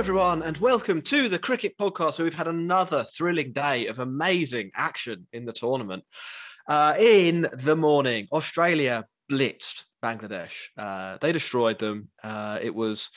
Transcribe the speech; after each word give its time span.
Everyone, 0.00 0.42
and 0.42 0.56
welcome 0.56 1.02
to 1.02 1.28
the 1.28 1.38
Cricket 1.38 1.76
Podcast, 1.76 2.16
where 2.16 2.24
we've 2.24 2.32
had 2.32 2.48
another 2.48 3.04
thrilling 3.14 3.52
day 3.52 3.86
of 3.86 3.98
amazing 3.98 4.70
action 4.74 5.26
in 5.34 5.44
the 5.44 5.52
tournament. 5.52 6.02
Uh, 6.66 6.94
in 6.98 7.46
the 7.52 7.76
morning, 7.76 8.26
Australia 8.32 9.04
blitzed 9.30 9.82
Bangladesh. 10.02 10.68
Uh, 10.74 11.18
they 11.20 11.32
destroyed 11.32 11.78
them. 11.78 12.08
Uh, 12.24 12.58
it 12.62 12.74
was, 12.74 13.10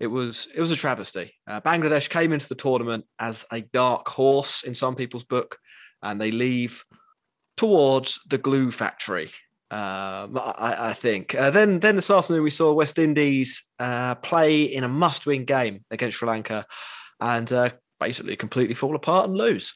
it 0.00 0.06
was, 0.06 0.48
it 0.54 0.60
was 0.62 0.70
a 0.70 0.76
travesty. 0.76 1.34
Uh, 1.46 1.60
Bangladesh 1.60 2.08
came 2.08 2.32
into 2.32 2.48
the 2.48 2.54
tournament 2.54 3.04
as 3.18 3.44
a 3.52 3.60
dark 3.60 4.08
horse 4.08 4.62
in 4.62 4.72
some 4.74 4.96
people's 4.96 5.24
book, 5.24 5.58
and 6.02 6.18
they 6.18 6.30
leave 6.30 6.82
towards 7.58 8.20
the 8.30 8.38
glue 8.38 8.72
factory. 8.72 9.30
Um, 9.72 10.36
I, 10.36 10.76
I, 10.90 10.92
think. 10.92 11.34
Uh, 11.34 11.50
then, 11.50 11.80
then 11.80 11.96
this 11.96 12.10
afternoon 12.10 12.42
we 12.42 12.50
saw 12.50 12.74
West 12.74 12.98
Indies 12.98 13.64
uh, 13.78 14.14
play 14.16 14.64
in 14.64 14.84
a 14.84 14.88
must-win 14.88 15.46
game 15.46 15.82
against 15.90 16.18
Sri 16.18 16.28
Lanka, 16.28 16.66
and 17.20 17.50
uh, 17.50 17.70
basically 17.98 18.36
completely 18.36 18.74
fall 18.74 18.94
apart 18.94 19.30
and 19.30 19.38
lose. 19.38 19.72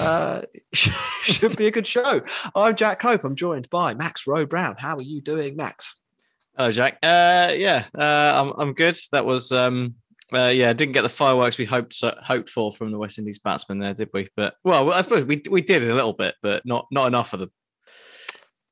Uh, 0.00 0.42
should 0.72 1.56
be 1.56 1.68
a 1.68 1.70
good 1.70 1.86
show. 1.86 2.22
I'm 2.56 2.74
Jack 2.74 2.98
Cope. 2.98 3.22
I'm 3.22 3.36
joined 3.36 3.70
by 3.70 3.94
Max 3.94 4.26
Rowe 4.26 4.46
Brown. 4.46 4.74
How 4.76 4.96
are 4.96 5.02
you 5.02 5.20
doing, 5.20 5.54
Max? 5.54 5.94
Hello, 6.56 6.72
Jack. 6.72 6.98
Uh, 7.00 7.52
yeah, 7.54 7.84
uh, 7.96 8.32
I'm 8.34 8.52
I'm 8.58 8.74
good. 8.74 8.98
That 9.12 9.26
was 9.26 9.52
um, 9.52 9.94
uh, 10.34 10.48
yeah, 10.48 10.72
didn't 10.72 10.94
get 10.94 11.02
the 11.02 11.08
fireworks 11.08 11.56
we 11.56 11.66
hoped 11.66 12.02
hoped 12.02 12.48
for 12.48 12.72
from 12.72 12.90
the 12.90 12.98
West 12.98 13.20
Indies 13.20 13.38
batsmen 13.38 13.78
there, 13.78 13.94
did 13.94 14.10
we? 14.12 14.28
But 14.34 14.56
well, 14.64 14.92
I 14.92 15.02
suppose 15.02 15.24
we 15.24 15.40
we 15.48 15.62
did 15.62 15.84
a 15.84 15.94
little 15.94 16.14
bit, 16.14 16.34
but 16.42 16.66
not 16.66 16.88
not 16.90 17.06
enough 17.06 17.32
of 17.32 17.38
them. 17.38 17.52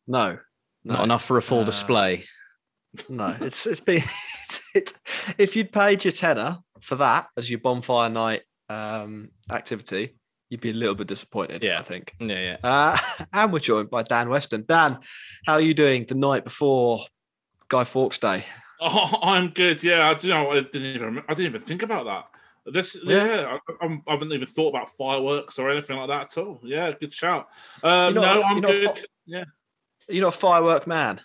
No, 0.09 0.39
not 0.85 1.05
enough 1.05 1.25
for 1.25 1.37
a 1.39 1.43
full 1.43 1.61
uh, 1.61 1.65
display. 1.65 2.25
No, 3.09 3.37
it's 3.41 3.67
it's 3.67 3.81
been 3.81 4.03
it's, 4.45 4.63
it's, 4.75 4.95
if 5.39 5.57
you'd 5.57 5.73
paid 5.73 6.05
your 6.05 6.13
tenner 6.13 6.59
for 6.81 6.97
that 6.97 7.29
as 7.37 7.51
your 7.51 7.61
bonfire 7.61 8.11
night 8.11 8.43
um, 8.69 9.31
activity, 9.51 10.17
you'd 10.51 10.61
be 10.61 10.71
a 10.71 10.75
little 10.75 10.95
bit 10.95 11.07
disappointed. 11.07 11.65
Yeah, 11.65 11.81
I 11.81 11.83
think. 11.83 12.15
Yeah, 12.21 12.57
yeah. 12.57 12.57
Uh, 12.63 13.25
and 13.33 13.53
we're 13.53 13.59
joined 13.59 13.91
by 13.91 14.03
Dan 14.03 14.29
Weston. 14.29 14.65
Dan, 14.69 14.99
how 15.47 15.55
are 15.55 15.61
you 15.61 15.75
doing 15.75 16.05
the 16.07 16.15
night 16.15 16.45
before 16.45 17.01
Guy 17.69 17.85
Fawkes 17.85 18.19
Day? 18.19 18.45
Oh, 18.81 19.19
I'm 19.23 19.49
good. 19.49 19.83
Yeah, 19.83 20.11
I, 20.11 20.21
you 20.21 20.29
know, 20.29 20.51
I 20.51 20.61
didn't 20.61 20.83
even 20.83 21.23
I 21.29 21.35
didn't 21.35 21.47
even 21.47 21.63
think 21.63 21.83
about 21.83 22.05
that. 22.05 22.25
This, 22.67 22.97
yeah, 23.05 23.27
yeah 23.27 23.59
I, 23.81 23.87
I, 23.87 24.01
haven't 24.09 24.33
even 24.33 24.47
thought 24.47 24.71
about 24.71 24.91
fireworks 24.91 25.59
or 25.59 25.69
anything 25.69 25.97
like 25.97 26.09
that 26.09 26.23
at 26.23 26.39
all. 26.39 26.61
Yeah, 26.63 26.93
good 26.99 27.13
shout. 27.13 27.49
Uh, 27.83 28.07
you 28.09 28.15
know, 28.15 28.23
no, 28.23 28.43
I'm 28.43 28.61
good. 28.61 28.99
Fi- 28.99 29.05
yeah, 29.27 29.45
you're 30.09 30.25
not 30.25 30.35
a 30.35 30.39
firework 30.39 30.87
man. 30.87 31.21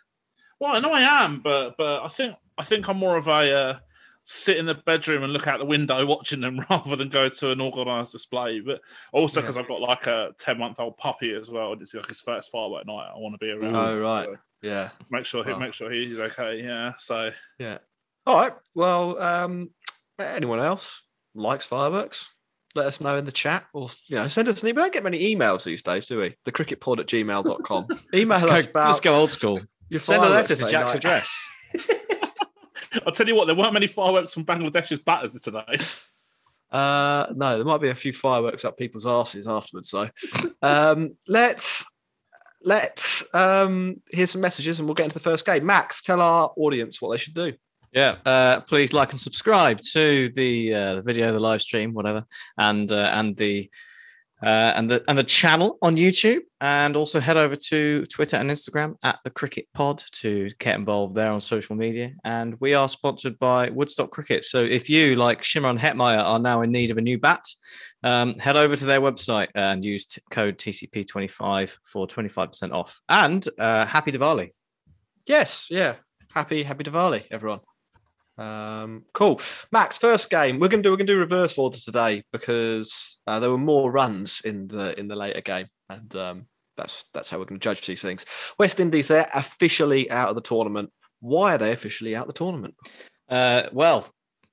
Well, 0.59 0.75
I 0.75 0.79
know 0.79 0.91
I 0.91 1.23
am, 1.23 1.41
but 1.41 1.75
but 1.77 2.03
I 2.03 2.07
think 2.07 2.35
I 2.57 2.63
think 2.63 2.89
I'm 2.89 2.97
more 2.97 3.17
of 3.17 3.27
a 3.27 3.53
uh, 3.53 3.79
sit 4.23 4.57
in 4.57 4.65
the 4.65 4.75
bedroom 4.75 5.23
and 5.23 5.33
look 5.33 5.47
out 5.47 5.59
the 5.59 5.65
window 5.65 6.05
watching 6.05 6.41
them 6.41 6.63
rather 6.69 6.95
than 6.95 7.09
go 7.09 7.29
to 7.29 7.51
an 7.51 7.61
organised 7.61 8.11
display. 8.11 8.59
But 8.59 8.81
also 9.13 9.41
because 9.41 9.55
yeah. 9.55 9.61
I've 9.61 9.67
got 9.67 9.81
like 9.81 10.07
a 10.07 10.31
ten 10.37 10.57
month 10.57 10.79
old 10.79 10.97
puppy 10.97 11.33
as 11.33 11.49
well, 11.49 11.73
and 11.73 11.81
it's 11.81 11.93
like 11.93 12.07
his 12.07 12.21
first 12.21 12.51
firework 12.51 12.85
night. 12.85 13.11
I 13.13 13.17
want 13.17 13.33
to 13.39 13.45
be 13.45 13.51
around. 13.51 13.75
Oh 13.75 13.99
right, 13.99 14.25
so 14.25 14.37
yeah. 14.61 14.89
Make 15.09 15.25
sure 15.25 15.43
he 15.43 15.53
make 15.55 15.73
sure 15.73 15.91
he's 15.91 16.17
okay. 16.17 16.61
Yeah. 16.61 16.93
So 16.97 17.31
yeah. 17.57 17.79
All 18.25 18.37
right. 18.37 18.53
Well, 18.75 19.19
um, 19.21 19.71
anyone 20.19 20.59
else 20.59 21.01
likes 21.33 21.65
fireworks? 21.65 22.27
Let 22.75 22.85
us 22.85 23.01
know 23.01 23.17
in 23.17 23.25
the 23.25 23.31
chat 23.31 23.65
or 23.73 23.89
you 24.07 24.15
know 24.15 24.27
send 24.27 24.47
us 24.47 24.61
an 24.61 24.69
email. 24.69 24.83
We 24.83 24.85
don't 24.85 24.93
get 24.93 25.03
many 25.03 25.35
emails 25.35 25.63
these 25.63 25.81
days, 25.81 26.07
do 26.07 26.19
we? 26.19 26.35
The 26.45 26.51
cricketpod 26.51 26.99
at 26.99 27.07
gmail.com. 27.07 27.87
Email 28.13 28.27
let's 28.27 28.43
us 28.43 28.65
go, 28.65 28.69
about 28.69 28.85
Let's 28.87 28.99
go 28.99 29.15
old 29.15 29.31
school. 29.31 29.59
You 29.89 29.99
send 29.99 30.23
a 30.23 30.29
letter 30.29 30.55
to 30.55 30.69
Jack's 30.69 30.93
address. 30.93 31.35
I'll 33.05 33.11
tell 33.11 33.27
you 33.27 33.35
what, 33.35 33.45
there 33.45 33.55
weren't 33.55 33.73
many 33.73 33.87
fireworks 33.87 34.33
from 34.33 34.45
Bangladesh's 34.45 34.99
batters 34.99 35.33
today. 35.41 35.63
Uh, 36.71 37.25
no, 37.35 37.55
there 37.55 37.65
might 37.65 37.81
be 37.81 37.89
a 37.89 37.95
few 37.95 38.13
fireworks 38.13 38.63
up 38.63 38.77
people's 38.77 39.07
asses 39.07 39.47
afterwards. 39.47 39.89
So 39.89 40.07
um, 40.61 41.17
let's 41.27 41.83
let's 42.63 43.25
um, 43.33 44.01
hear 44.11 44.27
some 44.27 44.41
messages 44.41 44.77
and 44.79 44.87
we'll 44.87 44.93
get 44.93 45.05
into 45.05 45.15
the 45.15 45.19
first 45.19 45.47
game. 45.47 45.65
Max, 45.65 46.03
tell 46.03 46.21
our 46.21 46.51
audience 46.55 47.01
what 47.01 47.09
they 47.09 47.17
should 47.17 47.33
do. 47.33 47.53
Yeah, 47.91 48.17
uh, 48.25 48.61
please 48.61 48.93
like 48.93 49.11
and 49.11 49.19
subscribe 49.19 49.81
to 49.93 50.29
the 50.35 50.73
uh, 50.73 50.95
the 50.95 51.01
video, 51.01 51.33
the 51.33 51.39
live 51.39 51.61
stream, 51.61 51.93
whatever, 51.93 52.23
and 52.57 52.91
uh, 52.91 53.09
and 53.13 53.35
the 53.35 53.69
uh, 54.43 54.73
and 54.75 54.89
the 54.89 55.03
and 55.07 55.17
the 55.17 55.23
channel 55.23 55.77
on 55.81 55.97
YouTube, 55.97 56.41
and 56.61 56.95
also 56.95 57.19
head 57.19 57.35
over 57.35 57.55
to 57.55 58.05
Twitter 58.05 58.37
and 58.37 58.49
Instagram 58.49 58.95
at 59.03 59.19
the 59.23 59.31
Cricket 59.31 59.65
Pod 59.73 60.03
to 60.13 60.49
get 60.59 60.75
involved 60.77 61.15
there 61.15 61.31
on 61.31 61.41
social 61.41 61.75
media. 61.75 62.11
And 62.23 62.55
we 62.59 62.73
are 62.73 62.87
sponsored 62.87 63.39
by 63.39 63.69
Woodstock 63.69 64.11
Cricket. 64.11 64.45
So 64.45 64.63
if 64.63 64.89
you, 64.89 65.15
like 65.15 65.41
Shimron 65.41 65.79
Hetmyer, 65.79 66.23
are 66.23 66.39
now 66.39 66.61
in 66.61 66.71
need 66.71 66.91
of 66.91 66.97
a 66.97 67.01
new 67.01 67.17
bat, 67.17 67.43
um, 68.03 68.37
head 68.37 68.55
over 68.55 68.75
to 68.75 68.85
their 68.85 69.01
website 69.01 69.49
and 69.55 69.83
use 69.83 70.05
t- 70.05 70.21
code 70.31 70.57
TCP25 70.57 71.77
for 71.83 72.07
25% 72.07 72.71
off. 72.71 73.01
And 73.09 73.45
uh, 73.57 73.85
happy 73.85 74.11
Diwali. 74.11 74.51
Yes, 75.25 75.67
yeah. 75.69 75.95
Happy 76.31 76.63
Happy 76.63 76.83
Diwali, 76.83 77.23
everyone. 77.31 77.59
Um, 78.39 79.03
cool, 79.13 79.41
Max. 79.73 79.97
First 79.97 80.29
game, 80.29 80.59
we're 80.59 80.69
gonna 80.69 80.81
do 80.81 80.91
we're 80.91 80.97
gonna 80.97 81.07
do 81.07 81.19
reverse 81.19 81.57
order 81.57 81.77
today 81.77 82.23
because 82.31 83.19
uh, 83.27 83.39
there 83.39 83.51
were 83.51 83.57
more 83.57 83.91
runs 83.91 84.41
in 84.45 84.67
the 84.67 84.97
in 84.97 85.09
the 85.09 85.15
later 85.15 85.41
game, 85.41 85.67
and 85.89 86.15
um, 86.15 86.47
that's 86.77 87.03
that's 87.13 87.29
how 87.29 87.37
we're 87.37 87.45
to 87.45 87.57
judge 87.57 87.85
these 87.85 88.01
things. 88.01 88.25
West 88.57 88.79
Indies, 88.79 89.09
they're 89.09 89.29
officially 89.35 90.09
out 90.09 90.29
of 90.29 90.35
the 90.35 90.41
tournament. 90.41 90.89
Why 91.19 91.55
are 91.55 91.57
they 91.57 91.73
officially 91.73 92.15
out 92.15 92.27
of 92.29 92.33
the 92.33 92.39
tournament? 92.39 92.75
Uh, 93.27 93.63
well, 93.73 94.07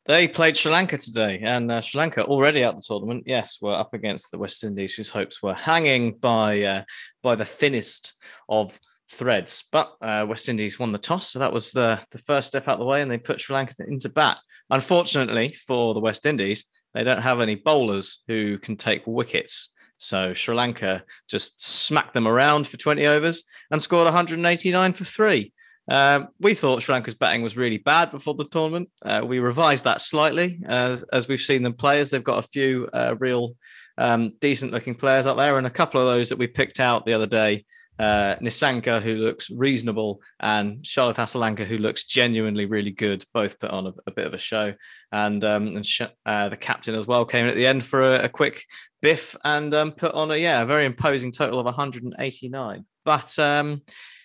they 0.07 0.27
played 0.27 0.57
Sri 0.57 0.73
Lanka 0.73 0.99
today, 0.99 1.41
and 1.45 1.71
uh, 1.71 1.81
Sri 1.81 2.01
Lanka 2.01 2.25
already 2.25 2.65
out 2.65 2.75
the 2.75 2.83
tournament. 2.85 3.23
Yes, 3.25 3.59
we're 3.63 3.73
up 3.73 3.95
against 3.95 4.33
the 4.33 4.39
West 4.39 4.65
Indies, 4.65 4.95
whose 4.95 5.09
hopes 5.09 5.41
were 5.45 5.55
hanging 5.55 6.15
by 6.15 6.63
uh, 6.63 6.83
by 7.23 7.37
the 7.37 7.45
thinnest 7.45 8.15
of 8.49 8.77
threads. 9.11 9.65
But 9.71 9.93
uh, 10.01 10.27
West 10.29 10.49
Indies 10.49 10.79
won 10.79 10.93
the 10.93 10.99
toss, 10.99 11.31
so 11.31 11.39
that 11.39 11.53
was 11.53 11.73
the 11.73 12.01
the 12.11 12.19
first 12.19 12.49
step 12.49 12.69
out 12.69 12.75
of 12.75 12.79
the 12.81 12.87
way, 12.87 13.03
and 13.03 13.11
they 13.11 13.19
put 13.19 13.41
Sri 13.41 13.55
Lanka 13.55 13.75
into 13.87 14.09
bat. 14.09 14.39
Unfortunately 14.71 15.55
for 15.67 15.95
the 15.95 16.01
West 16.01 16.27
Indies, 16.27 16.65
they 16.95 17.05
don't 17.05 17.23
have 17.23 17.41
any 17.41 17.55
bowlers 17.55 18.23
who 18.27 18.59
can 18.59 18.77
take 18.77 19.07
wickets. 19.07 19.71
So 19.99 20.35
Sri 20.35 20.55
Lanka 20.55 21.05
just 21.29 21.63
smacked 21.63 22.15
them 22.15 22.29
around 22.29 22.67
for 22.67 22.77
20 22.77 23.07
overs 23.07 23.45
and 23.71 23.81
scored 23.81 24.05
189 24.05 24.93
for 24.93 25.05
three. 25.05 25.53
Um, 25.89 26.29
we 26.41 26.55
thought 26.55 26.83
Sri 26.83 26.93
Lanka's 26.93 27.15
batting 27.15 27.43
was 27.43 27.57
really 27.57 27.79
bad 27.79 28.11
before 28.11 28.35
the 28.35 28.49
tournament. 28.49 28.91
Uh, 29.03 29.23
we 29.25 29.39
revised 29.39 29.85
that 29.85 30.01
slightly 30.01 30.61
as, 30.67 31.05
as 31.13 31.29
we've 31.29 31.41
seen 31.41 31.63
them 31.63 31.75
play, 31.75 32.01
as 32.01 32.11
they've 32.11 32.25
got 32.25 32.45
a 32.45 32.49
few 32.49 32.89
uh, 32.93 33.15
real 33.19 33.57
um, 33.97 34.33
decent 34.41 34.73
looking 34.73 34.95
players 34.95 35.27
out 35.27 35.37
there, 35.37 35.59
and 35.59 35.67
a 35.67 35.71
couple 35.71 36.01
of 36.01 36.07
those 36.07 36.29
that 36.29 36.39
we 36.39 36.47
picked 36.47 36.81
out 36.81 37.07
the 37.07 37.15
other 37.15 37.27
day 37.27 37.65
uh, 37.99 38.37
Nissanka, 38.37 39.01
who 39.01 39.15
looks 39.15 39.51
reasonable, 39.51 40.21
and 40.41 40.83
Charith 40.83 41.17
Asalanka, 41.17 41.65
who 41.65 41.79
looks 41.79 42.05
genuinely 42.05 42.67
really 42.67 42.91
good. 42.91 43.25
Both 43.33 43.59
put 43.59 43.71
on 43.71 43.87
a, 43.87 43.95
a 44.07 44.11
bit 44.11 44.27
of 44.27 44.35
a 44.35 44.39
show, 44.39 44.75
and 45.13 45.45
um, 45.45 45.69
and 45.77 45.87
sh- 45.87 46.03
uh, 46.25 46.49
the 46.49 46.57
captain 46.57 46.95
as 46.95 47.07
well 47.07 47.25
came 47.25 47.45
in 47.45 47.51
at 47.51 47.57
the 47.57 47.67
end 47.67 47.85
for 47.85 48.03
a, 48.03 48.25
a 48.25 48.29
quick 48.29 48.65
biff 49.03 49.37
and 49.45 49.73
um, 49.75 49.93
put 49.93 50.13
on 50.15 50.31
a 50.31 50.37
yeah 50.37 50.63
a 50.63 50.67
very 50.67 50.85
imposing 50.85 51.33
total 51.33 51.59
of 51.59 51.67
189. 51.67 52.85
But 53.05 53.39
um, 53.39 53.83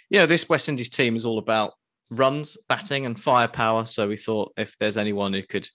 you 0.09 0.19
know 0.19 0.25
this 0.25 0.49
West 0.49 0.69
Indies 0.69 0.89
team 0.89 1.15
is 1.15 1.25
all 1.25 1.39
about 1.39 1.73
runs, 2.09 2.57
batting, 2.67 3.05
and 3.05 3.19
firepower. 3.19 3.85
So 3.85 4.07
we 4.07 4.17
thought 4.17 4.53
if 4.57 4.77
there's 4.77 4.97
anyone 4.97 5.33
who 5.33 5.43
could 5.43 5.67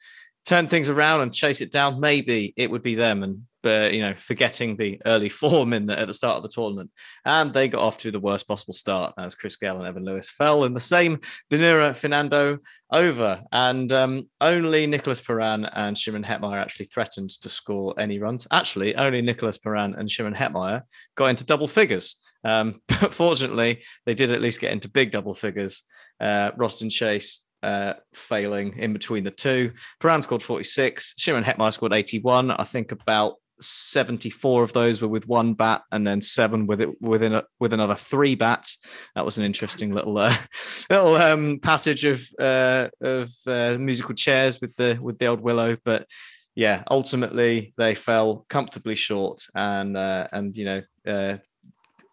turn 0.47 0.69
things 0.69 0.89
around 0.89 1.23
and 1.23 1.35
chase 1.35 1.61
it 1.61 1.73
down, 1.73 2.01
maybe 2.01 2.55
it 2.57 2.71
would 2.71 2.83
be 2.83 2.95
them. 2.95 3.23
And 3.23 3.43
but 3.63 3.93
you 3.95 4.01
know, 4.01 4.15
forgetting 4.17 4.77
the 4.77 5.01
early 5.07 5.29
form 5.43 5.73
in 5.73 5.87
the, 5.87 5.99
at 5.99 6.07
the 6.07 6.15
start 6.15 6.37
of 6.37 6.45
the 6.45 6.49
tournament, 6.49 6.89
and 7.25 7.53
they 7.53 7.67
got 7.67 7.83
off 7.83 7.99
to 7.99 8.13
the 8.13 8.21
worst 8.21 8.47
possible 8.47 8.73
start 8.73 9.13
as 9.19 9.35
Chris 9.35 9.57
Gayle 9.57 9.79
and 9.79 9.87
Evan 9.87 10.05
Lewis 10.05 10.31
fell 10.31 10.63
in 10.63 10.73
the 10.73 10.79
same 10.79 11.19
Binura 11.51 11.97
Fernando 11.97 12.59
over, 12.93 13.43
and 13.51 13.91
um, 13.91 14.29
only 14.41 14.87
Nicholas 14.87 15.21
Pooran 15.21 15.69
and 15.73 15.97
Shimron 15.97 16.25
Hetmyer 16.25 16.63
actually 16.63 16.87
threatened 16.87 17.31
to 17.31 17.49
score 17.49 17.93
any 17.99 18.21
runs. 18.21 18.47
Actually, 18.53 18.95
only 18.95 19.21
Nicholas 19.21 19.59
Pooran 19.59 19.99
and 19.99 20.09
Shimron 20.09 20.37
Hetmyer 20.37 20.83
got 21.17 21.27
into 21.27 21.45
double 21.45 21.67
figures. 21.67 22.17
Um, 22.45 22.83
but 22.89 23.13
fortunately, 23.13 23.83
they 24.05 24.15
did 24.15 24.33
at 24.33 24.41
least 24.41 24.61
get 24.61 24.73
into 24.73 24.89
big 24.89 25.11
double 25.11 25.35
figures. 25.35 25.83
Uh, 26.21 26.53
Roston 26.53 26.91
Chase 26.91 27.43
uh, 27.67 27.95
failing 28.15 28.79
in 28.79 28.93
between 28.93 29.25
the 29.25 29.31
two. 29.31 29.73
Pooran 30.01 30.23
scored 30.23 30.43
46. 30.43 31.15
Shimron 31.19 31.45
Hetmyer 31.45 31.73
scored 31.73 31.93
81. 31.93 32.53
I 32.53 32.65
think 32.65 32.93
about 32.93 33.35
74 33.61 34.63
of 34.63 34.73
those 34.73 35.01
were 35.01 35.09
with 35.09 35.27
one 35.27 35.55
bat 35.55 35.83
and 35.91 36.07
then 36.07 36.23
seven 36.23 36.67
with 36.67 36.81
it 36.81 37.01
within 37.01 37.35
a, 37.35 37.45
with 37.59 37.73
another 37.73 37.95
three 37.95 38.35
bats 38.35 38.79
that 39.15 39.25
was 39.25 39.39
an 39.39 39.45
interesting 39.45 39.93
little 39.93 40.17
uh, 40.19 40.37
little 40.91 41.17
um, 41.17 41.59
passage 41.61 42.05
of 42.05 42.23
uh, 42.39 42.89
of 43.01 43.31
uh, 43.47 43.77
musical 43.79 44.15
chairs 44.15 44.61
with 44.61 44.77
the 44.77 44.99
with 45.01 45.19
the 45.19 45.27
old 45.27 45.41
willow 45.41 45.77
but 45.85 46.07
yeah 46.55 46.85
ultimately 46.91 47.73
they 47.79 47.95
fell 47.95 48.45
comfortably 48.51 48.95
short 48.95 49.47
and 49.55 49.97
uh, 49.97 50.29
and 50.33 50.55
you 50.55 50.67
know 50.67 50.83
uh, 51.07 51.39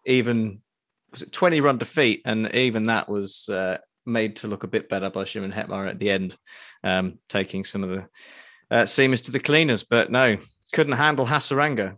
even 0.06 0.62
was 1.12 1.20
it 1.20 1.30
20 1.30 1.60
run 1.60 1.76
defeat 1.76 2.22
and 2.24 2.54
even 2.54 2.86
that 2.86 3.06
was 3.06 3.50
uh, 3.50 3.76
made 4.06 4.36
to 4.36 4.48
look 4.48 4.64
a 4.64 4.68
bit 4.68 4.88
better 4.88 5.10
by 5.10 5.24
Shimron 5.24 5.52
Hetmyer 5.52 5.88
at 5.88 5.98
the 5.98 6.10
end 6.10 6.36
um, 6.82 7.18
taking 7.28 7.64
some 7.64 7.82
of 7.82 7.90
the 7.90 8.08
uh, 8.70 8.82
seamers 8.82 9.24
to 9.24 9.32
the 9.32 9.40
cleaners 9.40 9.82
but 9.82 10.10
no 10.10 10.36
couldn't 10.72 10.94
handle 10.96 11.26
Hasaranga. 11.26 11.96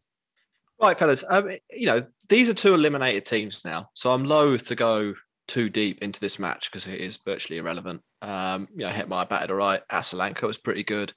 Right, 0.80 0.98
fellas. 0.98 1.24
Um, 1.26 1.50
you 1.70 1.86
know, 1.86 2.06
these 2.28 2.48
are 2.50 2.54
two 2.54 2.74
eliminated 2.74 3.24
teams 3.24 3.64
now, 3.64 3.88
so 3.94 4.10
I'm 4.10 4.24
loath 4.24 4.66
to 4.66 4.74
go 4.74 5.14
too 5.48 5.70
deep 5.70 6.02
into 6.02 6.20
this 6.20 6.38
match 6.38 6.70
because 6.70 6.86
it 6.86 7.00
is 7.00 7.16
virtually 7.16 7.58
irrelevant. 7.58 8.02
Um, 8.20 8.68
you 8.72 8.84
know, 8.84 8.90
Hetmyer 8.90 9.28
batted 9.28 9.50
all 9.50 9.56
right. 9.56 9.82
Asalanka 9.90 10.42
was 10.42 10.58
pretty 10.58 10.84
good. 10.84 11.14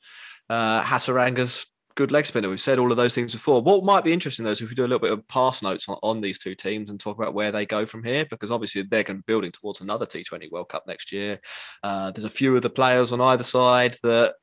Uh, 0.49 0.81
Hasaranga's 0.81 1.65
good 1.99 2.13
leg 2.13 2.25
spinner. 2.25 2.49
We've 2.49 2.61
said 2.61 2.79
all 2.79 2.91
of 2.91 2.95
those 2.95 3.13
things 3.13 3.33
before. 3.33 3.61
What 3.61 3.83
might 3.83 4.05
be 4.05 4.13
interesting 4.13 4.45
though 4.45 4.51
is 4.51 4.61
if 4.61 4.69
we 4.69 4.75
do 4.75 4.83
a 4.83 4.87
little 4.87 4.99
bit 4.99 5.11
of 5.11 5.27
pass 5.27 5.61
notes 5.61 5.89
on, 5.89 5.97
on 6.01 6.21
these 6.21 6.39
two 6.39 6.55
teams 6.55 6.89
and 6.89 6.97
talk 6.97 7.17
about 7.17 7.33
where 7.33 7.51
they 7.51 7.65
go 7.65 7.85
from 7.85 8.05
here, 8.05 8.25
because 8.29 8.51
obviously 8.51 8.83
they're 8.83 9.03
going 9.03 9.17
to 9.17 9.23
be 9.23 9.33
building 9.33 9.51
towards 9.51 9.81
another 9.81 10.05
T20 10.05 10.49
World 10.49 10.69
Cup 10.69 10.87
next 10.87 11.11
year. 11.11 11.41
Uh, 11.83 12.11
there's 12.11 12.23
a 12.23 12.29
few 12.29 12.55
of 12.55 12.61
the 12.61 12.69
players 12.69 13.11
on 13.11 13.19
either 13.19 13.43
side 13.43 13.97
that 14.03 14.35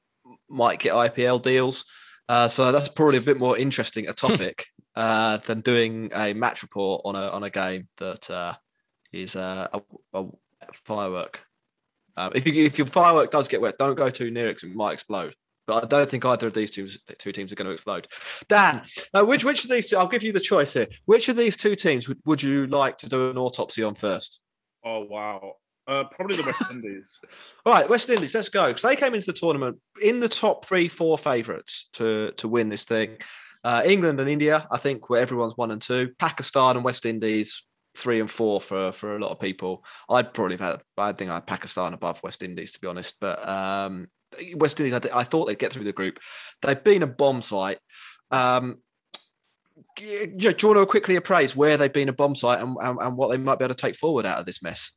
might 0.51 0.81
get 0.81 0.93
IPL 0.93 1.41
deals. 1.41 1.87
Uh, 2.29 2.47
so 2.47 2.71
that's 2.73 2.91
probably 2.91 3.17
a 3.17 3.23
bit 3.23 3.39
more 3.39 3.57
interesting 3.57 4.07
a 4.07 4.13
topic 4.27 4.67
uh, 4.95 5.39
than 5.39 5.63
doing 5.63 6.11
a 6.15 6.35
match 6.35 6.61
report 6.61 7.01
on 7.07 7.17
a 7.17 7.29
on 7.29 7.43
a 7.43 7.49
game 7.49 7.89
that 7.97 8.29
uh, 8.29 8.53
is 9.15 9.35
uh, 9.35 9.67
a, 9.73 9.81
a, 10.13 10.27
firework. 10.75 11.41
Um, 12.19 12.33
if 12.35 12.47
you, 12.47 12.67
if 12.67 12.77
your 12.77 12.87
firework 12.87 13.31
does 13.31 13.49
get 13.49 13.63
wet, 13.63 13.79
don't 13.79 13.95
go 13.95 14.11
too 14.11 14.31
near 14.31 14.51
it; 14.51 14.63
it 14.63 14.75
might 14.75 14.93
explode. 14.93 15.35
But 15.67 15.85
I 15.85 15.87
don't 15.87 16.09
think 16.09 16.25
either 16.25 16.47
of 16.47 16.55
these 16.55 16.71
two 16.71 16.89
two 17.19 17.33
teams 17.33 17.53
are 17.53 17.57
going 17.57 17.67
to 17.67 17.73
explode. 17.73 18.09
Dan, 18.49 18.83
uh, 19.13 19.25
which 19.25 19.45
which 19.45 19.65
of 19.65 19.71
these 19.71 19.87
two? 19.87 19.97
I'll 19.97 20.09
give 20.09 20.23
you 20.23 20.33
the 20.33 20.41
choice 20.41 20.75
here. 20.75 20.87
Which 21.07 21.29
of 21.29 21.37
these 21.37 21.57
two 21.57 21.75
teams 21.75 22.09
would, 22.09 22.19
would 22.25 22.43
you 22.43 22.67
like 22.67 22.99
to 22.99 23.09
do 23.09 23.31
an 23.31 23.39
autopsy 23.39 23.83
on 23.83 23.95
first? 23.95 24.41
Oh 24.85 25.05
wow! 25.05 25.55
Uh, 25.89 26.05
probably 26.05 26.37
the 26.37 26.43
West 26.43 26.63
Indies. 26.71 27.21
All 27.67 27.73
right, 27.73 27.89
West 27.89 28.11
Indies. 28.11 28.35
Let's 28.35 28.49
go 28.49 28.69
because 28.69 28.83
they 28.83 28.97
came 28.97 29.15
into 29.15 29.27
the 29.27 29.33
tournament 29.33 29.79
in 30.01 30.21
the 30.21 30.29
top 30.29 30.65
three, 30.65 30.89
four 30.89 31.19
favourites 31.19 31.89
to 31.95 32.33
to 32.33 32.49
win 32.49 32.69
this 32.69 32.85
thing. 32.85 33.19
Uh, 33.65 33.83
England 33.85 34.21
and 34.21 34.31
India, 34.31 34.67
I 34.71 34.79
think, 34.79 35.11
were 35.11 35.19
everyone's 35.19 35.57
one 35.57 35.73
and 35.73 35.83
two. 35.83 36.13
Pakistan 36.19 36.77
and 36.77 36.85
West 36.85 37.05
Indies, 37.05 37.65
three 37.97 38.21
and 38.21 38.31
four 38.31 38.61
for 38.61 38.93
for 38.93 39.17
a 39.17 39.19
lot 39.19 39.33
of 39.33 39.41
people. 39.41 39.85
I'd 40.09 40.35
probably 40.35 40.57
have 40.57 40.71
had. 40.71 40.83
I 40.97 41.13
think 41.13 41.31
I 41.31 41.35
had 41.35 41.47
Pakistan 41.47 41.95
above 41.95 42.23
West 42.23 42.43
Indies 42.43 42.73
to 42.73 42.81
be 42.81 42.87
honest, 42.87 43.15
but 43.21 43.47
um, 43.49 44.09
West 44.55 44.81
Indies, 44.81 44.95
I, 44.95 45.21
I, 45.21 45.25
thought 45.25 45.47
they'd 45.47 45.59
get 45.59 45.73
through 45.73 45.85
the 45.85 45.93
group. 45.93 46.19
They've 46.63 46.83
been 46.83 47.03
a 47.03 47.07
bomb 47.07 47.43
site. 47.43 47.79
Um, 48.31 48.79
do 49.97 50.05
you 50.05 50.69
want 50.69 50.79
to 50.79 50.87
quickly 50.87 51.17
appraise 51.17 51.55
where 51.55 51.77
they've 51.77 51.93
been 51.93 52.09
a 52.09 52.15
bomb 52.15 52.35
site 52.35 52.61
and, 52.61 52.77
and, 52.81 52.99
and 53.01 53.17
what 53.17 53.31
they 53.31 53.37
might 53.37 53.59
be 53.59 53.65
able 53.65 53.75
to 53.75 53.81
take 53.81 53.97
forward 53.97 54.27
out 54.27 54.39
of 54.39 54.47
this 54.47 54.63
mess? 54.63 54.93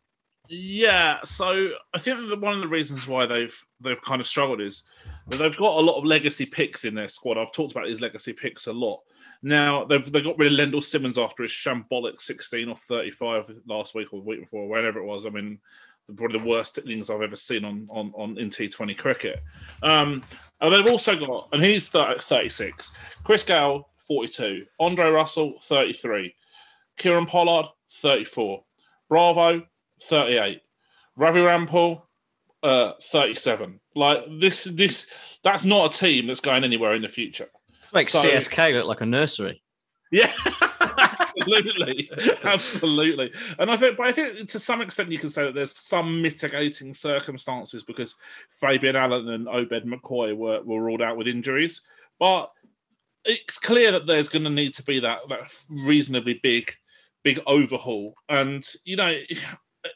Yeah, 0.52 1.20
so 1.26 1.70
I 1.94 2.00
think 2.00 2.28
that 2.28 2.42
one 2.42 2.56
of 2.56 2.62
the 2.62 2.68
reasons 2.68 3.08
why 3.08 3.28
they've 3.28 3.56
they've 3.82 4.02
kind 4.02 4.20
of 4.20 4.26
struggled 4.26 4.62
is 4.62 4.84
that 5.28 5.38
they've 5.38 5.56
got 5.56 5.78
a 5.78 5.82
lot 5.82 6.00
of 6.00 6.06
legacy 6.06 6.48
picks 6.48 6.86
in 6.86 6.96
their 6.96 7.08
squad. 7.08 7.38
I've 7.38 7.52
talked 7.52 7.72
about 7.74 7.86
these 7.86 8.02
legacy 8.02 8.34
picks 8.34 8.66
a 8.66 8.74
lot. 8.74 9.00
Now 9.44 9.86
they've 9.86 10.12
they 10.12 10.22
got 10.22 10.40
rid 10.40 10.52
of 10.52 10.58
Lendl 10.58 10.84
Simmons 10.84 11.20
after 11.20 11.44
his 11.44 11.52
shambolic 11.52 12.20
16 12.20 12.68
or 12.68 12.76
35 12.76 13.60
last 13.68 13.94
week 13.94 14.12
or 14.12 14.22
the 14.22 14.26
week 14.26 14.40
before, 14.42 14.68
whenever 14.68 15.00
it 15.00 15.06
was. 15.06 15.28
I 15.28 15.30
mean, 15.30 15.60
probably 16.16 16.40
the 16.40 16.46
worst 16.46 16.78
innings 16.78 17.10
I've 17.10 17.22
ever 17.22 17.36
seen 17.36 17.66
on 17.66 17.88
on, 17.90 18.12
on 18.16 18.38
in 18.38 18.50
T20 18.50 18.98
cricket. 18.98 19.44
Um, 19.84 20.24
and 20.62 20.74
they've 20.74 20.92
also 20.92 21.16
got, 21.16 21.50
and 21.54 21.64
he's 21.64 21.88
36. 21.88 22.92
Chris 23.24 23.44
Gayle 23.44 23.88
42, 24.08 24.66
Andre 24.80 25.10
Russell 25.10 25.54
33, 25.62 26.36
Kieron 27.00 27.28
Pollard 27.28 27.68
34, 27.94 28.64
Bravo 29.08 29.64
38. 30.02 30.62
Ravi 31.16 31.40
Rampaul, 31.40 32.02
uh, 32.64 32.94
37. 33.04 33.80
Like 33.96 34.24
this, 34.40 34.66
this 34.66 35.08
that's 35.44 35.64
not 35.64 35.94
a 35.94 35.98
team 35.98 36.28
that's 36.28 36.40
going 36.40 36.64
anywhere 36.64 36.94
in 36.94 37.02
the 37.02 37.10
future. 37.10 37.48
Makes 37.94 38.14
so, 38.14 38.24
CSK 38.24 38.74
look 38.74 38.86
like 38.86 39.02
a 39.02 39.06
nursery. 39.06 39.62
Yeah, 40.12 40.32
absolutely, 41.40 42.12
absolutely. 42.44 43.32
And 43.58 43.72
I 43.72 43.78
think, 43.78 43.98
but 43.98 44.08
I 44.08 44.12
think 44.12 44.48
to 44.50 44.60
some 44.60 44.82
extent 44.82 45.12
you 45.12 45.20
can 45.20 45.30
say 45.30 45.44
that 45.44 45.54
there's 45.54 45.78
some 45.78 46.22
mitigating 46.22 46.94
circumstances 46.94 47.84
because 47.84 48.16
Fabian 48.50 48.96
Allen 48.96 49.30
and 49.30 49.48
Obed 49.48 49.86
McCoy 49.86 50.36
were, 50.36 50.62
were 50.64 50.82
ruled 50.82 51.02
out 51.02 51.18
with 51.18 51.28
injuries. 51.28 51.82
But 52.20 52.52
it's 53.26 53.58
clear 53.58 53.92
that 53.92 54.08
there's 54.08 54.30
going 54.30 54.44
to 54.44 54.50
need 54.50 54.74
to 54.76 54.84
be 54.84 55.00
that 55.00 55.20
that 55.30 55.54
reasonably 55.70 56.40
big, 56.42 56.74
big 57.24 57.40
overhaul. 57.46 58.16
And 58.28 58.68
you 58.84 58.96
know, 58.96 59.14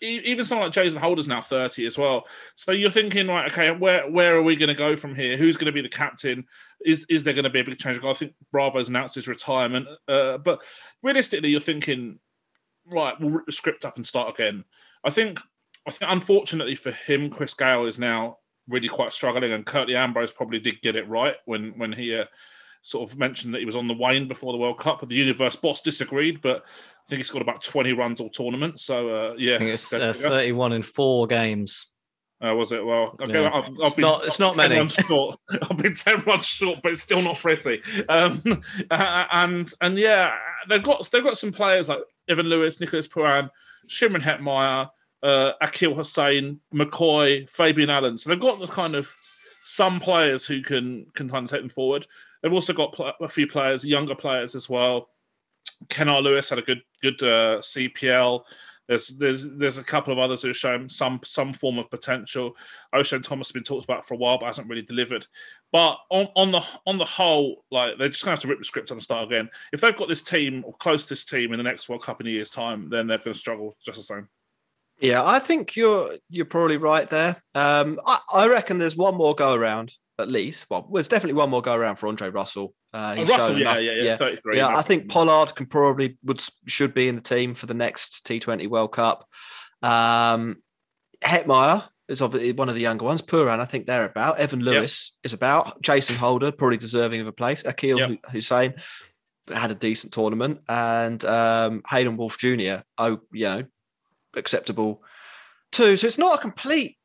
even 0.04 0.46
someone 0.46 0.68
like 0.68 0.74
Jason 0.74 1.02
Holder's 1.02 1.28
now 1.28 1.42
30 1.42 1.86
as 1.86 1.98
well. 1.98 2.28
So 2.56 2.72
you're 2.72 2.92
thinking, 2.92 3.28
right, 3.28 3.52
okay, 3.52 3.72
where 3.72 4.10
where 4.10 4.36
are 4.36 4.44
we 4.44 4.56
going 4.56 4.70
to 4.70 4.76
go 4.76 4.96
from 4.96 5.16
here? 5.16 5.38
Who's 5.38 5.58
going 5.58 5.68
to 5.68 5.72
be 5.72 5.82
the 5.82 5.90
captain? 5.90 6.46
Is 6.86 7.06
is 7.10 7.24
there 7.24 7.34
going 7.34 7.46
to 7.46 7.50
be 7.50 7.62
a 7.62 7.64
big 7.64 7.80
change? 7.80 8.04
I 8.04 8.14
think 8.14 8.34
Bravo's 8.52 8.90
announced 8.90 9.16
his 9.16 9.28
retirement. 9.28 9.88
Uh, 10.08 10.38
but 10.38 10.64
realistically, 11.02 11.50
you're 11.50 11.62
thinking, 11.62 12.20
right, 12.86 13.20
we'll 13.20 13.32
rip 13.32 13.46
the 13.46 13.52
script 13.52 13.86
up 13.86 13.96
and 13.96 14.06
start 14.06 14.34
again. 14.34 14.66
I 15.04 15.10
think, 15.10 15.40
I 15.88 15.92
think, 15.92 16.12
unfortunately 16.12 16.76
for 16.76 16.92
him, 16.92 17.30
Chris 17.30 17.54
Gayle 17.54 17.86
is 17.86 18.00
now 18.00 18.38
really 18.68 18.90
quite 18.90 19.14
struggling, 19.14 19.54
and 19.54 19.66
Curtly 19.66 19.96
Ambrose 19.96 20.32
probably 20.32 20.60
did 20.60 20.82
get 20.82 20.96
it 20.96 21.08
right 21.08 21.36
when 21.46 21.78
when 21.78 21.94
he 21.94 22.16
uh, 22.16 22.26
sort 22.82 23.10
of 23.10 23.18
mentioned 23.18 23.54
that 23.54 23.60
he 23.60 23.66
was 23.66 23.76
on 23.76 23.88
the 23.88 23.94
wane 23.94 24.28
before 24.28 24.52
the 24.52 24.60
World 24.60 24.80
Cup. 24.80 25.00
But 25.00 25.10
the 25.10 25.16
Universe 25.16 25.56
boss 25.56 25.82
disagreed, 25.82 26.42
but 26.42 26.64
I 27.06 27.10
think 27.10 27.18
he 27.20 27.24
scored 27.24 27.42
about 27.42 27.62
20 27.62 27.94
runs 27.94 28.22
all 28.22 28.30
tournament. 28.30 28.80
So, 28.80 29.10
uh, 29.10 29.34
yeah. 29.38 29.56
I 29.56 29.58
think 29.60 29.72
it's 29.72 29.92
uh, 29.92 30.14
31 30.14 30.74
in 30.74 30.84
four 30.84 31.28
games. 31.28 31.88
Uh, 32.44 32.54
was 32.56 32.72
it? 32.74 32.86
Well, 32.86 33.16
okay, 33.22 33.42
yeah. 33.42 33.50
I've, 33.54 33.66
I've 33.66 33.74
it's, 33.80 33.94
been, 33.94 34.02
not, 34.02 34.26
it's 34.26 34.40
not 34.40 34.58
many. 34.58 34.78
I've 34.80 35.78
been 35.78 35.94
10 35.94 36.24
runs 36.26 36.46
short, 36.46 36.80
but 36.84 36.92
it's 36.92 37.02
still 37.02 37.22
not 37.22 37.38
pretty. 37.38 37.82
Um, 38.10 38.62
and 38.92 39.72
and 39.80 39.98
yeah, 39.98 40.36
they've 40.68 40.84
got 40.84 41.10
they've 41.12 41.24
got 41.24 41.38
some 41.38 41.54
players 41.54 41.88
like 41.88 42.00
Evan 42.28 42.48
Lewis, 42.48 42.82
Nicholas 42.82 43.08
Pooran, 43.08 43.50
Shimron 43.88 44.22
Hetmyer, 44.22 44.90
uh, 45.24 45.54
Akeal 45.62 45.96
Hosein, 45.96 46.60
McCoy, 46.74 47.50
Fabian 47.50 47.90
Allen. 47.90 48.18
So 48.18 48.30
they've 48.30 48.40
got 48.40 48.60
the 48.60 48.68
kind 48.68 48.96
of 48.96 49.10
some 49.64 50.02
players 50.02 50.46
who 50.46 50.62
can 50.62 51.06
can 51.16 51.30
kind 51.30 51.46
of 51.46 51.50
take 51.50 51.62
them 51.62 51.70
forward. 51.70 52.06
They've 52.42 52.54
also 52.54 52.74
got 52.74 52.92
pl- 52.92 53.14
a 53.22 53.30
few 53.30 53.48
players, 53.48 53.86
younger 53.86 54.16
players 54.16 54.54
as 54.54 54.70
well. 54.70 55.10
Kennar 55.90 56.22
Lewis 56.22 56.50
had 56.50 56.60
a 56.60 56.64
good 56.64 56.82
good 57.02 57.22
uh, 57.22 57.60
CPL. 57.60 58.44
There's 58.88 59.08
there's 59.08 59.50
there's 59.52 59.78
a 59.78 59.84
couple 59.84 60.12
of 60.12 60.20
others 60.20 60.42
who 60.42 60.50
have 60.50 60.58
shown 60.58 60.90
some 60.90 61.20
some 61.24 61.54
form 61.54 61.80
of 61.80 61.90
potential. 61.90 62.56
Oshane 62.94 63.24
Thomas 63.24 63.48
has 63.48 63.54
been 63.54 63.64
talked 63.64 63.86
about 63.86 64.08
for 64.08 64.14
a 64.14 64.18
while, 64.18 64.38
but 64.38 64.48
hasn't 64.48 64.68
really 64.68 64.82
delivered. 64.82 65.26
But 65.72 65.98
on, 66.10 66.28
on 66.36 66.52
the 66.52 66.62
on 66.86 66.98
the 66.98 67.06
whole, 67.06 67.64
like 67.72 67.98
they're 67.98 68.10
just 68.10 68.24
gonna 68.24 68.34
have 68.34 68.42
to 68.42 68.48
rip 68.48 68.60
the 68.60 68.66
script 68.66 68.92
and 68.92 69.02
start 69.02 69.26
again. 69.26 69.50
If 69.72 69.82
they've 69.82 69.96
got 69.96 70.10
this 70.10 70.22
team 70.22 70.64
or 70.66 70.74
close 70.74 71.04
to 71.04 71.10
this 71.10 71.26
team 71.26 71.54
in 71.54 71.58
the 71.58 71.64
next 71.64 71.88
World 71.88 72.04
Cup 72.04 72.20
in 72.22 72.28
a 72.28 72.30
year's 72.30 72.50
time, 72.50 72.90
then 72.90 73.08
they're 73.08 73.18
going 73.18 73.34
to 73.34 73.40
struggle 73.40 73.78
just 73.84 73.98
the 73.98 74.04
same. 74.04 74.28
Yeah, 75.00 75.26
I 75.26 75.40
think 75.40 75.76
you're 75.76 76.18
you're 76.30 76.46
probably 76.46 76.78
right 76.78 77.10
there. 77.10 77.42
Um, 77.56 78.00
I, 78.06 78.20
I 78.34 78.48
reckon 78.48 78.78
there's 78.78 78.96
one 78.96 79.16
more 79.16 79.34
go 79.34 79.54
around 79.54 79.96
at 80.20 80.30
least. 80.30 80.66
Well, 80.70 80.88
there's 80.94 81.08
definitely 81.08 81.34
one 81.34 81.50
more 81.50 81.62
go 81.62 81.74
around 81.74 81.96
for 81.98 82.08
Andre 82.08 82.30
Russell. 82.30 82.74
Uh, 82.94 83.16
Oh, 83.18 83.26
Russell, 83.26 83.58
yeah, 83.58 83.72
enough- 83.72 83.82
yeah, 83.84 83.92
yeah, 84.04 84.18
33, 84.18 84.58
yeah. 84.58 84.68
I 84.68 84.82
think 84.84 85.10
Pollard 85.10 85.56
can 85.56 85.66
probably 85.66 86.18
would 86.24 86.44
should 86.68 86.94
be 86.94 87.08
in 87.08 87.16
the 87.16 87.22
team 87.22 87.54
for 87.56 87.66
the 87.66 87.74
next 87.74 88.26
T20 88.26 88.68
World 88.70 88.92
Cup. 88.94 89.28
Um, 89.82 90.58
Hetmyer 91.22 91.88
is 92.08 92.22
obviously 92.22 92.52
one 92.52 92.70
of 92.70 92.76
the 92.76 92.82
younger 92.82 93.06
ones. 93.06 93.22
Pooran, 93.22 93.60
I 93.60 93.66
think 93.66 93.86
they're 93.88 94.06
about. 94.06 94.38
Evan 94.38 94.60
Lewis 94.62 95.14
is 95.24 95.34
about. 95.34 95.82
Jason 95.82 96.16
Holder, 96.16 96.52
probably 96.52 96.78
deserving 96.78 97.22
of 97.22 97.28
a 97.28 97.32
place. 97.32 97.64
Akeal 97.64 97.98
Yep. 97.98 98.22
Hosein 98.32 98.74
had 99.54 99.72
a 99.72 99.76
decent 99.76 100.14
tournament, 100.14 100.60
and 100.70 101.24
um, 101.26 101.82
Hayden 101.90 102.16
Walsh 102.18 102.38
Jr. 102.38 102.84
Oh, 102.98 103.20
you 103.32 103.46
know, 103.46 103.64
acceptable 104.36 105.02
too. 105.72 105.98
So 105.98 106.08
it's 106.08 106.18
not 106.18 106.38
a 106.38 106.42
complete 106.42 106.98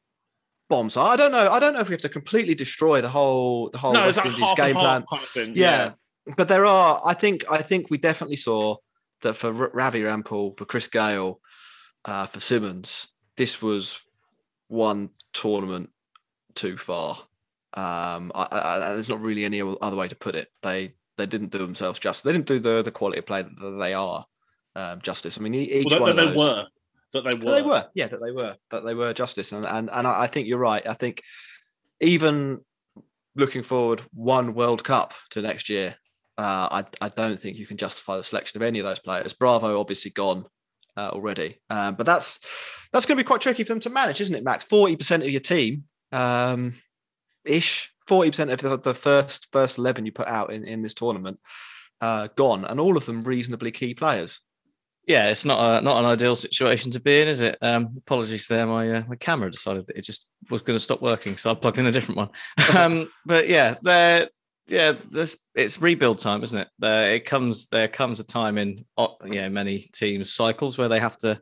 bomb 0.68 0.90
site. 0.90 1.06
I 1.06 1.16
don't 1.16 1.32
know. 1.32 1.48
I 1.50 1.58
don't 1.58 1.74
know 1.74 1.80
if 1.80 1.88
we 1.88 1.94
have 1.94 2.02
to 2.02 2.08
completely 2.08 2.54
destroy 2.54 3.00
the 3.00 3.08
whole 3.08 3.70
the 3.70 3.78
whole 3.78 3.92
no, 3.92 4.06
West 4.06 4.20
Indies 4.24 4.52
game 4.56 4.74
plan. 4.74 5.04
kind 5.10 5.22
of 5.22 5.28
thing. 5.28 5.52
Yeah. 5.54 5.92
but 6.36 6.48
there 6.48 6.66
are. 6.66 7.00
I 7.04 7.14
think. 7.14 7.44
I 7.50 7.62
think 7.62 7.90
we 7.90 7.98
definitely 7.98 8.36
saw 8.36 8.76
that 9.22 9.34
for 9.34 9.52
Ravi 9.52 10.02
Rampaul, 10.02 10.56
for 10.56 10.64
Chris 10.64 10.88
Gayle, 10.88 11.40
uh, 12.04 12.26
for 12.26 12.40
Simmons, 12.40 13.08
this 13.36 13.60
was 13.60 14.00
one 14.68 15.10
tournament 15.32 15.90
too 16.54 16.76
far. 16.76 17.18
Um, 17.74 18.32
I, 18.34 18.48
I, 18.50 18.78
there's 18.94 19.08
not 19.08 19.20
really 19.20 19.44
any 19.44 19.60
other 19.60 19.96
way 19.96 20.08
to 20.08 20.16
put 20.16 20.34
it. 20.34 20.48
They 20.62 20.94
they 21.16 21.26
didn't 21.26 21.50
do 21.50 21.58
themselves 21.58 21.98
justice. 21.98 22.22
They 22.22 22.32
didn't 22.32 22.46
do 22.46 22.58
the 22.58 22.82
the 22.82 22.90
quality 22.90 23.18
of 23.18 23.26
play 23.26 23.42
that 23.42 23.76
they 23.80 23.94
are 23.94 24.26
um, 24.76 25.00
justice. 25.00 25.36
I 25.38 25.40
mean, 25.40 25.54
each 25.54 25.86
Well, 25.90 26.00
one 26.00 26.10
of 26.10 26.16
those, 26.16 26.36
were. 26.36 26.66
That 27.14 27.24
they 27.24 27.30
that 27.30 27.44
were. 27.44 27.54
they 27.54 27.62
were, 27.62 27.86
yeah, 27.94 28.08
that 28.08 28.20
they 28.22 28.32
were, 28.32 28.56
that 28.70 28.84
they 28.84 28.94
were 28.94 29.14
justice, 29.14 29.52
and 29.52 29.64
and 29.64 29.88
and 29.92 30.06
I 30.06 30.22
I 30.22 30.26
think 30.26 30.46
you're 30.46 30.58
right. 30.58 30.86
I 30.86 30.94
think 30.94 31.22
even 32.00 32.60
looking 33.34 33.62
forward 33.62 34.02
one 34.12 34.54
World 34.54 34.84
Cup 34.84 35.14
to 35.30 35.40
next 35.40 35.68
year, 35.70 35.96
uh, 36.36 36.82
I 36.82 36.84
I 37.00 37.08
don't 37.08 37.40
think 37.40 37.56
you 37.56 37.66
can 37.66 37.78
justify 37.78 38.18
the 38.18 38.24
selection 38.24 38.58
of 38.58 38.62
any 38.62 38.78
of 38.78 38.84
those 38.84 38.98
players. 38.98 39.32
Bravo 39.32 39.80
obviously 39.80 40.10
gone 40.10 40.44
uh, 40.98 41.08
already, 41.12 41.60
um, 41.70 41.94
but 41.94 42.04
that's 42.04 42.40
that's 42.92 43.06
going 43.06 43.16
to 43.16 43.24
be 43.24 43.26
quite 43.26 43.40
tricky 43.40 43.64
for 43.64 43.72
them 43.72 43.80
to 43.80 43.90
manage, 43.90 44.20
isn't 44.20 44.34
it, 44.34 44.44
Max? 44.44 44.64
Forty 44.64 44.94
percent 44.96 45.22
of 45.22 45.30
your 45.30 45.40
team, 45.40 45.84
um, 46.12 46.74
ish, 47.44 47.90
forty 48.06 48.30
percent 48.30 48.50
of 48.50 48.60
the, 48.60 48.78
the 48.78 48.94
first 48.94 49.48
first 49.50 49.78
eleven 49.78 50.04
you 50.04 50.12
put 50.12 50.28
out 50.28 50.52
in 50.52 50.68
in 50.68 50.82
this 50.82 50.94
tournament, 50.94 51.40
uh, 52.02 52.28
gone, 52.36 52.66
and 52.66 52.78
all 52.78 52.98
of 52.98 53.06
them 53.06 53.24
reasonably 53.24 53.70
key 53.70 53.94
players. 53.94 54.40
Yeah, 55.08 55.30
it's 55.30 55.46
not 55.46 55.58
a, 55.58 55.80
not 55.80 55.98
an 56.00 56.04
ideal 56.04 56.36
situation 56.36 56.90
to 56.90 57.00
be 57.00 57.22
in, 57.22 57.28
is 57.28 57.40
it? 57.40 57.56
Um, 57.62 57.94
apologies 57.96 58.46
there. 58.46 58.66
My 58.66 58.90
uh, 58.90 59.04
my 59.08 59.16
camera 59.16 59.50
decided 59.50 59.86
that 59.86 59.96
it 59.96 60.04
just 60.04 60.28
was 60.50 60.60
going 60.60 60.78
to 60.78 60.84
stop 60.84 61.00
working, 61.00 61.38
so 61.38 61.50
I 61.50 61.54
plugged 61.54 61.78
in 61.78 61.86
a 61.86 61.90
different 61.90 62.18
one. 62.18 62.28
um, 62.76 63.10
but 63.24 63.48
yeah, 63.48 63.76
there, 63.80 64.28
yeah, 64.66 64.92
this 65.10 65.38
it's 65.54 65.80
rebuild 65.80 66.18
time, 66.18 66.44
isn't 66.44 66.58
it? 66.58 66.68
There, 66.78 67.14
it 67.14 67.24
comes 67.24 67.68
there 67.68 67.88
comes 67.88 68.20
a 68.20 68.24
time 68.24 68.58
in 68.58 68.84
yeah 69.24 69.48
many 69.48 69.88
teams 69.94 70.34
cycles 70.34 70.76
where 70.76 70.90
they 70.90 71.00
have 71.00 71.16
to 71.18 71.40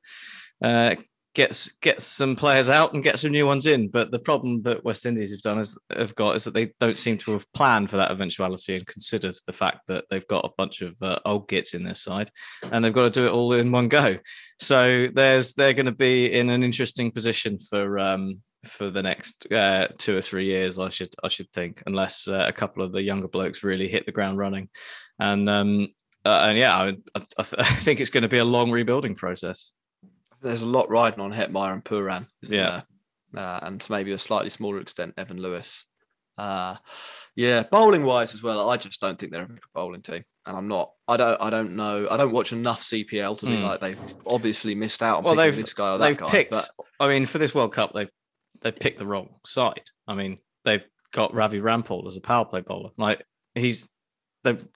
uh, 0.62 0.94
get 1.36 1.50
s- 1.50 1.70
get 1.82 2.00
some 2.00 2.34
players 2.34 2.70
out 2.70 2.94
and 2.94 3.02
get 3.02 3.18
some 3.18 3.30
new 3.30 3.44
ones 3.44 3.66
in. 3.66 3.88
But 3.88 4.10
the 4.10 4.18
problem 4.18 4.62
that 4.62 4.82
West 4.84 5.04
Indies 5.04 5.30
have 5.30 5.42
done 5.42 5.58
is 5.58 5.76
have 5.94 6.14
got 6.14 6.34
is 6.34 6.44
that 6.44 6.54
they 6.54 6.72
don't 6.80 6.96
seem 6.96 7.18
to 7.18 7.32
have 7.32 7.52
planned 7.52 7.90
for 7.90 7.98
that 7.98 8.10
eventuality 8.10 8.74
and 8.74 8.86
considered 8.86 9.36
the 9.46 9.52
fact 9.52 9.80
that 9.88 10.06
they've 10.08 10.26
got 10.28 10.46
a 10.46 10.54
bunch 10.56 10.80
of 10.80 10.96
uh, 11.02 11.18
old 11.26 11.46
gits 11.46 11.74
in 11.74 11.84
their 11.84 11.94
side 11.94 12.30
and 12.72 12.82
they've 12.82 12.94
got 12.94 13.02
to 13.02 13.20
do 13.20 13.26
it 13.26 13.32
all 13.32 13.52
in 13.52 13.70
one 13.70 13.88
go. 13.88 14.16
So 14.58 15.08
there's 15.14 15.52
they're 15.52 15.74
going 15.74 15.86
to 15.86 15.92
be 15.92 16.32
in 16.32 16.48
an 16.48 16.62
interesting 16.62 17.12
position 17.12 17.58
for 17.58 17.98
um, 17.98 18.40
for 18.64 18.88
the 18.88 19.02
next 19.02 19.46
uh, 19.52 19.88
two 19.98 20.16
or 20.16 20.22
three 20.22 20.46
years. 20.46 20.78
I 20.78 20.88
should 20.88 21.14
I 21.22 21.28
should 21.28 21.52
think, 21.52 21.82
unless 21.84 22.28
uh, 22.28 22.46
a 22.48 22.52
couple 22.52 22.82
of 22.82 22.92
the 22.92 23.02
younger 23.02 23.28
blokes 23.28 23.62
really 23.62 23.88
hit 23.88 24.06
the 24.06 24.12
ground 24.12 24.38
running, 24.38 24.70
and 25.20 25.50
um, 25.50 25.88
uh, 26.24 26.46
and 26.48 26.58
yeah, 26.58 26.74
I, 26.74 26.96
I, 27.14 27.26
I 27.38 27.64
think 27.84 28.00
it's 28.00 28.10
going 28.10 28.22
to 28.22 28.28
be 28.28 28.38
a 28.38 28.44
long 28.44 28.70
rebuilding 28.70 29.16
process. 29.16 29.72
There's 30.42 30.62
a 30.62 30.66
lot 30.66 30.90
riding 30.90 31.20
on 31.20 31.32
Hetmyer 31.32 31.72
and 31.72 31.84
Pooran, 31.84 32.26
Yeah. 32.42 32.82
Uh, 33.36 33.58
and 33.62 33.80
to 33.80 33.92
maybe 33.92 34.12
a 34.12 34.18
slightly 34.18 34.50
smaller 34.50 34.80
extent, 34.80 35.14
Evan 35.18 35.40
Lewis. 35.42 35.84
Uh, 36.38 36.76
yeah, 37.34 37.62
bowling 37.64 38.04
wise 38.04 38.32
as 38.34 38.42
well, 38.42 38.68
I 38.70 38.76
just 38.76 39.00
don't 39.00 39.18
think 39.18 39.32
they're 39.32 39.42
a 39.44 39.48
good 39.48 39.58
bowling 39.74 40.02
team, 40.02 40.22
and 40.46 40.56
I'm 40.56 40.68
not. 40.68 40.92
I 41.08 41.16
don't. 41.16 41.40
I 41.40 41.50
don't 41.50 41.76
know. 41.76 42.06
I 42.10 42.16
don't 42.16 42.32
watch 42.32 42.52
enough 42.52 42.82
CPL 42.82 43.38
to 43.40 43.46
be 43.46 43.52
Mm. 43.56 43.62
like 43.62 43.80
they've 43.80 44.14
obviously 44.26 44.74
missed 44.74 45.02
out 45.02 45.18
on 45.18 45.24
Well, 45.24 45.34
they've 45.34 45.54
this 45.56 45.74
guy 45.74 45.94
or 45.94 45.98
that 45.98 46.06
they've 46.06 46.16
guy. 46.18 46.28
picked. 46.30 46.50
but 46.52 46.68
I 47.00 47.08
mean, 47.08 47.26
for 47.26 47.38
this 47.38 47.54
World 47.54 47.72
Cup, 47.74 47.92
they've 47.94 48.10
they've 48.62 48.76
picked 48.76 48.98
the 48.98 49.06
wrong 49.06 49.28
side. 49.46 49.84
I 50.06 50.14
mean, 50.14 50.36
they've 50.64 50.84
got 51.12 51.34
Ravi 51.34 51.60
Rampaul 51.60 52.06
as 52.06 52.16
a 52.16 52.20
power 52.20 52.44
play 52.44 52.60
bowler. 52.60 52.90
Like 52.96 53.22
he's 53.54 53.88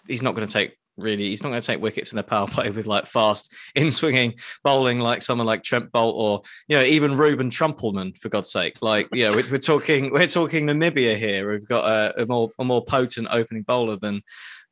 he's 0.09 0.23
not 0.23 0.35
going 0.35 0.47
to 0.47 0.53
take 0.53 0.77
really. 1.01 1.29
He's 1.29 1.43
not 1.43 1.51
going 1.51 1.61
to 1.61 1.67
take 1.67 1.81
wickets 1.81 2.13
in 2.13 2.17
the 2.17 2.23
power 2.23 2.47
play 2.47 2.71
with 2.71 2.87
like 2.87 3.07
fast 3.07 3.53
in 3.75 3.91
swinging 3.91 4.35
bowling 4.65 5.01
like 5.01 5.23
someone 5.23 5.47
like 5.47 5.63
Trent 5.63 5.91
Boult 5.93 6.15
or 6.15 6.43
you 6.69 6.77
know 6.77 6.85
even 6.85 7.17
Ruben 7.17 7.51
Trumpelmann 7.51 8.19
for 8.19 8.29
God's 8.29 8.53
sake. 8.53 8.79
Like 8.81 9.09
you 9.13 9.29
know 9.29 9.35
we're, 9.35 9.51
we're 9.51 9.59
talking 9.59 10.13
we're 10.13 10.27
talking 10.27 10.67
Namibia 10.67 11.17
here. 11.17 11.51
We've 11.51 11.69
got 11.69 11.89
a, 11.89 12.23
a 12.23 12.27
more 12.27 12.51
a 12.59 12.65
more 12.65 12.85
potent 12.85 13.29
opening 13.31 13.63
bowler 13.63 13.97
than 13.97 14.23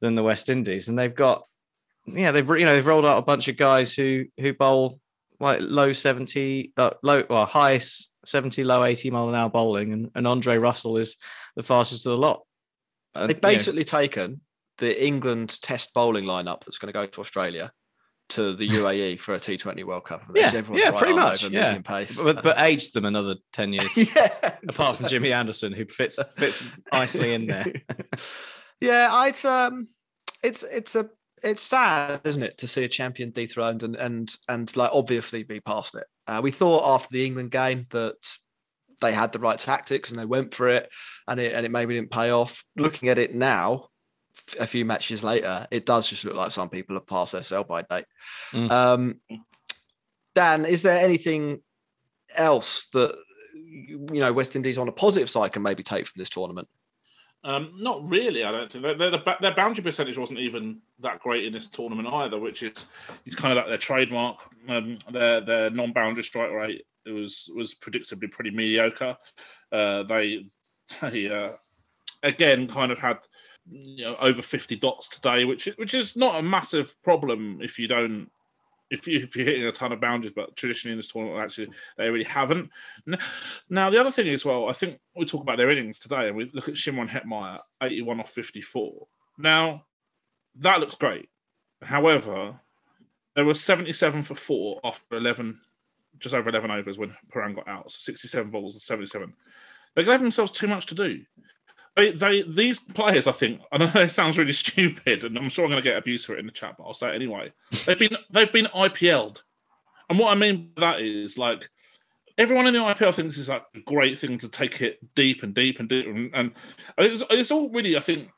than 0.01 0.15
the 0.15 0.23
West 0.23 0.49
Indies, 0.49 0.89
and 0.89 0.99
they've 0.99 1.15
got 1.15 1.45
yeah 2.07 2.33
they've 2.33 2.49
you 2.49 2.65
know 2.65 2.75
they've 2.75 2.87
rolled 2.87 3.07
out 3.07 3.19
a 3.19 3.23
bunch 3.23 3.49
of 3.49 3.57
guys 3.57 3.95
who 3.95 4.25
who 4.39 4.55
bowl 4.55 5.01
like 5.41 5.61
low 5.61 5.93
70 5.93 6.73
uh, 6.77 6.91
low 7.03 7.25
well 7.29 7.47
high 7.47 7.79
70 8.25 8.65
low 8.65 8.85
80 8.85 9.11
mile 9.11 9.29
an 9.29 9.35
hour 9.35 9.49
bowling 9.49 9.93
and, 9.93 10.11
and 10.15 10.27
andre 10.27 10.59
russell 10.59 10.97
is 10.97 11.17
the 11.55 11.63
fastest 11.63 12.07
of 12.07 12.13
the 12.13 12.19
lot 12.19 12.43
they've 13.15 13.29
you 13.29 13.35
know, 13.35 13.41
basically 13.41 13.85
taken 13.85 14.41
the 14.79 15.05
England 15.05 15.61
Test 15.61 15.93
bowling 15.95 16.25
lineup 16.25 16.65
that's 16.65 16.79
going 16.79 16.93
to 16.93 16.99
go 16.99 17.07
to 17.07 17.21
Australia 17.21 17.73
to 18.31 18.55
the 18.55 18.69
UAE 18.79 19.21
for 19.21 19.35
a 19.35 19.39
T20 19.39 19.85
World 19.85 20.05
Cup. 20.05 20.23
Yeah 20.35 20.53
yeah 20.53 20.89
right 20.89 20.97
pretty 20.97 21.15
much 21.15 21.49
yeah 21.49 21.79
pace. 21.79 22.21
but, 22.21 22.43
but 22.43 22.59
aged 22.59 22.95
them 22.95 23.05
another 23.05 23.37
10 23.53 23.73
years 23.73 23.97
yeah, 24.15 24.53
apart 24.69 24.99
from 24.99 25.07
jimmy 25.07 25.33
anderson 25.33 25.73
who 25.73 25.87
fits 25.87 26.21
fits 26.37 26.63
nicely 26.93 27.33
in 27.33 27.47
there 27.47 27.67
yeah, 28.81 29.27
it's 29.27 29.45
um, 29.45 29.89
it's 30.43 30.63
it's 30.63 30.95
a 30.95 31.09
it's 31.43 31.63
sad, 31.63 32.21
isn't 32.25 32.43
it, 32.43 32.59
to 32.59 32.69
see 32.69 32.85
a 32.85 32.89
champion 32.89 33.31
dethroned 33.31 33.83
and 33.83 33.97
and 33.97 34.33
and 34.49 34.77
like 34.77 34.91
obviously 34.93 35.43
be 35.43 35.61
past 35.61 35.95
it. 35.95 36.07
Uh, 36.27 36.41
we 36.43 36.51
thought 36.51 36.95
after 36.95 37.09
the 37.11 37.27
England 37.27 37.51
game 37.51 37.87
that 37.91 38.17
they 39.01 39.13
had 39.13 39.33
the 39.33 39.39
right 39.39 39.59
tactics 39.59 40.11
and 40.11 40.19
they 40.19 40.25
went 40.25 40.55
for 40.55 40.69
it, 40.69 40.89
and 41.27 41.41
it 41.41 41.55
and 41.55 41.67
it 41.67 41.71
maybe 41.71 41.95
didn't 41.95 42.11
pay 42.11 42.31
off. 42.31 42.65
Looking 42.77 43.09
at 43.09 43.19
it 43.19 43.35
now, 43.35 43.89
a 44.59 44.67
few 44.67 44.85
matches 44.85 45.25
later, 45.25 45.67
it 45.71 45.87
does 45.87 46.09
just 46.09 46.25
look 46.25 46.35
like 46.35 46.51
some 46.51 46.69
people 46.69 46.97
have 46.97 47.07
passed 47.07 47.33
their 47.33 47.43
sell 47.43 47.65
by 47.65 47.83
date. 47.83 48.07
Mm. 48.53 48.71
Um, 48.71 49.21
Dan, 50.35 50.65
is 50.65 50.83
there 50.83 50.99
anything 51.05 51.61
else 52.37 52.87
that 52.93 53.17
you 53.55 54.09
know 54.13 54.33
West 54.33 54.57
Indies 54.57 54.79
on 54.79 54.89
a 54.89 54.93
positive 54.93 55.31
side 55.31 55.53
can 55.53 55.63
maybe 55.63 55.83
take 55.83 56.07
from 56.07 56.19
this 56.19 56.31
tournament? 56.31 56.69
Um, 57.45 57.73
not 57.77 58.09
really, 58.09 58.45
I 58.45 58.51
don't 58.51 58.71
think. 58.71 58.83
Their, 58.83 59.11
their, 59.11 59.23
their 59.41 59.55
boundary 59.55 59.85
percentage 59.85 60.19
wasn't 60.19 60.41
even 60.41 60.81
that 61.01 61.21
great 61.21 61.45
in 61.45 61.53
this 61.53 61.69
tournament 61.69 62.09
either, 62.09 62.39
which 62.39 62.63
is 62.63 62.87
is 63.27 63.35
kind 63.35 63.53
of 63.53 63.57
like 63.57 63.69
their 63.69 63.79
trademark. 63.79 64.43
Um, 64.69 64.99
their 65.11 65.41
their 65.41 65.71
non-boundary 65.71 66.25
strike 66.25 66.51
rate 66.51 66.85
it 67.09 67.13
was 67.13 67.51
was 67.55 67.75
predictably 67.75 68.31
pretty 68.31 68.51
mediocre. 68.51 69.17
Uh, 69.73 70.03
they 70.05 70.47
they 71.03 71.29
uh, 71.29 71.53
again 72.23 72.69
kind 72.69 72.93
of 72.93 72.99
had 72.99 73.19
you 73.71 74.05
know 74.05 74.17
over 74.21 74.43
50 74.43 74.77
dots 74.77 75.09
today, 75.09 75.45
which 75.45 75.67
which 75.77 75.95
is 75.95 76.17
not 76.17 76.39
a 76.39 76.43
massive 76.43 77.01
problem 77.03 77.61
if 77.63 77.79
you 77.79 77.89
don't 77.89 78.31
if 78.91 79.07
you 79.07 79.21
if 79.21 79.37
you're 79.37 79.47
hitting 79.47 79.65
a 79.65 79.73
ton 79.73 79.93
of 79.93 80.01
boundaries, 80.01 80.33
but 80.35 80.57
traditionally 80.57 80.93
in 80.93 80.99
this 80.99 81.09
tournament, 81.09 81.41
actually 81.41 81.69
they 81.97 82.09
really 82.09 82.25
haven't. 82.25 82.71
Now 83.69 83.91
the 83.91 84.01
other 84.01 84.11
thing 84.11 84.27
is, 84.27 84.45
well, 84.45 84.69
I 84.69 84.73
think 84.73 84.99
we 85.17 85.25
talk 85.25 85.43
about 85.43 85.59
their 85.59 85.71
innings 85.71 85.99
today, 85.99 86.29
and 86.29 86.37
we 86.37 86.51
look 86.53 86.69
at 86.69 86.75
Shimron 86.75 87.09
Hetmyer, 87.09 87.61
81 87.83 88.21
off 88.21 88.31
54. 88.31 89.07
Now 89.37 89.85
that 90.57 90.81
looks 90.81 90.95
great. 90.95 91.29
However, 91.83 92.59
there 93.37 93.45
were 93.45 93.55
77 93.55 94.25
for 94.25 94.35
four 94.35 94.81
after 94.83 95.17
11 95.17 95.61
just 96.19 96.35
over 96.35 96.49
11 96.49 96.71
overs 96.71 96.99
when 96.99 97.15
Pooran 97.33 97.55
got 97.55 97.69
out. 97.69 97.91
So 97.91 97.99
67 98.01 98.51
balls 98.51 98.75
and 98.75 98.83
77. 98.83 99.33
They 99.95 100.05
gave 100.05 100.21
themselves 100.21 100.53
too 100.53 100.67
much 100.67 100.87
to 100.87 100.95
do. 100.95 101.23
They, 101.99 102.13
they, 102.13 102.43
these 102.43 102.79
players, 102.79 103.27
I 103.27 103.33
think, 103.33 103.61
I 103.73 103.79
know 103.79 103.91
it 103.97 104.11
sounds 104.13 104.39
really 104.39 104.53
stupid, 104.53 105.25
and 105.25 105.37
I'm 105.37 105.49
sure 105.49 105.65
I'm 105.65 105.71
going 105.71 105.83
to 105.83 105.89
get 105.89 105.99
abuse 105.99 106.25
for 106.25 106.35
it 106.35 106.39
in 106.41 106.47
the 106.47 106.53
chat, 106.53 106.77
but 106.79 106.85
I'll 106.85 106.95
say 106.95 107.11
it 107.11 107.15
anyway. 107.17 107.53
They've 107.87 107.99
been, 107.99 108.17
they've 108.31 108.53
been 108.53 108.67
IPL'd, 108.67 109.43
and 110.09 110.19
what 110.19 110.31
I 110.31 110.37
mean 110.37 110.71
by 110.77 110.81
that 110.93 111.01
is 111.01 111.37
like 111.37 111.69
everyone 112.39 112.67
in 112.69 112.75
the 112.75 112.81
IPL 112.81 113.15
thinks 113.15 113.37
it's 113.37 113.49
like 113.49 113.65
a 113.75 113.81
great 113.81 114.19
thing 114.19 114.39
to 114.39 114.49
take 114.49 114.81
it 114.81 115.01
deep 115.17 115.43
and 115.43 115.53
deep 115.53 115.81
and 115.81 115.89
deep, 115.89 116.07
and, 116.07 116.31
and 116.35 116.53
it's, 116.99 117.23
it's 117.31 117.51
all 117.51 117.69
really, 117.71 117.97
I 117.97 118.01
think, 118.01 118.29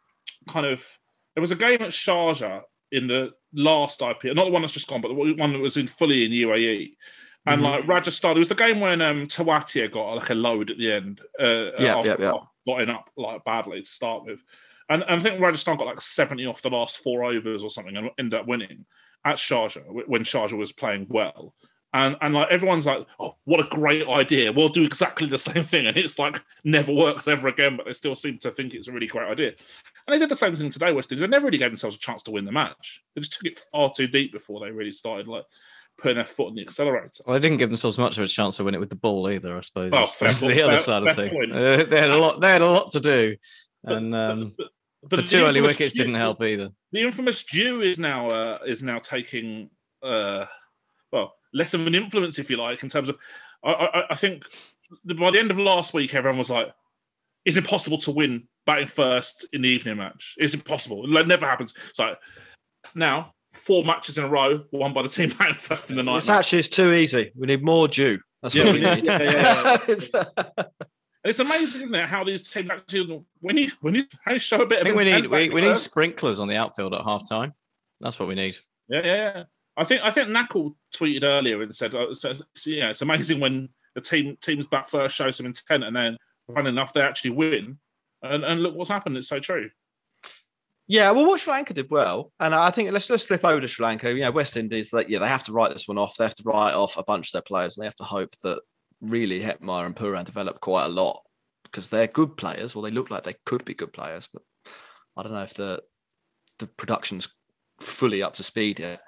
kind 0.49 0.67
of. 0.67 0.85
There 1.35 1.43
was 1.43 1.53
a 1.53 1.57
game 1.57 1.81
at 1.83 1.91
Sharjah 1.91 2.63
in 2.93 3.07
the 3.07 3.33
last 3.53 4.01
IPL, 4.01 4.35
not 4.35 4.47
the 4.47 4.51
one 4.51 4.63
that's 4.63 4.75
just 4.75 4.89
gone, 4.89 5.01
but 5.01 5.09
the 5.09 5.15
one 5.15 5.53
that 5.53 5.61
was 5.61 5.77
in 5.77 5.87
fully 5.87 6.25
in 6.25 6.33
UAE. 6.33 6.97
And 7.47 7.63
Mhm. 7.63 7.65
like 7.65 7.89
Rajasthan, 7.89 8.37
it 8.37 8.39
was 8.39 8.49
the 8.49 8.55
game 8.55 8.81
when 8.81 9.01
um 9.01 9.27
Tewatia 9.27 9.91
got 9.91 10.15
like 10.15 10.31
a 10.31 10.35
load 10.35 10.71
at 10.71 10.79
the 10.79 10.93
end. 10.93 11.21
Uh, 11.39 11.71
Yeah, 11.79 12.03
yeah, 12.05 12.17
yeah. 12.19 12.33
Got 12.79 12.89
up 12.91 13.11
like 13.17 13.45
badly 13.45 13.83
to 13.83 13.89
start 13.89 14.25
with. 14.25 14.41
And, 14.89 15.03
and 15.03 15.21
I 15.21 15.23
think 15.23 15.41
Rajasthan 15.41 15.77
got 15.77 15.87
like 15.87 16.01
70 16.01 16.47
off 16.47 16.63
the 16.63 16.71
last 16.71 16.99
four 16.99 17.25
overs 17.25 17.63
or 17.63 17.71
something 17.71 17.97
and 17.97 18.11
ended 18.19 18.39
up 18.39 18.47
winning 18.47 18.87
at 19.25 19.37
Sharjah 19.37 20.07
when 20.09 20.23
Sharjah 20.23 20.59
was 20.59 20.73
playing 20.73 21.07
well. 21.09 21.55
And 21.93 22.17
and 22.21 22.35
like 22.35 22.49
everyone's 22.51 22.87
like, 22.87 23.05
oh, 23.19 23.35
what 23.45 23.61
a 23.61 23.69
great 23.69 24.07
idea. 24.07 24.53
We'll 24.53 24.69
do 24.69 24.85
exactly 24.85 25.27
the 25.27 25.39
same 25.39 25.65
thing. 25.65 25.87
And 25.87 25.97
it's 25.97 26.19
like 26.19 26.41
never 26.63 26.93
works 26.93 27.27
ever 27.27 27.49
again, 27.49 27.77
but 27.77 27.87
they 27.87 27.93
still 27.93 28.15
seem 28.15 28.39
to 28.39 28.51
think 28.53 28.75
it's 28.75 28.89
a 28.89 28.93
really 28.93 29.09
great 29.09 29.29
idea. 29.29 29.53
And 30.07 30.15
they 30.15 30.19
did 30.19 30.29
the 30.29 30.37
same 30.37 30.55
thing 30.55 30.71
today, 30.71 30.93
West 30.93 31.11
Indies. 31.11 31.23
They 31.23 31.27
never 31.27 31.47
really 31.47 31.59
gave 31.59 31.71
themselves 31.71 31.97
a 31.97 32.01
chance 32.01 32.23
to 32.25 32.31
win 32.31 32.45
the 32.45 32.53
match. 32.53 33.03
They 33.15 33.21
just 33.21 33.33
took 33.33 33.45
it 33.45 33.61
far 33.73 33.93
too 33.95 34.07
deep 34.07 34.33
before 34.33 34.61
they 34.61 34.71
really 34.71 34.93
started 34.93 35.27
like 35.27 35.45
putting 36.01 36.17
their 36.17 36.25
foot 36.25 36.49
on 36.49 36.55
the 36.55 36.63
accelerator. 36.63 37.23
Well, 37.27 37.35
they 37.35 37.41
didn't 37.41 37.59
give 37.59 37.71
themselves 37.71 37.99
much 37.99 38.17
of 38.19 38.25
a 38.25 38.27
chance 38.27 38.57
to 38.57 38.65
win 38.65 38.75
it 38.75 38.81
with 38.81 38.91
the 38.91 38.97
ball 38.97 39.29
either. 39.31 39.57
I 39.57 39.61
suppose 39.61 39.93
Oh, 39.95 40.07
that's, 40.21 40.41
the 40.41 40.63
other 40.63 40.73
fair- 40.73 40.79
side 40.79 41.07
of 41.07 41.15
fair 41.15 41.25
the 41.27 41.31
thing. 41.31 41.53
Uh, 41.53 41.85
they 41.89 42.01
had 42.01 42.11
a 42.11 42.19
lot. 42.19 42.41
They 42.41 42.49
had 42.51 42.63
a 42.63 42.71
lot 42.71 42.91
to 42.93 43.01
do, 43.01 43.37
and 43.85 44.15
um, 44.15 44.55
but 45.03 45.11
the 45.11 45.17
the 45.17 45.23
two 45.23 45.45
early 45.45 45.61
wickets 45.61 45.95
Dew- 45.95 46.01
didn't 46.05 46.17
help 46.17 46.43
either. 46.43 46.71
The 46.93 47.03
infamous 47.03 47.45
dew 47.45 47.81
is 47.83 47.99
now 47.99 48.29
uh, 48.31 48.59
is 48.67 48.83
now 48.83 48.99
taking 48.99 49.71
uh, 50.03 50.47
well 51.13 51.35
less 51.53 51.75
of 51.75 51.87
an 51.87 51.95
influence, 51.95 52.39
if 52.39 52.51
you 52.51 52.57
like, 52.57 52.83
in 52.83 52.89
terms 52.89 53.09
of. 53.09 53.17
I, 53.65 53.73
I, 53.73 54.03
I 54.11 54.15
think 54.15 54.45
the- 55.05 55.15
by 55.15 55.31
the 55.31 55.39
end 55.39 55.51
of 55.51 55.59
last 55.59 55.95
week, 55.95 56.15
everyone 56.15 56.39
was 56.39 56.51
like, 56.51 56.73
"It's 57.45 57.57
impossible 57.57 57.99
to 57.99 58.11
win 58.11 58.49
batting 58.67 58.89
first 58.89 59.47
in 59.53 59.63
the 59.63 59.69
evening 59.69 59.97
match. 59.99 60.35
It's 60.39 60.55
impossible. 60.55 61.17
It 61.17 61.27
never 61.27 61.47
happens." 61.47 61.75
So 61.95 62.15
now 62.95 63.35
four 63.53 63.85
matches 63.85 64.17
in 64.19 64.25
a 64.25 64.29
row 64.29 64.65
won 64.71 64.93
by 64.93 65.03
the 65.03 65.09
team 65.09 65.31
batting 65.39 65.55
first 65.55 65.91
in 65.91 65.97
the 65.97 66.03
night. 66.03 66.19
It's 66.19 66.29
match. 66.29 66.39
actually 66.39 66.59
it's 66.61 66.69
too 66.69 66.93
easy. 66.93 67.33
We 67.37 67.47
need 67.47 67.63
more 67.63 67.89
dew. 67.89 68.19
That's 68.43 68.55
Yeah, 68.55 68.65
what 68.67 68.75
we 68.75 68.81
we 68.81 68.87
need. 68.91 68.97
need- 68.97 69.07
yeah, 69.07 69.23
yeah, 69.23 69.75
It's- 69.89 70.11
And 71.23 71.29
it's 71.31 71.39
amazing, 71.39 71.83
isn't 71.83 71.95
it, 71.95 72.09
how 72.09 72.25
these 72.25 72.51
teams 72.51 72.71
actually 72.71 73.23
when 73.41 73.59
you 73.59 73.71
when 73.83 73.95
you 73.95 74.05
show 74.39 74.63
a 74.63 74.67
bit 74.67 74.79
I 74.79 74.81
of 74.81 74.87
think 74.87 74.97
we 74.97 75.05
need 75.05 75.27
we, 75.27 75.49
we 75.51 75.61
need 75.61 75.77
sprinklers 75.77 76.41
on 76.41 76.49
the 76.49 76.57
outfield 76.57 76.95
at 76.95 77.03
half 77.05 77.29
time. 77.29 77.53
That's 78.01 78.19
what 78.19 78.27
we 78.29 78.35
need. 78.35 78.57
Yeah, 78.89 79.03
yeah, 79.05 79.15
yeah. 79.35 79.43
I 79.77 79.85
think 79.85 80.01
I 80.03 80.11
think 80.11 80.31
Knuckle 80.31 80.77
tweeted 80.97 81.23
earlier 81.25 81.61
and 81.63 81.75
said, 81.75 81.95
uh, 81.95 82.15
so, 82.15 82.33
so, 82.33 82.71
yeah, 82.71 82.89
it's 82.91 83.03
amazing 83.03 83.39
when 83.39 83.69
the 83.95 84.01
team 84.01 84.39
teams 84.41 84.67
back 84.67 84.89
first 84.89 85.15
show 85.15 85.31
some 85.31 85.45
intent 85.45 85.85
and 85.85 85.95
then 85.95 86.17
run 86.49 86.67
enough 86.67 86.95
they 86.95 87.03
actually 87.03 87.31
win. 87.33 87.79
And 88.23 88.43
and 88.43 88.63
look 88.63 88.75
what's 88.75 88.89
happened. 88.91 89.19
It's 89.19 89.29
so 89.29 89.41
true. 89.41 89.69
Yeah, 90.91 91.13
well, 91.13 91.25
what 91.25 91.39
Sri 91.39 91.53
Lanka 91.53 91.73
did 91.73 91.89
well, 91.89 92.33
and 92.41 92.53
I 92.53 92.73
think 92.73 92.91
let's 92.91 93.09
let's 93.09 93.23
flip 93.23 93.45
over 93.45 93.61
to 93.61 93.69
Sri 93.69 93.87
Lanka. 93.87 94.13
You 94.13 94.23
know, 94.23 94.33
West 94.33 94.57
Indies, 94.57 94.91
that 94.91 95.09
yeah, 95.09 95.21
they 95.21 95.29
have 95.29 95.45
to 95.45 95.53
write 95.53 95.71
this 95.73 95.87
one 95.87 95.99
off. 95.99 96.17
They 96.17 96.25
have 96.25 96.35
to 96.35 96.43
write 96.43 96.75
off 96.75 96.97
a 96.97 97.05
bunch 97.05 97.29
of 97.29 97.33
their 97.35 97.43
players, 97.43 97.77
and 97.77 97.85
they 97.85 97.87
have 97.87 97.95
to 97.95 98.05
hope 98.05 98.35
that 98.43 98.61
really 99.01 99.41
Hetmyer 99.41 99.87
and 99.87 99.95
Pooran 99.95 100.25
develop 100.25 100.59
quite 100.59 100.87
a 100.87 100.89
lot 100.89 101.23
because 101.63 101.89
they're 101.89 102.09
good 102.09 102.37
players, 102.37 102.75
or 102.75 102.83
they 102.83 102.91
look 102.91 103.09
like 103.09 103.23
they 103.23 103.37
could 103.47 103.65
be 103.65 103.73
good 103.73 103.93
players, 103.93 104.29
but 104.33 104.43
I 105.17 105.23
don't 105.23 105.31
know 105.31 105.43
if 105.43 105.55
the 105.55 105.81
the 106.59 106.67
production's 106.77 107.29
fully 107.79 108.21
up 108.21 108.35
to 108.35 108.43
speed 108.43 108.81
yet. 108.81 108.99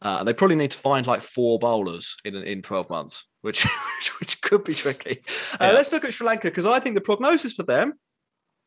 Uh, 0.00 0.22
they 0.22 0.32
probably 0.32 0.54
need 0.54 0.70
to 0.70 0.78
find 0.78 1.08
like 1.08 1.22
four 1.22 1.58
bowlers 1.58 2.14
in 2.24 2.36
in 2.36 2.62
twelve 2.62 2.88
months, 2.88 3.24
which 3.40 3.64
which, 3.98 4.20
which 4.20 4.40
could 4.42 4.62
be 4.62 4.74
tricky. 4.74 5.24
Uh, 5.54 5.56
Yeah. 5.60 5.70
Let's 5.72 5.90
look 5.90 6.04
at 6.04 6.14
Sri 6.14 6.24
Lanka 6.24 6.46
because 6.46 6.66
I 6.66 6.78
think 6.78 6.94
the 6.94 7.00
prognosis 7.00 7.54
for 7.54 7.64
them 7.64 7.94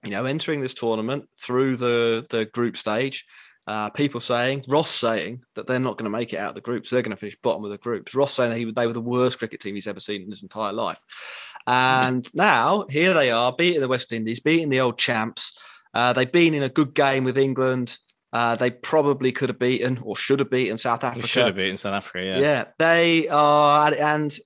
you 0.06 0.12
know, 0.12 0.26
entering 0.26 0.62
this 0.62 0.74
tournament 0.74 1.28
through 1.40 1.78
the 1.78 2.26
the 2.30 2.46
group 2.46 2.78
stage, 2.78 3.26
uh, 3.68 3.90
people 3.90 4.20
saying 4.20 4.64
Ross 4.68 4.92
saying 4.92 5.42
that 5.56 5.68
they're 5.68 5.80
not 5.80 5.98
going 5.98 6.12
to 6.12 6.18
make 6.18 6.34
it 6.34 6.38
out 6.38 6.50
of 6.50 6.56
the 6.56 6.62
groups, 6.62 6.90
they're 6.90 7.02
going 7.02 7.16
to 7.16 7.18
finish 7.18 7.38
bottom 7.42 7.66
of 7.66 7.72
the 7.72 7.78
groups. 7.78 8.14
Ross 8.14 8.34
saying 8.34 8.52
that 8.52 8.58
he, 8.58 8.72
they 8.72 8.88
were 8.88 8.94
the 8.94 9.02
worst 9.02 9.40
cricket 9.40 9.60
team 9.60 9.76
he's 9.76 9.88
ever 9.88 10.00
seen 10.00 10.22
in 10.22 10.30
his 10.30 10.44
entire 10.44 10.74
life, 10.74 11.02
and 11.68 12.30
now 12.36 12.86
here 12.90 13.14
they 13.14 13.32
are 13.32 13.54
beating 13.58 13.82
the 13.82 13.88
West 13.88 14.12
Indies, 14.12 14.40
beating 14.40 14.70
the 14.70 14.82
old 14.82 14.98
champs. 14.98 15.58
Uh, 15.94 16.14
they've 16.14 16.32
been 16.32 16.54
in 16.54 16.64
a 16.64 16.70
good 16.70 16.94
game 16.94 17.24
with 17.24 17.38
England. 17.38 17.98
Uh, 18.34 18.56
they 18.56 18.70
probably 18.70 19.32
could 19.32 19.48
have 19.48 19.60
beaten 19.60 19.98
or 20.04 20.14
should 20.14 20.40
have 20.40 20.50
beaten 20.50 20.78
South 20.78 21.06
Africa. 21.06 21.26
should 21.26 21.46
have 21.46 21.56
beaten 21.56 21.78
South 21.78 21.94
Africa. 21.94 22.22
Yeah. 22.22 22.40
Yeah, 22.40 22.66
they 22.78 23.30
are, 23.30 23.94
and 23.94 24.38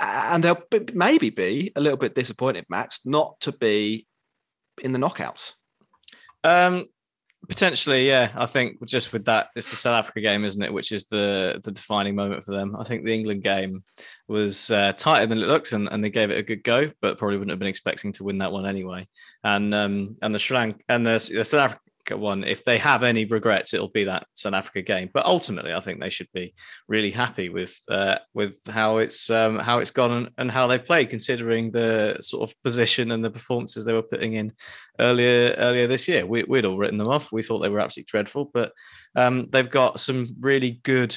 and 0.00 0.44
they'll 0.44 0.62
maybe 0.92 1.30
be 1.30 1.72
a 1.76 1.80
little 1.80 1.96
bit 1.96 2.14
disappointed, 2.14 2.66
Max, 2.68 3.00
not 3.04 3.40
to 3.40 3.52
be 3.52 4.06
in 4.82 4.92
the 4.92 4.98
knockouts. 4.98 5.54
Um, 6.42 6.86
potentially, 7.48 8.06
yeah. 8.06 8.32
I 8.34 8.46
think 8.46 8.84
just 8.86 9.12
with 9.12 9.24
that, 9.26 9.48
it's 9.56 9.68
the 9.68 9.76
South 9.76 9.94
Africa 9.94 10.20
game, 10.20 10.44
isn't 10.44 10.62
it? 10.62 10.72
Which 10.72 10.92
is 10.92 11.06
the 11.06 11.60
the 11.62 11.72
defining 11.72 12.14
moment 12.14 12.44
for 12.44 12.52
them. 12.52 12.76
I 12.78 12.84
think 12.84 13.04
the 13.04 13.14
England 13.14 13.42
game 13.42 13.82
was 14.28 14.70
uh, 14.70 14.92
tighter 14.96 15.26
than 15.26 15.38
it 15.38 15.46
looked, 15.46 15.72
and, 15.72 15.88
and 15.90 16.02
they 16.02 16.10
gave 16.10 16.30
it 16.30 16.38
a 16.38 16.42
good 16.42 16.64
go, 16.64 16.90
but 17.00 17.18
probably 17.18 17.36
wouldn't 17.36 17.52
have 17.52 17.58
been 17.58 17.68
expecting 17.68 18.12
to 18.12 18.24
win 18.24 18.38
that 18.38 18.52
one 18.52 18.66
anyway. 18.66 19.06
And 19.42 19.74
um, 19.74 20.16
and 20.22 20.34
the 20.34 20.38
Sri 20.38 20.56
Lanka 20.56 20.80
and 20.88 21.06
the, 21.06 21.30
the 21.32 21.44
South 21.44 21.60
Africa 21.60 21.80
one, 22.10 22.44
if 22.44 22.64
they 22.64 22.78
have 22.78 23.02
any 23.02 23.24
regrets, 23.24 23.74
it'll 23.74 23.88
be 23.88 24.04
that 24.04 24.26
South 24.34 24.54
Africa 24.54 24.82
game. 24.82 25.10
But 25.12 25.26
ultimately, 25.26 25.72
I 25.72 25.80
think 25.80 26.00
they 26.00 26.10
should 26.10 26.28
be 26.32 26.54
really 26.88 27.10
happy 27.10 27.48
with 27.48 27.78
uh, 27.88 28.18
with 28.34 28.58
how 28.68 28.98
it's 28.98 29.30
um, 29.30 29.58
how 29.58 29.78
it's 29.78 29.90
gone 29.90 30.12
and, 30.12 30.30
and 30.38 30.50
how 30.50 30.66
they've 30.66 30.84
played, 30.84 31.10
considering 31.10 31.70
the 31.70 32.18
sort 32.20 32.48
of 32.48 32.62
position 32.62 33.10
and 33.10 33.24
the 33.24 33.30
performances 33.30 33.84
they 33.84 33.92
were 33.92 34.02
putting 34.02 34.34
in 34.34 34.52
earlier 35.00 35.54
earlier 35.58 35.86
this 35.86 36.08
year. 36.08 36.26
We, 36.26 36.44
we'd 36.44 36.64
all 36.64 36.78
written 36.78 36.98
them 36.98 37.08
off. 37.08 37.32
We 37.32 37.42
thought 37.42 37.58
they 37.58 37.68
were 37.68 37.80
absolutely 37.80 38.10
dreadful, 38.10 38.50
but 38.52 38.72
um, 39.16 39.48
they've 39.50 39.70
got 39.70 40.00
some 40.00 40.36
really 40.40 40.80
good 40.82 41.16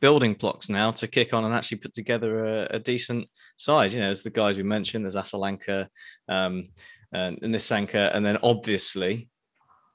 building 0.00 0.34
blocks 0.34 0.68
now 0.68 0.90
to 0.90 1.08
kick 1.08 1.32
on 1.32 1.44
and 1.44 1.54
actually 1.54 1.78
put 1.78 1.94
together 1.94 2.44
a, 2.44 2.66
a 2.72 2.78
decent 2.78 3.26
side. 3.56 3.92
You 3.92 4.00
know, 4.00 4.10
as 4.10 4.22
the 4.22 4.30
guys 4.30 4.56
we 4.56 4.62
mentioned, 4.62 5.04
there's 5.04 5.14
Asalanka 5.14 5.88
um, 6.28 6.68
and 7.12 7.38
Nissanka, 7.38 8.14
and 8.14 8.24
then 8.24 8.38
obviously 8.42 9.28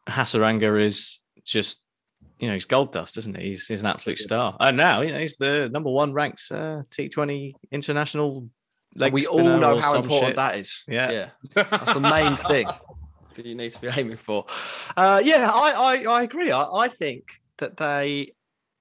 Hasaranga 0.07 0.81
is 0.81 1.19
just. 1.45 1.79
You 2.39 2.47
know, 2.49 2.55
he's 2.55 2.65
gold 2.65 2.91
dust, 2.91 3.17
isn't 3.17 3.37
he? 3.37 3.49
He's, 3.49 3.67
he's 3.67 3.81
an 3.81 3.87
absolute 3.87 4.17
star. 4.17 4.57
And 4.59 4.75
now, 4.75 4.99
you 4.99 5.13
know, 5.13 5.19
he's 5.19 5.37
the 5.37 5.69
number 5.71 5.89
one 5.89 6.11
ranked 6.11 6.41
uh, 6.51 6.81
T20 6.91 7.53
international. 7.71 8.49
leg 8.95 9.13
we 9.13 9.25
all 9.27 9.59
know 9.59 9.77
how 9.79 9.95
important 9.95 10.29
shit. 10.31 10.35
that 10.35 10.57
is. 10.57 10.83
Yeah. 10.87 11.11
yeah, 11.11 11.29
that's 11.53 11.93
the 11.93 12.01
main 12.01 12.35
thing 12.47 12.67
that 13.35 13.45
you 13.45 13.55
need 13.55 13.71
to 13.73 13.79
be 13.81 13.87
aiming 13.95 14.17
for. 14.17 14.45
Uh, 14.97 15.21
yeah, 15.23 15.49
I, 15.53 15.71
I 15.71 16.03
I 16.19 16.23
agree. 16.23 16.51
I, 16.51 16.63
I 16.63 16.87
think 16.89 17.27
that 17.59 17.77
they 17.77 18.33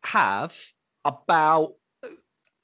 have 0.03 0.57
about 1.05 1.75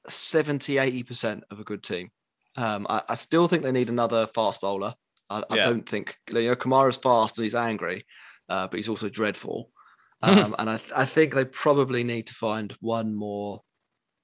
70 0.09 0.79
80 0.79 1.03
percent 1.05 1.45
of 1.51 1.61
a 1.61 1.65
good 1.65 1.83
team. 1.83 2.11
Um, 2.57 2.87
I, 2.89 3.03
I 3.11 3.15
still 3.15 3.47
think 3.47 3.63
they 3.63 3.73
need 3.73 3.91
another 3.91 4.27
fast 4.35 4.61
bowler. 4.61 4.95
I, 5.31 5.45
I 5.51 5.57
Yeah. 5.57 5.65
don't 5.67 5.89
think 5.89 6.17
you 6.33 6.43
know 6.49 6.57
Kumara's 6.57 6.97
fast 6.97 7.39
and 7.39 7.45
he's 7.45 7.55
angry, 7.55 8.05
uh, 8.49 8.67
but 8.67 8.77
he's 8.77 8.89
also 8.89 9.09
dreadful. 9.09 9.71
Um, 10.21 10.57
and 10.59 10.69
I, 10.69 10.81
I 10.97 11.05
think 11.05 11.33
they 11.33 11.45
probably 11.45 12.03
need 12.03 12.27
to 12.27 12.35
find 12.35 12.75
one 12.81 13.15
more 13.15 13.63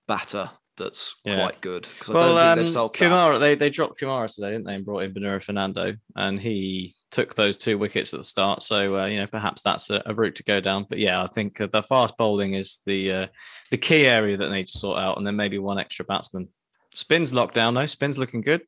batter 0.09 0.51
that's 0.77 1.15
Yeah. 1.25 1.37
quite 1.37 1.61
good 1.61 1.83
because 1.89 2.11
I 2.11 2.13
Well, 2.15 2.27
don't 2.35 2.35
think 2.35 2.47
um, 2.51 2.59
they've 2.59 2.69
solved 2.69 2.99
that. 2.99 3.05
Kumara, 3.11 3.39
they, 3.39 3.55
they 3.55 3.71
dropped 3.71 4.01
Kumara 4.01 4.35
today, 4.35 4.51
didn't 4.51 4.65
they, 4.67 4.75
and 4.75 4.85
brought 4.85 5.05
in 5.05 5.15
Binura 5.15 5.41
Fernando, 5.41 5.95
and 6.17 6.41
he 6.41 6.97
took 7.13 7.37
those 7.37 7.57
two 7.57 7.79
wickets 7.79 8.13
at 8.13 8.19
the 8.19 8.25
start. 8.25 8.65
So 8.65 9.03
uh, 9.03 9.07
you 9.07 9.19
know, 9.19 9.29
perhaps 9.29 9.63
that's 9.63 9.89
a, 9.91 10.03
a 10.05 10.13
route 10.13 10.35
to 10.35 10.43
go 10.43 10.61
down. 10.61 10.87
But 10.89 10.99
yeah, 10.99 11.23
I 11.23 11.29
think 11.29 11.61
uh, 11.61 11.69
the 11.69 11.85
fast 11.85 12.17
bowling 12.19 12.55
is 12.55 12.81
the 12.87 13.13
uh, 13.13 13.27
the 13.71 13.79
key 13.79 14.05
area 14.05 14.37
that 14.37 14.49
they 14.49 14.57
need 14.57 14.67
to 14.67 14.79
sort 14.79 14.99
out, 14.99 15.17
and 15.17 15.25
then 15.25 15.37
maybe 15.37 15.59
one 15.59 15.79
extra 15.79 16.05
batsman. 16.05 16.49
Spins 16.93 17.33
locked 17.33 17.55
down 17.55 17.75
though. 17.75 17.87
Spins 17.87 18.19
looking 18.19 18.41
good. 18.41 18.63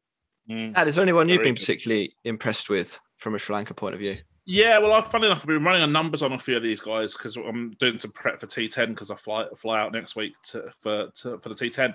And 0.48 0.76
is 0.88 0.94
there 0.94 1.02
anyone 1.02 1.28
you've 1.28 1.42
been 1.42 1.54
good. 1.54 1.60
particularly 1.60 2.14
impressed 2.22 2.68
with 2.68 2.96
from 3.16 3.34
a 3.34 3.38
Sri 3.40 3.52
Lanka 3.56 3.74
point 3.74 3.94
of 3.94 3.98
view? 3.98 4.18
Yeah, 4.48 4.78
well, 4.78 4.92
I've 4.92 5.08
funny 5.10 5.26
enough, 5.26 5.40
I've 5.40 5.48
been 5.48 5.64
running 5.64 5.80
the 5.80 5.88
numbers 5.88 6.22
on 6.22 6.32
a 6.32 6.38
few 6.38 6.56
of 6.56 6.62
these 6.62 6.80
guys 6.80 7.14
because 7.14 7.36
I'm 7.36 7.72
doing 7.80 7.98
some 7.98 8.12
prep 8.12 8.38
for 8.38 8.46
T10 8.46 8.90
because 8.90 9.10
I 9.10 9.16
fly 9.16 9.46
fly 9.56 9.80
out 9.80 9.92
next 9.92 10.14
week 10.14 10.34
to, 10.50 10.70
for 10.82 11.08
to, 11.22 11.38
for 11.38 11.48
the 11.48 11.54
T10. 11.56 11.94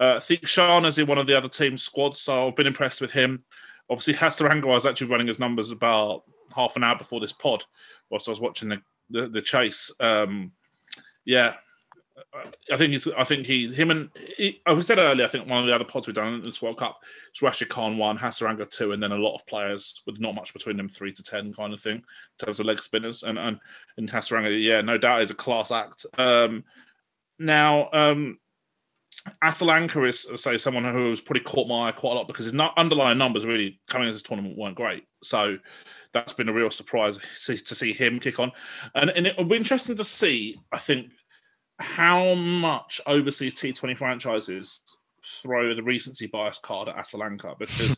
Uh, 0.00 0.14
I 0.16 0.20
think 0.20 0.46
Shana's 0.46 0.96
in 0.96 1.06
one 1.06 1.18
of 1.18 1.26
the 1.26 1.36
other 1.36 1.48
team's 1.48 1.82
squads, 1.82 2.18
so 2.18 2.48
I've 2.48 2.56
been 2.56 2.66
impressed 2.66 3.02
with 3.02 3.10
him. 3.10 3.44
Obviously, 3.90 4.14
Hasaranga, 4.14 4.64
I 4.64 4.68
was 4.68 4.86
actually 4.86 5.08
running 5.08 5.26
his 5.26 5.38
numbers 5.38 5.72
about 5.72 6.22
half 6.56 6.74
an 6.76 6.84
hour 6.84 6.96
before 6.96 7.20
this 7.20 7.32
pod, 7.32 7.64
whilst 8.08 8.28
I 8.28 8.30
was 8.30 8.40
watching 8.40 8.70
the 8.70 8.80
the, 9.10 9.28
the 9.28 9.42
chase. 9.42 9.90
Um, 10.00 10.52
yeah, 11.26 11.56
I 12.72 12.76
think 12.76 12.92
he's. 12.92 13.06
I 13.08 13.24
think 13.24 13.46
he, 13.46 13.72
him, 13.72 13.90
and 13.90 14.10
he, 14.36 14.60
I 14.66 14.72
we 14.72 14.82
said 14.82 14.98
earlier. 14.98 15.24
I 15.24 15.28
think 15.28 15.48
one 15.48 15.60
of 15.60 15.66
the 15.66 15.74
other 15.74 15.84
pods 15.84 16.06
we've 16.06 16.16
done 16.16 16.34
in 16.34 16.42
this 16.42 16.62
World 16.62 16.78
Cup 16.78 16.98
is 17.34 17.42
Rashid 17.42 17.68
Khan 17.68 17.98
one, 17.98 18.18
Hasaranga 18.18 18.68
two, 18.70 18.92
and 18.92 19.02
then 19.02 19.12
a 19.12 19.16
lot 19.16 19.36
of 19.36 19.46
players 19.46 20.02
with 20.06 20.20
not 20.20 20.34
much 20.34 20.52
between 20.52 20.76
them, 20.76 20.88
three 20.88 21.12
to 21.12 21.22
ten 21.22 21.52
kind 21.52 21.72
of 21.72 21.80
thing 21.80 21.96
in 21.96 22.46
terms 22.46 22.60
of 22.60 22.66
leg 22.66 22.80
spinners. 22.80 23.22
And 23.22 23.38
and 23.38 23.58
and 23.96 24.10
Hasaranga, 24.10 24.62
yeah, 24.62 24.80
no 24.80 24.98
doubt 24.98 25.22
is 25.22 25.30
a 25.30 25.34
class 25.34 25.70
act. 25.70 26.06
Um, 26.18 26.64
now, 27.38 27.88
um, 27.92 28.38
Asalanka 29.42 30.08
is 30.08 30.26
say 30.40 30.58
someone 30.58 30.84
who 30.84 31.10
has 31.10 31.20
probably 31.20 31.42
caught 31.42 31.68
my 31.68 31.88
eye 31.88 31.92
quite 31.92 32.12
a 32.12 32.14
lot 32.14 32.26
because 32.26 32.46
his 32.46 32.54
underlying 32.76 33.18
numbers 33.18 33.44
really 33.44 33.80
coming 33.88 34.08
into 34.08 34.14
this 34.14 34.22
tournament 34.22 34.56
weren't 34.56 34.76
great. 34.76 35.04
So 35.22 35.58
that's 36.12 36.32
been 36.32 36.48
a 36.48 36.52
real 36.52 36.70
surprise 36.70 37.18
to 37.46 37.74
see 37.74 37.92
him 37.92 38.20
kick 38.20 38.38
on, 38.38 38.52
and 38.94 39.10
and 39.10 39.26
it 39.26 39.36
will 39.36 39.44
be 39.44 39.56
interesting 39.56 39.96
to 39.96 40.04
see. 40.04 40.56
I 40.72 40.78
think 40.78 41.10
how 41.80 42.34
much 42.34 43.00
overseas 43.06 43.54
T20 43.54 43.96
franchises 43.96 44.82
throw 45.42 45.74
the 45.74 45.82
recency 45.82 46.26
bias 46.26 46.58
card 46.58 46.88
at 46.88 46.96
Asalanka 46.96 47.58
because 47.58 47.96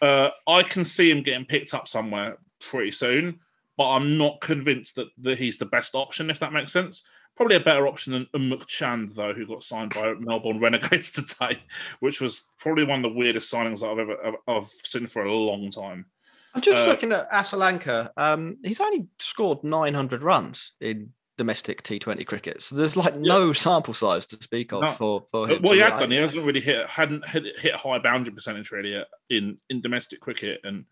uh, 0.00 0.30
I 0.46 0.62
can 0.62 0.84
see 0.84 1.10
him 1.10 1.22
getting 1.22 1.46
picked 1.46 1.74
up 1.74 1.88
somewhere 1.88 2.38
pretty 2.60 2.90
soon, 2.90 3.40
but 3.76 3.88
I'm 3.90 4.18
not 4.18 4.40
convinced 4.40 4.96
that, 4.96 5.08
that 5.18 5.38
he's 5.38 5.58
the 5.58 5.66
best 5.66 5.94
option, 5.94 6.30
if 6.30 6.40
that 6.40 6.52
makes 6.52 6.72
sense. 6.72 7.02
Probably 7.36 7.56
a 7.56 7.60
better 7.60 7.88
option 7.88 8.12
than 8.12 8.26
Unmukt 8.36 8.68
Chand, 8.68 9.12
though, 9.14 9.32
who 9.34 9.46
got 9.46 9.64
signed 9.64 9.92
by 9.92 10.14
Melbourne 10.14 10.60
Renegades 10.60 11.10
today, 11.10 11.58
which 12.00 12.20
was 12.20 12.46
probably 12.58 12.84
one 12.84 13.04
of 13.04 13.10
the 13.10 13.18
weirdest 13.18 13.52
signings 13.52 13.82
I've 13.82 13.98
ever 13.98 14.16
I've, 14.24 14.34
I've 14.46 14.70
seen 14.84 15.08
for 15.08 15.24
a 15.24 15.32
long 15.32 15.70
time. 15.70 16.06
I'm 16.54 16.60
just 16.60 16.84
Uh, 16.84 16.86
looking 16.86 17.10
at 17.10 17.28
Asalanka. 17.32 18.10
Um, 18.16 18.58
he's 18.62 18.80
only 18.80 19.08
scored 19.18 19.64
900 19.64 20.22
runs 20.22 20.72
in 20.80 21.12
domestic 21.36 21.82
T20 21.82 22.26
cricket, 22.26 22.62
so 22.62 22.76
there's 22.76 22.96
like 22.96 23.16
no 23.16 23.52
sample 23.52 23.94
size 23.94 24.26
to 24.26 24.36
speak 24.36 24.72
of 24.72 24.82
No. 24.82 24.92
for 24.92 25.24
for 25.30 25.48
him. 25.48 25.62
what 25.62 25.74
he 25.74 25.80
had 25.80 25.98
done, 25.98 26.10
he 26.10 26.16
hasn't 26.16 26.44
really 26.44 26.60
hit 26.60 26.86
hadn't 26.88 27.28
hit, 27.28 27.44
hit 27.58 27.74
a 27.74 27.78
high 27.78 27.98
boundary 27.98 28.32
percentage 28.34 28.70
really 28.70 28.96
uh, 28.96 29.04
in 29.30 29.58
in 29.70 29.80
domestic 29.80 30.20
cricket, 30.20 30.60
and 30.64 30.84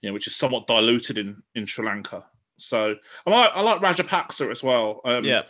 you 0.00 0.08
know, 0.08 0.14
which 0.14 0.26
is 0.26 0.36
somewhat 0.36 0.66
diluted 0.66 1.18
in 1.18 1.42
in 1.54 1.66
Sri 1.66 1.84
Lanka. 1.84 2.24
So 2.56 2.94
I 3.26 3.30
like 3.30 3.50
I 3.54 3.60
like 3.60 3.80
Rajapaksa 3.80 4.50
as 4.50 4.62
well. 4.62 5.00
Um, 5.04 5.24
Yeah. 5.24 5.42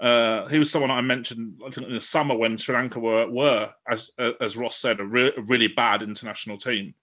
Uh, 0.00 0.48
he 0.48 0.58
was 0.58 0.70
someone 0.72 0.90
I 0.90 1.00
mentioned 1.00 1.60
I 1.64 1.70
think 1.70 1.86
in 1.86 1.94
the 1.94 2.00
summer 2.00 2.36
when 2.36 2.58
Sri 2.58 2.74
Lanka 2.74 2.98
were 2.98 3.28
were 3.30 3.70
as 3.88 4.10
as 4.40 4.56
Ross 4.56 4.76
said 4.76 4.98
a, 4.98 5.04
re- 5.04 5.32
a 5.36 5.40
really 5.42 5.68
bad 5.68 6.02
international 6.02 6.58
team. 6.58 6.94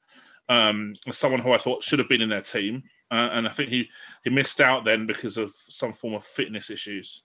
Um, 0.49 0.95
someone 1.11 1.39
who 1.39 1.53
I 1.53 1.57
thought 1.57 1.83
should 1.83 1.99
have 1.99 2.09
been 2.09 2.21
in 2.21 2.27
their 2.29 2.41
team, 2.41 2.83
uh, 3.11 3.29
and 3.33 3.47
I 3.47 3.51
think 3.51 3.69
he 3.69 3.89
he 4.23 4.29
missed 4.29 4.61
out 4.61 4.85
then 4.85 5.05
because 5.05 5.37
of 5.37 5.53
some 5.69 5.93
form 5.93 6.13
of 6.13 6.23
fitness 6.23 6.69
issues 6.69 7.23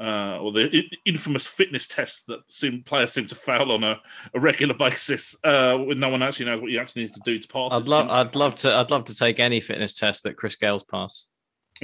uh, 0.00 0.38
or 0.38 0.52
the 0.52 0.68
i- 0.74 0.96
infamous 1.04 1.46
fitness 1.46 1.86
test 1.86 2.26
that 2.26 2.40
seem 2.48 2.82
players 2.82 3.12
seem 3.12 3.26
to 3.26 3.34
fail 3.34 3.70
on 3.70 3.84
a, 3.84 4.00
a 4.34 4.40
regular 4.40 4.74
basis 4.74 5.36
uh, 5.44 5.76
when 5.76 6.00
no 6.00 6.08
one 6.08 6.22
actually 6.22 6.46
knows 6.46 6.60
what 6.60 6.70
you 6.70 6.80
actually 6.80 7.02
need 7.02 7.12
to 7.12 7.20
do 7.24 7.38
to 7.38 7.48
pass. 7.48 7.72
I'd 7.72 7.86
love, 7.86 8.08
I'd 8.08 8.34
love 8.34 8.54
to, 8.56 8.74
I'd 8.74 8.90
love 8.90 9.04
to 9.06 9.14
take 9.14 9.38
any 9.38 9.60
fitness 9.60 9.94
test 9.94 10.24
that 10.24 10.36
Chris 10.36 10.56
Gayle's 10.56 10.84
pass. 10.84 11.26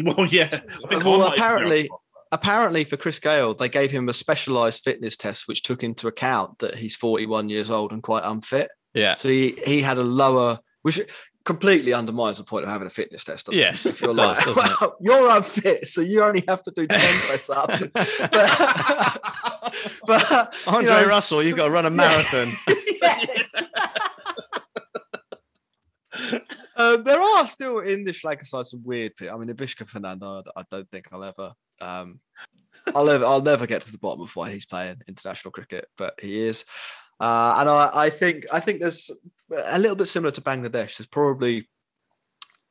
Well, 0.03 0.27
yeah. 0.27 0.49
I 0.53 0.89
think 0.89 1.05
I 1.05 1.09
well, 1.09 1.27
apparently, 1.27 1.91
apparently 2.31 2.85
for 2.85 2.97
Chris 2.97 3.19
Gayle, 3.19 3.55
they 3.55 3.69
gave 3.69 3.91
him 3.91 4.09
a 4.09 4.13
specialised 4.13 4.85
fitness 4.85 5.17
test 5.17 5.49
which 5.49 5.63
took 5.63 5.83
into 5.83 6.09
account 6.09 6.59
that 6.61 6.77
he's 6.77 6.95
41 6.95 7.49
years 7.49 7.71
old 7.71 7.93
and 7.93 8.03
quite 8.03 8.23
unfit. 8.25 8.71
Yeah. 8.95 9.15
So 9.15 9.29
he, 9.29 9.59
he 9.65 9.83
had 9.83 9.99
a 9.99 10.05
lower, 10.05 10.61
which 10.83 11.01
completely 11.49 11.95
undermines 11.95 12.37
the 12.37 12.45
point 12.45 12.63
of 12.67 12.71
having 12.71 12.87
a 12.87 12.91
fitness 12.91 13.25
test. 13.25 13.47
doesn't 13.47 13.59
Yes, 13.59 13.87
If 13.87 14.03
you're 14.03 14.11
it 14.11 14.17
does, 14.19 14.37
like, 14.37 14.55
doesn't 14.55 14.83
it? 14.83 14.91
you're 15.01 15.31
unfit, 15.31 15.89
so 15.89 16.03
you 16.03 16.23
only 16.23 16.45
have 16.47 16.63
to 16.65 16.71
do 16.71 16.87
10 16.91 16.99
press 16.99 17.49
ups. 17.49 17.81
but, 17.95 18.11
but 20.07 20.55
you 20.67 20.73
Andre 20.75 20.91
know, 20.91 21.07
Russell, 21.07 21.43
you've 21.43 21.57
got 21.57 21.65
to 21.65 21.71
run 21.71 21.87
a 21.87 21.91
marathon. 21.91 22.53
um, 26.77 27.03
there 27.05 27.23
are 27.23 27.47
still 27.49 27.79
in 27.79 28.05
the 28.05 28.13
Sri 28.13 28.29
Lanka 28.29 28.45
side 28.45 28.67
some 28.67 28.85
weird 28.85 29.17
people. 29.17 29.35
I 29.35 29.39
mean, 29.39 29.49
Vishwa 29.57 29.89
Fernando, 29.89 30.43
I, 30.55 30.61
I 30.61 30.65
don't 30.71 30.91
think 30.91 31.09
I'll 31.13 31.25
ever, 31.25 31.53
um, 31.81 32.21
I'll 32.95 33.09
ever, 33.09 33.25
I'll 33.25 33.41
never 33.41 33.67
get 33.67 33.81
to 33.87 33.91
the 33.93 33.97
bottom 33.97 34.21
of 34.21 34.37
why 34.37 34.51
he's 34.51 34.67
playing 34.67 34.97
international 35.09 35.53
cricket, 35.53 35.87
but 35.97 36.21
he 36.21 36.41
is. 36.41 36.67
Uh, 37.20 37.57
and 37.59 37.68
I, 37.68 37.90
I 37.94 38.11
think, 38.11 38.46
I 38.52 38.61
think 38.61 38.81
there's 38.81 39.11
a 39.66 39.78
little 39.78 39.96
bit 39.96 40.07
similar 40.07 40.31
to 40.33 40.40
Bangladesh. 40.40 40.98
There's 40.98 41.07
probably 41.07 41.68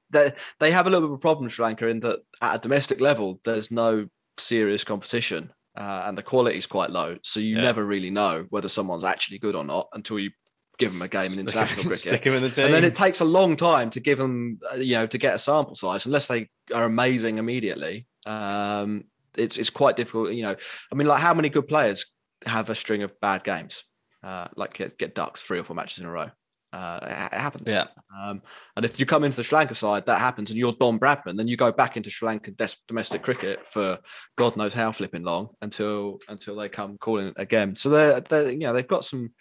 they 0.09 0.31
they 0.59 0.71
have 0.71 0.87
a 0.87 0.89
little 0.89 1.07
bit 1.07 1.13
of 1.13 1.17
a 1.17 1.21
problem, 1.21 1.49
Sri 1.49 1.63
Lanka, 1.65 1.87
in 1.87 1.99
that 2.01 2.19
at 2.41 2.55
a 2.55 2.59
domestic 2.59 3.01
level, 3.01 3.39
there's 3.43 3.71
no 3.71 4.07
serious 4.37 4.83
competition, 4.83 5.51
uh, 5.75 6.03
and 6.05 6.17
the 6.17 6.23
quality 6.23 6.57
is 6.57 6.65
quite 6.65 6.89
low. 6.91 7.17
So 7.23 7.39
you 7.39 7.55
Yeah. 7.57 7.61
never 7.63 7.83
really 7.85 8.09
know 8.09 8.45
whether 8.49 8.69
someone's 8.69 9.03
actually 9.03 9.39
good 9.39 9.55
or 9.55 9.63
not 9.65 9.89
until 9.93 10.17
you 10.19 10.31
give 10.79 10.93
them 10.93 11.01
a 11.01 11.07
game 11.07 11.23
in 11.25 11.29
Stick- 11.31 11.47
international 11.47 11.83
cricket 11.87 11.97
stick 11.97 12.23
him 12.23 12.33
in 12.35 12.43
the 12.43 12.49
team. 12.51 12.65
and 12.65 12.73
then 12.73 12.83
it 12.83 12.93
takes 12.95 13.19
a 13.19 13.25
long 13.25 13.55
time 13.55 13.89
to 13.89 13.99
give 13.99 14.19
them 14.19 14.59
uh, 14.71 14.75
you 14.75 14.93
know 14.93 15.07
to 15.07 15.17
get 15.17 15.33
a 15.33 15.39
sample 15.39 15.73
size 15.73 16.05
unless 16.05 16.27
they 16.27 16.47
are 16.71 16.83
amazing 16.83 17.39
immediately 17.39 18.05
um 18.27 19.03
it's 19.35 19.57
it's 19.57 19.71
quite 19.71 19.97
difficult 19.97 20.31
you 20.33 20.43
know 20.43 20.55
i 20.91 20.95
mean 20.95 21.07
like 21.07 21.19
how 21.19 21.33
many 21.33 21.49
good 21.49 21.67
players 21.67 22.05
have 22.45 22.69
a 22.69 22.75
string 22.75 23.01
of 23.01 23.11
bad 23.21 23.43
games 23.43 23.83
uh 24.27 24.47
like 24.55 24.73
get, 24.73 24.97
get 24.97 25.15
ducks 25.15 25.39
three 25.41 25.59
or 25.59 25.63
four 25.63 25.75
matches 25.75 25.99
in 25.99 26.05
a 26.05 26.11
row 26.11 26.29
uh 26.73 26.99
it, 27.03 27.33
it 27.35 27.39
happens 27.39 27.67
Yeah. 27.69 27.85
um 28.21 28.41
and 28.75 28.83
if 28.83 28.99
you 28.99 29.05
come 29.05 29.23
into 29.23 29.37
the 29.37 29.43
sri 29.43 29.57
lanka 29.57 29.75
side 29.75 30.05
that 30.07 30.19
happens 30.19 30.49
and 30.49 30.59
you're 30.59 30.73
don 30.73 30.99
bradman 30.99 31.37
then 31.37 31.47
you 31.47 31.55
go 31.55 31.71
back 31.71 31.95
into 31.97 32.09
sri 32.09 32.27
lankan 32.27 32.55
des- 32.57 32.75
domestic 32.89 33.21
cricket 33.23 33.59
for 33.73 33.99
god 34.35 34.57
knows 34.57 34.73
how 34.73 34.91
flipping 34.91 35.23
long 35.23 35.49
until 35.61 36.19
until 36.27 36.55
they 36.57 36.67
come 36.67 36.97
calling 36.97 37.31
again 37.37 37.73
so 37.75 37.89
they're, 37.89 38.19
they're 38.29 38.51
you 38.51 38.59
know 38.65 38.73
they've 38.73 38.87
got 38.95 39.05
some 39.05 39.31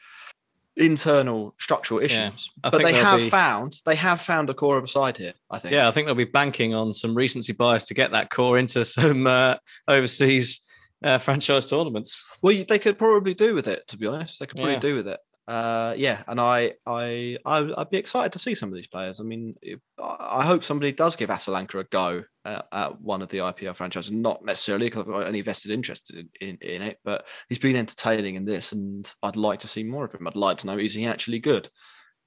internal 0.76 1.54
structural 1.58 2.00
issues 2.00 2.50
Yeah. 2.62 2.70
But 2.70 2.82
they 2.82 2.92
have 2.92 3.20
be- 3.20 3.30
found 3.30 3.80
they 3.86 3.94
have 3.96 4.20
found 4.20 4.50
a 4.50 4.54
core 4.54 4.76
of 4.78 4.84
a 4.84 4.88
side 4.88 5.16
here. 5.16 5.32
I 5.50 5.58
think. 5.58 5.72
Yeah, 5.72 5.88
I 5.88 5.90
think 5.90 6.06
they'll 6.06 6.14
be 6.14 6.24
banking 6.24 6.74
on 6.74 6.92
some 6.92 7.14
recency 7.14 7.54
bias 7.54 7.84
to 7.86 7.94
get 7.94 8.10
that 8.12 8.28
core 8.28 8.58
into 8.58 8.84
some 8.84 9.26
uh, 9.26 9.54
overseas 9.88 10.60
uh, 11.04 11.18
franchise 11.18 11.66
tournaments. 11.66 12.24
Well, 12.42 12.64
they 12.68 12.78
could 12.78 12.98
probably 12.98 13.34
do 13.34 13.54
with 13.54 13.66
it. 13.68 13.86
To 13.88 13.96
be 13.98 14.06
honest, 14.06 14.40
they 14.40 14.46
could 14.46 14.56
probably 14.56 14.74
Yeah. 14.74 14.80
do 14.80 14.94
with 14.96 15.08
it. 15.08 15.20
Uh, 15.48 15.94
yeah, 15.96 16.24
and 16.26 16.40
I, 16.40 16.72
I, 16.86 17.38
I, 17.46 17.70
I'd 17.78 17.90
be 17.90 17.98
excited 17.98 18.32
to 18.32 18.38
see 18.40 18.56
some 18.56 18.68
of 18.68 18.74
these 18.74 18.88
players. 18.88 19.20
I 19.20 19.22
mean, 19.22 19.54
I 20.02 20.44
hope 20.44 20.64
somebody 20.64 20.90
does 20.90 21.14
give 21.14 21.30
Asalanka 21.30 21.78
a 21.78 21.84
go 21.84 22.24
at, 22.44 22.66
at 22.72 23.00
one 23.00 23.22
of 23.22 23.28
the 23.28 23.38
IPL 23.38 23.76
franchises. 23.76 24.10
Not 24.10 24.44
necessarily 24.44 24.86
because 24.86 25.02
I've 25.02 25.06
got 25.06 25.28
any 25.28 25.42
vested 25.42 25.70
interest 25.70 26.12
in, 26.12 26.28
in, 26.40 26.58
in 26.60 26.82
it, 26.82 26.98
but 27.04 27.28
he's 27.48 27.60
been 27.60 27.76
entertaining 27.76 28.34
in 28.34 28.44
this, 28.44 28.72
and 28.72 29.08
I'd 29.22 29.36
like 29.36 29.60
to 29.60 29.68
see 29.68 29.84
more 29.84 30.04
of 30.04 30.12
him. 30.12 30.26
I'd 30.26 30.34
like 30.34 30.58
to 30.58 30.66
know 30.66 30.78
is 30.78 30.94
he 30.94 31.06
actually 31.06 31.38
good, 31.38 31.68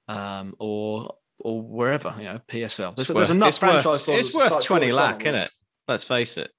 um, 0.08 0.54
or 0.58 1.14
or 1.40 1.60
wherever 1.60 2.14
you 2.18 2.24
know 2.24 2.40
PSL. 2.48 2.96
There's, 2.96 3.08
It's 3.10 3.14
there's 3.14 3.28
worth- 3.28 3.30
enough 3.30 3.48
it's 3.50 3.58
franchise. 3.58 3.84
worth, 4.06 4.08
it's 4.08 4.34
worth 4.34 4.64
20 4.64 4.86
drawing 4.88 4.92
lakh, 4.94 5.20
isn't 5.26 5.34
it? 5.34 5.50
Let's 5.88 6.04
face 6.04 6.38
it. 6.38 6.50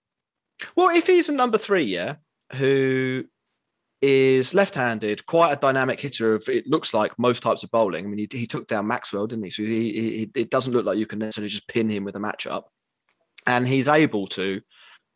Well, 0.75 0.89
if 0.89 1.07
he's 1.07 1.29
a 1.29 1.33
number 1.33 1.57
three, 1.57 1.85
yeah, 1.85 2.15
who 2.53 3.25
is 4.01 4.53
left-handed, 4.53 5.25
quite 5.25 5.53
a 5.53 5.57
dynamic 5.57 5.99
hitter 5.99 6.33
of 6.33 6.47
it 6.49 6.67
looks 6.67 6.93
like 6.93 7.17
most 7.19 7.43
types 7.43 7.63
of 7.63 7.71
bowling. 7.71 8.05
I 8.05 8.07
mean, 8.07 8.17
he, 8.17 8.39
he 8.39 8.47
took 8.47 8.67
down 8.67 8.87
Maxwell, 8.87 9.27
didn't 9.27 9.43
he? 9.43 9.49
So 9.49 9.63
he, 9.63 9.91
he, 9.91 10.31
it 10.35 10.49
doesn't 10.49 10.73
look 10.73 10.85
like 10.85 10.97
you 10.97 11.05
can 11.05 11.19
necessarily 11.19 11.49
just 11.49 11.67
pin 11.67 11.89
him 11.89 12.03
with 12.03 12.15
a 12.15 12.19
matchup, 12.19 12.63
and 13.45 13.67
he's 13.67 13.87
able 13.87 14.27
to, 14.27 14.61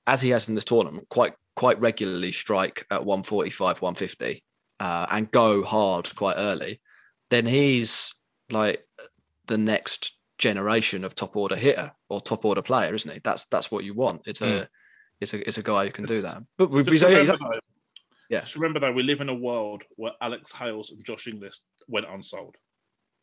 as 0.08 0.22
he 0.22 0.30
has 0.30 0.48
in 0.50 0.56
this 0.56 0.66
tournament, 0.66 1.10
quite 1.10 1.34
quite 1.56 1.80
regularly 1.80 2.32
strike 2.32 2.86
at 2.92 3.06
145, 3.06 3.82
150, 3.82 4.44
uh, 4.80 5.08
and 5.10 5.32
go 5.32 5.64
hard 5.64 6.14
quite 6.16 6.36
early. 6.38 6.82
Then 7.30 7.46
he's 7.46 8.14
like 8.50 8.86
the 9.48 9.58
next 9.58 10.18
generation 10.38 11.04
of 11.04 11.16
top 11.16 11.36
order 11.36 11.56
hitter 11.56 11.92
or 12.10 12.22
top 12.22 12.46
order 12.46 12.62
player, 12.62 12.94
isn't 12.94 13.12
he? 13.12 13.20
That's 13.24 13.46
that's 13.46 13.72
what 13.72 13.84
you 13.84 13.94
want. 13.94 14.24
It's 14.26 14.42
a 14.42 14.68
It's 15.22 15.34
a 15.34 15.48
it's 15.48 15.58
a 15.58 15.64
guy 15.64 15.86
who 15.86 15.92
can 15.92 16.06
do 16.06 16.18
that. 16.22 16.44
But 16.58 16.70
we- 16.72 16.84
Just 16.84 16.92
he's, 16.92 17.02
he's, 17.04 17.28
remember, 17.30 17.38
though, 17.54 17.60
yeah. 18.30 18.42
just 18.42 18.56
remember 18.56 18.80
though, 18.80 18.92
we 18.92 19.04
live 19.04 19.22
in 19.22 19.30
a 19.30 19.34
world 19.36 19.84
where 19.96 20.12
Alex 20.22 20.52
Hales 20.52 20.92
and 20.92 21.04
Josh 21.06 21.28
Inglis 21.28 21.62
went 21.88 22.06
unsold. 22.10 22.56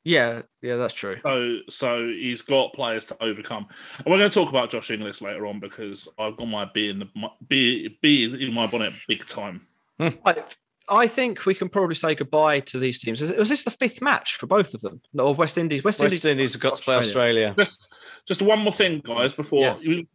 yeah, 0.05 0.43
yeah, 0.63 0.77
that's 0.77 0.95
true. 0.95 1.19
So, 1.23 1.59
so 1.71 2.07
he's 2.09 2.43
got 2.43 2.73
players 2.73 3.07
to 3.07 3.23
overcome, 3.23 3.67
and 3.99 4.07
we're 4.07 4.19
going 4.19 4.31
to 4.31 4.35
talk 4.35 4.49
about 4.49 4.71
Josh 4.71 4.91
Inglis 4.91 5.21
later 5.23 5.47
on 5.47 5.61
because 5.61 6.09
I've 6.19 6.37
got 6.37 6.47
my 6.49 6.65
B 6.73 6.89
in 6.89 6.99
the 6.99 7.09
my, 7.15 7.29
B 7.49 7.99
B 8.03 8.25
is 8.25 8.35
in 8.35 8.53
my 8.55 8.67
bonnet 8.67 8.93
big 9.07 9.27
time. 9.27 9.67
Hmm. 9.99 10.09
I, 10.25 10.43
I 10.89 11.07
think 11.07 11.47
we 11.47 11.55
can 11.55 11.69
probably 11.69 11.95
say 11.95 12.15
goodbye 12.17 12.61
to 12.61 12.79
these 12.79 12.99
teams. 12.99 13.23
Is- 13.23 13.31
Was 13.33 13.49
this 13.49 13.63
the 13.65 13.71
fifth 13.71 14.03
match 14.03 14.37
for 14.37 14.47
both 14.47 14.75
of 14.75 14.81
them? 14.81 15.01
No, 15.13 15.31
West 15.31 15.57
Indies. 15.59 15.85
West, 15.85 16.01
West 16.01 16.13
Indies, 16.13 16.25
Indies 16.25 16.53
have 16.55 16.63
got 16.63 16.77
to 16.77 16.83
play 16.83 16.97
Australia. 16.97 17.55
Just, 17.57 17.89
just 18.27 18.43
one 18.43 18.59
more 18.59 18.73
thing, 18.73 19.01
guys, 19.05 19.33
before 19.35 19.63
Yeah. 19.63 19.79
you. 19.81 20.07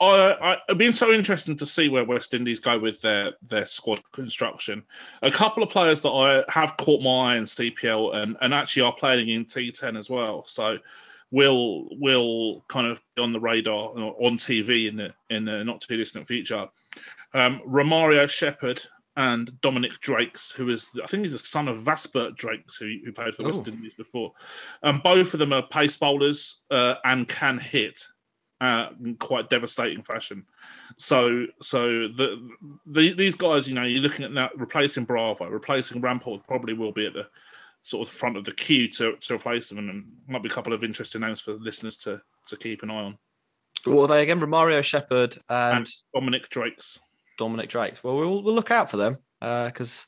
I, 0.00 0.56
it'd 0.68 0.78
been 0.78 0.92
so 0.92 1.12
interesting 1.12 1.56
to 1.56 1.66
see 1.66 1.88
where 1.88 2.04
West 2.04 2.32
Indies 2.32 2.60
go 2.60 2.78
with 2.78 3.00
their 3.00 3.32
their 3.42 3.64
squad 3.64 4.00
construction. 4.12 4.84
A 5.22 5.30
couple 5.30 5.62
of 5.62 5.70
players 5.70 6.02
that 6.02 6.10
I 6.10 6.44
have 6.48 6.76
caught 6.76 7.02
my 7.02 7.32
eye 7.32 7.36
in 7.36 7.44
CPL 7.44 8.14
and, 8.14 8.36
and 8.40 8.54
actually 8.54 8.82
are 8.82 8.92
playing 8.92 9.28
in 9.28 9.44
T10 9.44 9.98
as 9.98 10.08
well. 10.08 10.44
So 10.46 10.78
will 11.30 11.88
will 11.98 12.64
kind 12.68 12.86
of 12.86 13.00
be 13.16 13.22
on 13.22 13.32
the 13.32 13.40
radar 13.40 13.90
on 13.90 14.38
TV 14.38 14.88
in 14.88 14.96
the 14.96 15.12
in 15.30 15.44
the 15.44 15.64
not 15.64 15.80
too 15.80 15.96
distant 15.96 16.26
future. 16.26 16.68
Um, 17.34 17.60
Romario 17.66 18.28
Shepherd 18.28 18.82
and 19.16 19.60
Dominic 19.60 20.00
Drakes, 20.00 20.52
who 20.52 20.70
is 20.70 20.92
I 21.02 21.06
think 21.08 21.24
he's 21.24 21.32
the 21.32 21.38
son 21.38 21.66
of 21.66 21.82
Vasbert 21.82 22.36
Drakes, 22.36 22.76
who, 22.76 22.98
who 23.04 23.12
played 23.12 23.34
for 23.34 23.42
West 23.42 23.66
Indies 23.66 23.94
before. 23.94 24.32
Um, 24.84 25.00
both 25.02 25.34
of 25.34 25.40
them 25.40 25.52
are 25.52 25.62
pace 25.62 25.96
bowlers 25.96 26.60
uh, 26.70 26.94
and 27.04 27.28
can 27.28 27.58
hit 27.58 28.06
uh, 28.60 28.88
in 29.04 29.14
quite 29.16 29.50
devastating 29.50 30.02
fashion. 30.02 30.44
So, 30.96 31.46
so 31.62 32.08
the, 32.08 32.48
the 32.86 33.12
these 33.14 33.36
guys, 33.36 33.68
you 33.68 33.74
know, 33.74 33.84
you're 33.84 34.02
looking 34.02 34.24
at 34.24 34.32
now 34.32 34.50
replacing 34.56 35.04
Bravo, 35.04 35.48
replacing 35.48 36.02
Rampaul, 36.02 36.44
probably 36.46 36.74
will 36.74 36.92
be 36.92 37.06
at 37.06 37.12
the 37.12 37.26
sort 37.82 38.06
of 38.06 38.12
front 38.12 38.36
of 38.36 38.44
the 38.44 38.52
queue 38.52 38.88
to, 38.88 39.16
to 39.16 39.34
replace 39.34 39.68
them, 39.68 39.78
and, 39.78 40.04
might 40.26 40.42
be 40.42 40.48
a 40.48 40.52
couple 40.52 40.72
of 40.72 40.82
interesting 40.82 41.20
names 41.20 41.40
for 41.40 41.54
listeners 41.54 41.96
to 41.98 42.20
to 42.48 42.56
keep 42.56 42.82
an 42.82 42.90
eye 42.90 43.04
on. 43.04 43.18
What 43.84 44.04
are 44.04 44.08
they 44.08 44.22
again? 44.22 44.40
Romario 44.40 44.82
Shepherd 44.82 45.36
and, 45.48 45.78
And 45.78 45.90
Dominic 46.14 46.50
Drakes. 46.50 46.98
Dominic 47.38 47.70
Drakes. 47.70 48.02
Well, 48.02 48.16
we'll, 48.16 48.42
we'll 48.42 48.54
look 48.54 48.72
out 48.72 48.90
for 48.90 48.96
them 48.96 49.18
because 49.40 50.06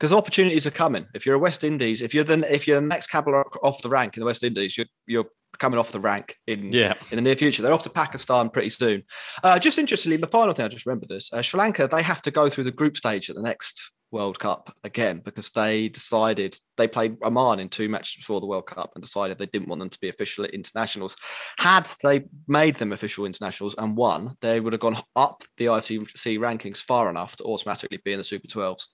because 0.00 0.14
opportunities 0.14 0.66
are 0.66 0.70
coming. 0.70 1.04
If 1.12 1.26
you're 1.26 1.34
a 1.34 1.38
West 1.38 1.62
Indies, 1.62 2.00
if 2.00 2.14
you're 2.14 2.24
then 2.24 2.42
if 2.44 2.66
you're 2.66 2.80
the 2.80 2.86
next 2.86 3.08
capital 3.08 3.44
off 3.62 3.82
the 3.82 3.90
rank 3.90 4.16
in 4.16 4.20
the 4.20 4.26
West 4.26 4.42
Indies, 4.42 4.76
you're 4.78 4.86
you're 5.06 5.26
coming 5.58 5.78
off 5.78 5.92
the 5.92 6.00
rank 6.00 6.36
in 6.46 6.72
Yeah. 6.72 6.94
in 7.10 7.16
the 7.16 7.22
near 7.22 7.36
future. 7.36 7.60
They're 7.62 7.72
off 7.74 7.82
to 7.82 7.90
Pakistan 7.90 8.48
pretty 8.48 8.70
soon. 8.70 9.02
Uh, 9.44 9.58
just 9.58 9.78
interestingly, 9.78 10.16
the 10.16 10.26
final 10.26 10.54
thing 10.54 10.64
I 10.64 10.68
just 10.68 10.86
remember 10.86 11.06
this: 11.06 11.30
uh, 11.32 11.42
Sri 11.42 11.58
Lanka 11.58 11.86
they 11.86 12.02
have 12.02 12.22
to 12.22 12.30
go 12.30 12.48
through 12.48 12.64
the 12.64 12.72
group 12.72 12.96
stage 12.96 13.28
at 13.28 13.36
the 13.36 13.42
next 13.42 13.92
World 14.10 14.38
Cup 14.38 14.74
again 14.84 15.20
because 15.24 15.50
they 15.50 15.88
decided 15.88 16.56
they 16.80 16.88
played 16.88 17.16
Oman 17.22 17.60
in 17.60 17.68
two 17.68 17.88
matches 17.88 18.16
before 18.16 18.40
the 18.40 18.46
World 18.46 18.66
Cup 18.66 18.92
and 18.94 19.02
decided 19.02 19.36
they 19.36 19.46
didn't 19.46 19.68
want 19.68 19.80
them 19.80 19.90
to 19.90 20.00
be 20.00 20.08
official 20.08 20.44
internationals. 20.46 21.14
Had 21.58 21.88
they 22.02 22.24
made 22.48 22.76
them 22.76 22.92
official 22.92 23.26
internationals 23.26 23.74
and 23.76 23.96
won, 23.96 24.36
they 24.40 24.60
would 24.60 24.72
have 24.72 24.80
gone 24.80 25.00
up 25.14 25.44
the 25.58 25.66
ICC 25.66 26.38
rankings 26.38 26.78
far 26.78 27.10
enough 27.10 27.36
to 27.36 27.44
automatically 27.44 28.00
be 28.04 28.12
in 28.12 28.18
the 28.18 28.24
Super 28.24 28.48
12s. 28.48 28.86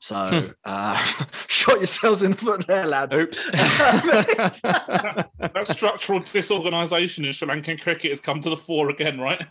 So 0.00 0.50
uh, 0.64 1.12
shot 1.46 1.78
yourselves 1.78 2.22
in 2.22 2.32
the 2.32 2.36
foot 2.36 2.66
there, 2.66 2.86
lads. 2.86 3.14
Oops. 3.14 3.46
that, 3.52 5.30
that 5.38 5.68
structural 5.68 6.20
disorganisation 6.20 7.24
in 7.24 7.32
Sri 7.32 7.48
Lankan 7.48 7.80
cricket 7.80 8.10
has 8.10 8.20
come 8.20 8.40
to 8.40 8.50
the 8.50 8.56
fore 8.56 8.90
again, 8.90 9.20
right? 9.20 9.46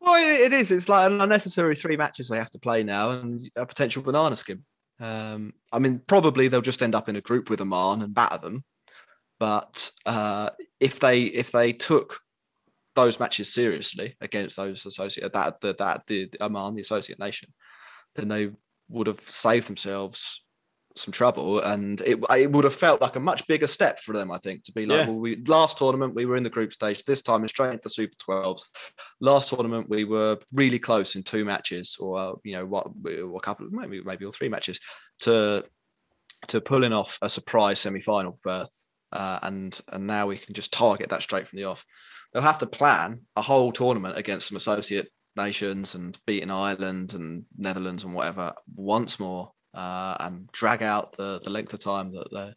Well, 0.00 0.14
it, 0.14 0.40
it 0.40 0.52
is. 0.52 0.70
It's 0.70 0.88
like 0.88 1.10
an 1.10 1.20
unnecessary 1.20 1.76
three 1.76 1.96
matches 1.96 2.28
they 2.28 2.36
have 2.36 2.50
to 2.50 2.58
play 2.58 2.82
now, 2.82 3.10
and 3.10 3.50
a 3.56 3.64
potential 3.64 4.02
banana 4.02 4.36
skin. 4.36 4.64
Um, 5.00 5.52
I 5.72 5.78
mean, 5.78 6.00
probably 6.06 6.48
they'll 6.48 6.60
just 6.60 6.82
end 6.82 6.94
up 6.94 7.08
in 7.08 7.16
a 7.16 7.20
group 7.20 7.50
with 7.50 7.60
Oman 7.60 8.02
and 8.02 8.14
batter 8.14 8.38
them. 8.38 8.64
But 9.40 9.90
uh, 10.06 10.50
if 10.80 11.00
they 11.00 11.22
if 11.22 11.50
they 11.50 11.72
took 11.72 12.20
those 12.94 13.18
matches 13.18 13.52
seriously 13.52 14.16
against 14.20 14.56
those 14.56 14.86
associate 14.86 15.32
that 15.32 15.60
the 15.60 15.74
that 15.74 16.06
the, 16.06 16.30
Oman, 16.40 16.76
the 16.76 16.82
associate 16.82 17.18
nation, 17.18 17.52
then 18.14 18.28
they 18.28 18.50
would 18.88 19.06
have 19.06 19.20
saved 19.20 19.68
themselves 19.68 20.43
some 20.96 21.12
trouble, 21.12 21.60
and 21.60 22.00
it 22.02 22.18
it 22.30 22.50
would 22.50 22.64
have 22.64 22.74
felt 22.74 23.00
like 23.00 23.16
a 23.16 23.20
much 23.20 23.46
bigger 23.46 23.66
step 23.66 24.00
for 24.00 24.12
them. 24.12 24.30
I 24.30 24.38
think 24.38 24.64
to 24.64 24.72
be 24.72 24.86
like, 24.86 25.00
Yeah. 25.00 25.06
well, 25.08 25.18
we 25.18 25.42
last 25.44 25.78
tournament 25.78 26.14
we 26.14 26.26
were 26.26 26.36
in 26.36 26.42
the 26.44 26.50
group 26.50 26.72
stage. 26.72 27.04
This 27.04 27.22
time 27.22 27.42
it's 27.44 27.52
straight 27.52 27.70
into 27.70 27.82
the 27.82 27.90
Super 27.90 28.14
12s. 28.28 28.62
Last 29.20 29.48
tournament 29.48 29.88
we 29.88 30.04
were 30.04 30.38
really 30.52 30.78
close 30.78 31.16
in 31.16 31.22
two 31.22 31.44
matches, 31.44 31.96
or 31.98 32.18
uh, 32.18 32.32
you 32.44 32.52
know 32.56 32.66
what, 32.66 32.86
or 33.06 33.36
a 33.36 33.40
couple, 33.40 33.68
maybe 33.70 34.00
maybe 34.02 34.24
or 34.24 34.32
three 34.32 34.48
matches 34.48 34.78
to 35.20 35.64
to 36.48 36.60
pulling 36.60 36.92
off 36.92 37.18
a 37.22 37.30
surprise 37.30 37.80
semi-final 37.80 38.38
berth. 38.42 38.88
Uh, 39.12 39.38
and 39.42 39.80
and 39.88 40.06
now 40.06 40.26
we 40.26 40.36
can 40.38 40.54
just 40.54 40.72
target 40.72 41.08
that 41.10 41.22
straight 41.22 41.46
from 41.48 41.56
the 41.58 41.64
off. 41.64 41.84
They'll 42.32 42.42
have 42.42 42.58
to 42.58 42.66
plan 42.66 43.20
a 43.36 43.42
whole 43.42 43.70
tournament 43.72 44.18
against 44.18 44.48
some 44.48 44.56
associate 44.56 45.08
nations 45.36 45.94
and 45.94 46.18
beating 46.26 46.50
Ireland 46.50 47.14
and 47.14 47.44
Netherlands 47.56 48.04
and 48.04 48.14
whatever 48.14 48.54
once 48.74 49.20
more, 49.20 49.52
uh, 49.74 50.16
and 50.20 50.50
drag 50.52 50.82
out 50.82 51.16
the 51.16 51.40
the 51.42 51.50
length 51.50 51.74
of 51.74 51.80
time 51.80 52.12
that 52.12 52.28
they're 52.30 52.54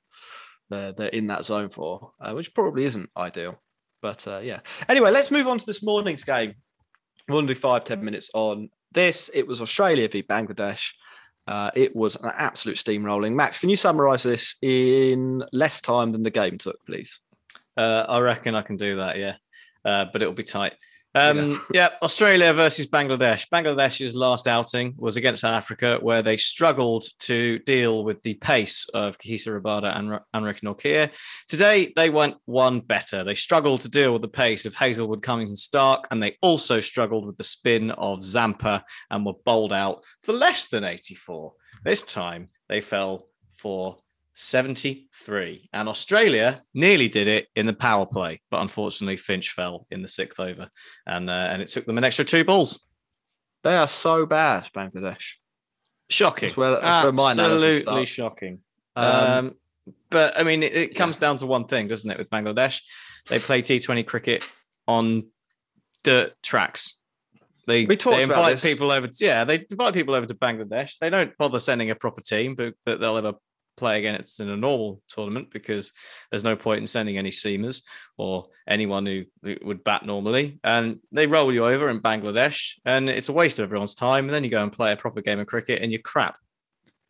they're, 0.70 0.92
they're 0.94 1.08
in 1.10 1.28
that 1.28 1.46
zone 1.46 1.70
for, 1.70 2.12
uh, 2.20 2.34
which 2.34 2.54
probably 2.54 2.86
isn't 2.86 3.10
ideal. 3.16 3.58
But 4.02 4.28
uh, 4.28 4.40
yeah. 4.40 4.60
Anyway, 4.88 5.12
let's 5.12 5.32
move 5.32 5.48
on 5.48 5.58
to 5.58 5.66
this 5.66 5.82
morning's 5.82 6.24
game. 6.24 6.56
We'll 7.30 7.42
do 7.42 7.56
five 7.56 7.84
ten 7.84 8.04
minutes 8.04 8.30
on 8.34 8.70
this. 8.92 9.30
It 9.34 9.48
was 9.48 9.62
Australia 9.62 10.08
v 10.08 10.24
Bangladesh. 10.24 10.92
Uh, 11.48 11.72
it 11.76 11.96
was 11.96 12.18
an 12.18 12.32
absolute 12.36 12.78
steamrolling. 12.78 13.34
Max, 13.34 13.58
can 13.58 13.70
you 13.70 13.78
summarise 13.78 14.24
this 14.24 14.56
in 14.62 15.44
less 15.54 15.80
time 15.80 16.12
than 16.12 16.24
the 16.24 16.30
game 16.30 16.58
took, 16.58 16.78
please? 16.86 17.20
Uh, 17.78 18.06
I 18.10 18.20
reckon 18.20 18.54
I 18.54 18.62
can 18.62 18.76
do 18.76 18.98
that, 18.98 19.18
yeah. 19.18 19.36
Uh, 19.86 20.06
but 20.12 20.22
it'll 20.22 20.34
be 20.34 20.44
tight. 20.44 20.74
Um, 21.16 21.62
yeah, 21.74 21.90
Australia 22.02 22.54
versus 22.54 22.88
Bangladesh. 22.88 23.46
Bangladesh's 23.52 24.16
last 24.16 24.48
outing 24.48 24.94
was 24.98 25.18
against 25.18 25.42
South 25.42 25.56
Africa, 25.56 25.98
where 26.02 26.22
they 26.22 26.38
struggled 26.38 27.06
to 27.20 27.60
deal 27.60 28.04
with 28.04 28.22
the 28.22 28.36
pace 28.36 28.86
of 28.94 29.18
Kagiso 29.18 29.60
Rabada 29.60 29.98
and 29.98 30.20
Anrich 30.36 30.62
Nortje. 30.62 31.10
Today, 31.48 31.92
they 31.96 32.10
went 32.10 32.36
one 32.46 32.82
better. 32.82 33.24
They 33.24 33.36
struggled 33.36 33.82
to 33.82 33.90
deal 33.90 34.14
with 34.14 34.22
the 34.22 34.28
pace 34.28 34.66
of 34.66 34.76
Hazlewood, 34.76 35.24
Cummins, 35.24 35.52
and 35.52 35.58
Stark, 35.58 36.08
and 36.12 36.22
they 36.22 36.38
also 36.42 36.80
struggled 36.80 37.26
with 37.26 37.38
the 37.38 37.44
spin 37.44 37.92
of 37.92 38.24
Zampa 38.24 38.84
and 39.10 39.26
were 39.26 39.34
bowled 39.46 39.74
out 39.74 40.04
for 40.24 40.34
less 40.34 40.68
than 40.68 40.84
84. 40.84 41.54
This 41.84 42.04
time, 42.04 42.50
they 42.70 42.82
fell 42.82 43.28
for 43.58 43.98
73. 44.40 45.70
And 45.74 45.90
Australia 45.90 46.62
nearly 46.76 47.10
did 47.10 47.28
it 47.28 47.48
in 47.56 47.66
the 47.66 47.74
power 47.74 48.06
play, 48.06 48.40
but 48.52 48.62
unfortunately, 48.62 49.18
Finch 49.18 49.50
fell 49.50 49.88
in 49.90 50.04
the 50.04 50.08
sixth 50.08 50.40
over 50.40 50.70
and, 51.08 51.30
uh, 51.30 51.34
and 51.52 51.62
it 51.62 51.70
took 51.70 51.86
them 51.88 51.98
an 51.98 52.04
extra 52.04 52.24
two 52.24 52.44
balls. 52.44 52.84
They 53.64 53.76
are 53.76 53.88
so 53.88 54.28
bad, 54.28 54.70
Bangladesh. 54.76 55.34
Shocking. 56.10 56.50
That's 56.50 56.58
where, 56.58 56.72
that's 56.80 57.18
where 57.18 57.30
Absolutely 57.30 57.80
starts. 57.80 58.10
shocking. 58.10 58.60
Um, 58.96 59.06
Um, 59.06 59.56
but 60.12 60.40
I 60.40 60.44
mean, 60.44 60.62
it, 60.62 60.74
it 60.74 60.96
comes 60.96 61.18
down 61.18 61.38
to 61.38 61.48
one 61.48 61.66
thing, 61.66 61.88
doesn't 61.88 62.10
it? 62.10 62.18
With 62.20 62.30
Bangladesh, 62.30 62.82
they 63.30 63.40
play 63.40 63.62
T20 63.64 64.06
cricket 64.06 64.44
on 64.88 65.28
dirt 66.04 66.34
tracks. 66.44 66.96
They, 67.66 67.86
We 67.86 67.96
they 67.98 68.24
invite 68.24 68.62
people 68.62 68.92
over. 68.92 69.08
To, 69.08 69.26
yeah, 69.26 69.44
they 69.44 69.66
invite 69.70 69.94
people 69.94 70.14
over 70.14 70.26
to 70.26 70.36
Bangladesh. 70.36 70.94
They 71.02 71.10
don't 71.10 71.36
bother 71.38 71.60
sending 71.60 71.90
a 71.90 71.96
proper 71.96 72.22
team, 72.22 72.56
but 72.56 72.76
that 72.86 73.00
they'll 73.00 73.18
ever 73.18 73.34
play 73.78 74.00
against 74.00 74.40
in 74.40 74.50
a 74.50 74.58
normal 74.58 75.02
tournament 75.08 75.50
because 75.52 75.94
there's 76.30 76.44
no 76.44 76.56
point 76.56 76.82
in 76.82 76.88
sending 76.88 77.18
any 77.18 77.30
seamers 77.30 77.82
or 78.18 78.48
anyone 78.68 79.06
who, 79.06 79.24
would 79.64 79.84
bat 79.84 80.06
normally. 80.06 80.60
And 80.64 81.00
they 81.12 81.28
roll 81.28 81.54
you 81.54 81.66
over 81.66 81.90
in 81.90 82.02
Bangladesh, 82.02 82.74
and 82.86 83.10
it's 83.10 83.30
a 83.30 83.34
waste 83.34 83.60
of 83.60 83.64
everyone's 83.64 83.96
time. 83.96 84.26
And 84.26 84.34
then 84.34 84.44
you 84.44 84.50
go 84.50 84.64
and 84.64 84.74
play 84.74 84.92
a 84.92 84.98
proper 84.98 85.22
game 85.22 85.40
of 85.40 85.48
cricket, 85.48 85.82
and 85.82 85.92
you're 85.92 86.02
crap. 86.02 86.38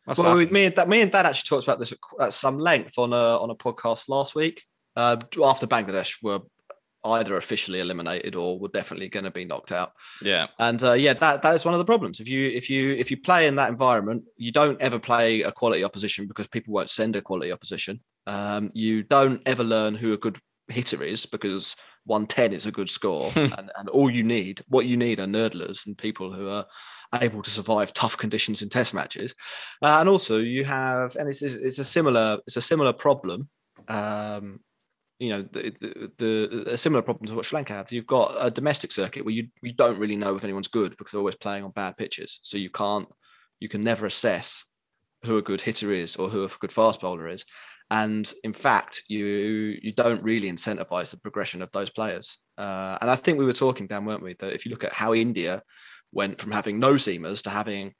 That's 0.06 0.18
well, 0.18 0.36
what 0.36 0.52
me 0.52 0.66
and 0.66 0.76
that 0.76 0.88
me 0.88 1.02
and 1.02 1.12
Dan 1.12 1.26
actually 1.26 1.48
talked 1.48 1.68
about 1.68 1.78
this 1.78 1.92
at, 1.92 1.98
at 2.20 2.32
some 2.32 2.58
length 2.58 2.98
on 2.98 3.12
a 3.12 3.16
on 3.16 3.50
a 3.50 3.54
podcast 3.54 4.08
last 4.08 4.34
week. 4.34 4.64
Uh, 4.96 5.16
after 5.44 5.66
Bangladesh 5.66 6.16
were 6.22 6.40
either 7.04 7.36
officially 7.36 7.80
eliminated 7.80 8.34
or 8.34 8.58
were 8.58 8.68
definitely 8.68 9.08
going 9.08 9.24
to 9.24 9.30
be 9.30 9.44
knocked 9.44 9.72
out. 9.72 9.92
yeah. 10.22 10.46
And 10.58 10.82
uh, 10.82 10.92
yeah, 10.92 11.14
that 11.14 11.42
that 11.42 11.54
is 11.54 11.64
one 11.64 11.74
of 11.74 11.78
the 11.78 11.84
problems. 11.84 12.20
If 12.20 12.28
you 12.28 12.48
if 12.48 12.68
you 12.68 12.94
if 12.94 13.10
you 13.10 13.16
play 13.16 13.46
in 13.46 13.54
that 13.56 13.70
environment, 13.70 14.24
you 14.36 14.52
don't 14.52 14.80
ever 14.80 14.98
play 14.98 15.42
a 15.42 15.52
quality 15.52 15.84
opposition 15.84 16.26
because 16.26 16.46
people 16.46 16.74
won't 16.74 16.90
send 16.90 17.16
a 17.16 17.22
quality 17.22 17.52
opposition. 17.52 18.00
Um, 18.26 18.70
you 18.74 19.02
don't 19.02 19.40
ever 19.46 19.64
learn 19.64 19.94
who 19.94 20.12
a 20.12 20.18
good 20.18 20.38
hitter 20.68 21.02
is 21.02 21.24
because 21.24 21.76
110 22.04 22.52
is 22.52 22.66
a 22.66 22.72
good 22.72 22.90
score, 22.90 23.30
and, 23.36 23.70
and 23.76 23.88
all 23.90 24.10
you 24.10 24.22
need, 24.22 24.62
what 24.68 24.86
you 24.86 24.96
need, 24.96 25.20
are 25.20 25.26
nerdlers 25.26 25.86
and 25.86 25.96
people 25.96 26.32
who 26.32 26.48
are 26.48 26.66
able 27.20 27.42
to 27.42 27.50
survive 27.50 27.92
tough 27.92 28.16
conditions 28.18 28.60
in 28.60 28.68
test 28.68 28.92
matches. 28.92 29.34
Uh, 29.82 29.98
and 30.00 30.08
also, 30.08 30.38
you 30.38 30.64
have, 30.64 31.16
and 31.16 31.28
it's, 31.28 31.42
it's, 31.42 31.56
it's 31.56 31.78
a 31.78 31.84
similar 31.84 32.38
it's 32.46 32.56
a 32.56 32.62
similar 32.62 32.92
problem. 32.92 33.48
Um, 33.88 34.60
you 35.18 35.30
know 35.30 35.42
the, 35.42 35.74
the, 35.80 36.12
the 36.18 36.72
a 36.72 36.76
similar 36.76 37.02
problem 37.02 37.26
to 37.26 37.34
what 37.34 37.44
Sri 37.44 37.56
Lanka 37.56 37.72
have. 37.72 37.90
You've 37.90 38.06
got 38.06 38.36
a 38.40 38.50
domestic 38.50 38.92
circuit 38.92 39.24
where 39.24 39.34
you 39.34 39.48
you 39.62 39.72
don't 39.72 39.98
really 39.98 40.16
know 40.16 40.36
if 40.36 40.44
anyone's 40.44 40.68
good 40.68 40.96
because 40.96 41.12
they're 41.12 41.20
always 41.20 41.36
playing 41.36 41.64
on 41.64 41.70
bad 41.72 41.96
pitches. 41.96 42.38
So 42.42 42.56
you 42.56 42.70
can't 42.70 43.08
you 43.60 43.68
can 43.68 43.82
never 43.82 44.06
assess 44.06 44.64
who 45.24 45.36
a 45.38 45.42
good 45.42 45.60
hitter 45.60 45.92
is 45.92 46.16
or 46.16 46.28
who 46.28 46.44
a 46.44 46.48
good 46.60 46.72
fast 46.72 47.00
bowler 47.00 47.28
is. 47.28 47.44
And 47.90 48.32
in 48.44 48.52
fact, 48.52 49.02
you 49.08 49.24
you 49.82 49.92
don't 49.92 50.22
really 50.22 50.50
incentivize 50.50 51.10
the 51.10 51.18
progression 51.18 51.62
of 51.62 51.72
those 51.72 51.90
players. 51.90 52.38
Uh, 52.56 52.98
and 53.00 53.10
I 53.10 53.16
think 53.16 53.38
we 53.38 53.44
were 53.44 53.52
talking, 53.52 53.86
Dan, 53.86 54.04
weren't 54.04 54.22
we? 54.22 54.34
That 54.34 54.52
if 54.52 54.64
you 54.64 54.70
look 54.70 54.84
at 54.84 54.92
how 54.92 55.14
India 55.14 55.62
went 56.12 56.40
from 56.40 56.52
having 56.52 56.78
no 56.78 56.94
seamers 56.94 57.42
to 57.42 57.50
having 57.50 57.94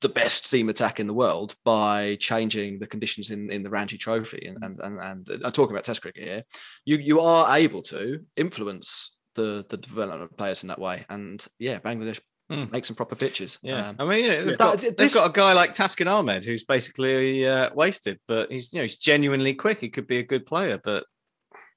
the 0.00 0.08
best 0.08 0.46
seam 0.46 0.68
attack 0.68 1.00
in 1.00 1.06
the 1.06 1.14
world 1.14 1.54
by 1.64 2.16
changing 2.20 2.78
the 2.78 2.86
conditions 2.86 3.30
in, 3.30 3.50
in 3.50 3.62
the 3.62 3.70
Ranji 3.70 3.98
Trophy 3.98 4.46
and 4.46 4.62
and 4.64 4.80
and, 4.80 5.28
and 5.28 5.44
I'm 5.44 5.52
talking 5.52 5.74
about 5.74 5.84
Test 5.84 6.02
cricket 6.02 6.24
here. 6.24 6.42
You 6.84 6.96
you 6.98 7.20
are 7.20 7.56
able 7.56 7.82
to 7.84 8.20
influence 8.36 9.14
the 9.34 9.64
the 9.68 9.76
development 9.76 10.22
of 10.30 10.36
players 10.36 10.62
in 10.62 10.68
that 10.68 10.78
way. 10.78 11.04
And 11.08 11.44
yeah, 11.58 11.78
Bangladesh 11.78 12.20
Hmm. 12.50 12.64
make 12.70 12.84
some 12.84 12.94
proper 12.94 13.16
pitches. 13.16 13.58
Yeah, 13.62 13.88
Um, 13.88 13.96
I 14.00 14.04
mean, 14.04 14.24
you 14.24 14.30
know, 14.30 14.44
they've, 14.44 14.58
got, 14.58 14.78
That- 14.82 14.98
they've 14.98 15.14
got 15.14 15.30
a 15.30 15.32
guy 15.32 15.54
like 15.54 15.72
Taskin 15.72 16.06
Ahmed 16.06 16.44
who's 16.44 16.62
basically 16.62 17.46
uh, 17.48 17.70
wasted, 17.74 18.20
but 18.28 18.52
he's 18.52 18.70
you 18.70 18.80
know 18.80 18.84
he's 18.84 18.96
genuinely 18.96 19.54
quick. 19.54 19.80
He 19.80 19.88
could 19.88 20.06
be 20.06 20.18
a 20.18 20.22
good 20.32 20.44
player, 20.44 20.78
but 20.84 21.06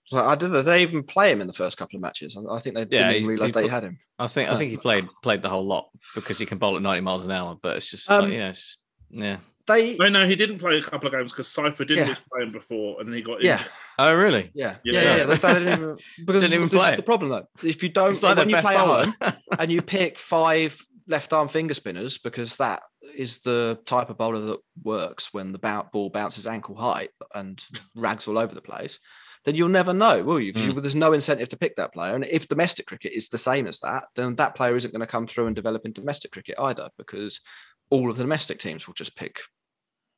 So 0.08 0.20
I 0.20 0.36
did. 0.36 0.50
They 0.50 0.82
even 0.82 1.04
play 1.04 1.32
him 1.32 1.42
in 1.42 1.48
the 1.48 1.54
first 1.54 1.78
couple 1.78 1.98
of 1.98 2.02
matches. 2.02 2.38
I 2.38 2.54
I 2.56 2.60
think 2.60 2.76
they 2.76 2.82
Yeah, 2.82 3.08
didn't 3.08 3.16
even 3.18 3.30
realize 3.30 3.48
he's 3.50 3.56
they 3.56 3.68
had 3.68 3.84
him. 3.84 4.00
I 4.18 4.28
think 4.28 4.50
I 4.50 4.58
think 4.58 4.72
he 4.72 4.78
played 4.88 5.08
played 5.22 5.42
the 5.42 5.50
whole 5.50 5.66
lot 5.66 5.90
because 6.16 6.40
he 6.40 6.46
can 6.46 6.58
bowl 6.58 6.76
at 6.76 6.82
90 6.82 7.02
miles 7.02 7.26
an 7.26 7.32
hour. 7.32 7.58
But 7.62 7.78
it's 7.78 7.92
just 7.92 8.10
Um, 8.10 8.26
like, 8.26 8.34
yeah, 8.34 8.50
it's 8.50 8.66
just 8.66 8.84
yeah. 9.10 9.38
They 9.68 9.98
No, 9.98 10.06
no, 10.06 10.26
he 10.28 10.38
didn't 10.38 10.60
play 10.60 10.78
a 10.78 10.82
couple 10.82 11.08
of 11.08 11.14
games 11.14 11.34
because 11.34 11.50
Cypher 11.50 11.84
did 11.84 11.98
Yeah. 11.98 12.08
was 12.08 12.22
playing 12.34 12.54
before, 12.54 13.00
and 13.02 13.10
then 13.10 13.16
he 13.16 13.22
got 13.22 13.44
yeah. 13.44 13.58
injured. 13.58 13.72
Oh 14.00 14.14
really? 14.16 14.52
Yeah, 14.54 14.78
Yeah. 14.86 14.94
yeah, 14.94 15.02
yeah. 15.02 15.16
yeah. 15.18 15.24
They, 15.26 15.36
they 15.36 15.54
didn't 15.60 15.68
even, 15.78 15.98
because 16.26 16.42
Didn't 16.42 16.56
even 16.56 16.70
this 16.70 16.80
play. 16.80 16.90
is 16.92 16.96
the 16.96 17.04
problem 17.04 17.30
though. 17.32 17.68
If 17.68 17.84
you 17.84 17.90
don't, 17.90 18.12
It's 18.12 18.24
like 18.24 18.38
when 18.38 18.50
you 18.50 18.58
play 18.58 18.76
at 18.76 18.86
bowler. 18.88 19.06
home 19.06 19.34
and 19.60 19.72
you 19.72 19.82
pick 19.82 20.18
five 20.20 20.82
left 21.10 21.34
arm 21.34 21.48
finger 21.50 21.74
spinners 21.74 22.18
because 22.18 22.56
that 22.58 22.82
is 23.16 23.40
the 23.40 23.78
type 23.86 24.10
of 24.10 24.18
bowler 24.18 24.40
that 24.40 24.60
works 24.84 25.34
when 25.34 25.52
the 25.52 25.60
ball 25.92 26.10
bounces 26.10 26.46
ankle 26.48 26.76
height 26.76 27.10
and 27.36 27.62
rags 27.96 28.28
all 28.28 28.38
over 28.38 28.54
the 28.56 28.62
place, 28.62 29.00
then 29.46 29.56
you'll 29.56 29.70
never 29.70 29.94
know, 29.94 30.24
will 30.24 30.40
you? 30.40 30.54
Because 30.54 30.70
Mm. 30.70 30.82
there's 30.82 30.96
no 30.96 31.14
incentive 31.14 31.50
to 31.50 31.58
pick 31.58 31.76
that 31.76 31.94
player. 31.94 32.16
And 32.16 32.26
if 32.26 32.48
domestic 32.48 32.86
cricket 32.86 33.14
is 33.14 33.30
the 33.30 33.38
same 33.38 33.68
as 33.68 33.80
that, 33.80 34.06
then 34.16 34.36
that 34.36 34.56
player 34.56 34.76
isn't 34.76 34.92
going 34.92 35.02
to 35.02 35.08
come 35.08 35.28
through 35.28 35.48
and 35.48 35.56
develop 35.56 35.86
in 35.86 35.92
domestic 35.94 36.32
cricket 36.32 36.56
either 36.60 36.90
because 36.98 37.42
all 37.90 38.10
of 38.10 38.18
the 38.18 38.24
domestic 38.24 38.60
teams 38.60 38.88
will 38.88 38.94
just 38.94 39.16
pick 39.16 39.40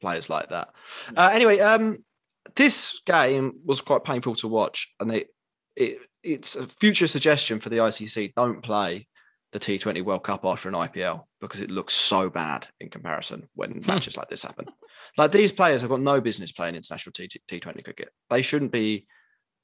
players 0.02 0.30
like 0.30 0.50
that. 0.50 0.70
Uh, 1.16 1.30
anyway, 1.32 1.60
um, 1.60 2.04
this 2.56 3.02
game 3.06 3.54
was 3.66 3.82
quite 3.82 4.04
painful 4.04 4.36
to 4.36 4.48
watch, 4.48 4.92
and 5.00 5.12
it, 5.12 5.28
it 5.76 6.00
it's 6.24 6.56
a 6.56 6.66
future 6.68 7.08
suggestion 7.08 7.60
for 7.60 7.70
the 7.70 7.78
ICC: 7.78 8.34
don't 8.36 8.64
play 8.64 9.08
the 9.52 9.60
T20 9.60 10.04
World 10.04 10.24
Cup 10.24 10.46
after 10.46 10.70
an 10.70 10.76
IPL 10.76 11.24
because 11.42 11.62
it 11.62 11.72
looks 11.72 11.94
so 11.94 12.30
bad 12.30 12.68
in 12.80 12.90
comparison 12.90 13.48
when 13.56 13.72
hmm. 13.72 13.88
matches 13.88 14.18
like 14.18 14.30
this 14.30 14.44
happen. 14.44 14.66
Like 15.18 15.32
these 15.32 15.52
players 15.52 15.82
have 15.82 15.90
got 15.90 16.02
no 16.02 16.22
business 16.22 16.52
playing 16.52 16.76
international 16.76 17.14
T- 17.14 17.30
T20 17.50 17.84
cricket. 17.84 18.10
They 18.30 18.42
shouldn't 18.42 18.72
be. 18.72 19.08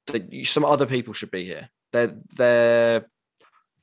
They, 0.07 0.43
some 0.43 0.65
other 0.65 0.85
people 0.85 1.13
should 1.13 1.31
be 1.31 1.45
here. 1.45 1.69
They're 1.91 2.15
they're 2.35 3.05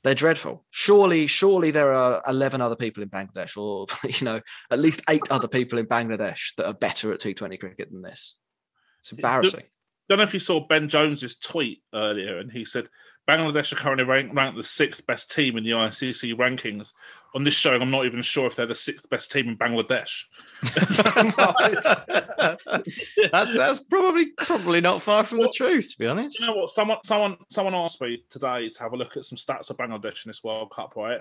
they're 0.02 0.14
dreadful. 0.14 0.64
Surely, 0.70 1.26
surely 1.26 1.70
there 1.70 1.92
are 1.92 2.22
eleven 2.26 2.60
other 2.60 2.76
people 2.76 3.02
in 3.02 3.08
Bangladesh, 3.08 3.56
or 3.56 3.86
you 4.08 4.24
know, 4.24 4.40
at 4.70 4.78
least 4.78 5.02
eight 5.08 5.22
other 5.30 5.48
people 5.48 5.78
in 5.78 5.86
Bangladesh 5.86 6.54
that 6.56 6.66
are 6.66 6.74
better 6.74 7.12
at 7.12 7.20
T20 7.20 7.58
cricket 7.58 7.90
than 7.90 8.02
this. 8.02 8.36
It's 9.00 9.12
embarrassing. 9.12 9.64
Don't 10.08 10.18
know 10.18 10.24
if 10.24 10.34
you 10.34 10.40
saw 10.40 10.66
Ben 10.66 10.88
Jones's 10.88 11.38
tweet 11.38 11.82
earlier, 11.94 12.38
and 12.38 12.50
he 12.50 12.64
said 12.64 12.88
Bangladesh 13.28 13.72
are 13.72 13.76
currently 13.76 14.04
ranked, 14.04 14.34
ranked 14.34 14.56
the 14.56 14.64
sixth 14.64 15.06
best 15.06 15.30
team 15.30 15.56
in 15.56 15.64
the 15.64 15.70
ICC 15.70 16.34
rankings. 16.34 16.92
On 17.34 17.44
this 17.44 17.54
showing, 17.54 17.80
I'm 17.80 17.90
not 17.90 18.04
even 18.04 18.20
sure 18.20 18.46
if 18.46 18.56
they're 18.56 18.66
the 18.66 18.74
sixth 18.74 19.08
best 19.08 19.30
team 19.30 19.48
in 19.48 19.56
Bangladesh. 19.56 20.24
That's 23.32 23.54
that's 23.54 23.80
probably 23.80 24.30
probably 24.32 24.80
not 24.80 25.02
far 25.02 25.24
from 25.24 25.38
the 25.38 25.52
truth, 25.54 25.92
to 25.92 25.98
be 25.98 26.06
honest. 26.06 26.38
You 26.38 26.46
know 26.46 26.54
what? 26.54 26.70
Someone, 26.70 26.98
someone, 27.04 27.36
someone 27.48 27.74
asked 27.74 28.00
me 28.00 28.22
today 28.28 28.68
to 28.68 28.82
have 28.82 28.92
a 28.92 28.96
look 28.96 29.16
at 29.16 29.24
some 29.24 29.38
stats 29.38 29.70
of 29.70 29.76
Bangladesh 29.76 30.24
in 30.24 30.30
this 30.30 30.44
World 30.44 30.70
Cup. 30.70 30.94
Right, 30.94 31.20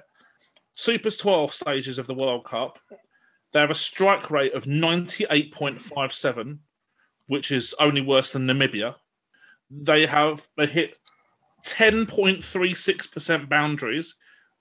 Super's 0.73 1.17
12 1.17 1.53
stages 1.53 1.99
of 1.99 2.07
the 2.07 2.13
World 2.13 2.45
Cup. 2.45 2.79
They 3.53 3.59
have 3.59 3.71
a 3.71 3.75
strike 3.75 4.31
rate 4.31 4.53
of 4.53 4.65
98.57, 4.65 6.59
which 7.27 7.51
is 7.51 7.75
only 7.79 8.01
worse 8.01 8.31
than 8.31 8.47
Namibia. 8.47 8.95
They 9.69 10.05
have 10.05 10.47
they 10.57 10.67
hit 10.67 10.95
10.36% 11.65 13.49
boundaries. 13.49 14.15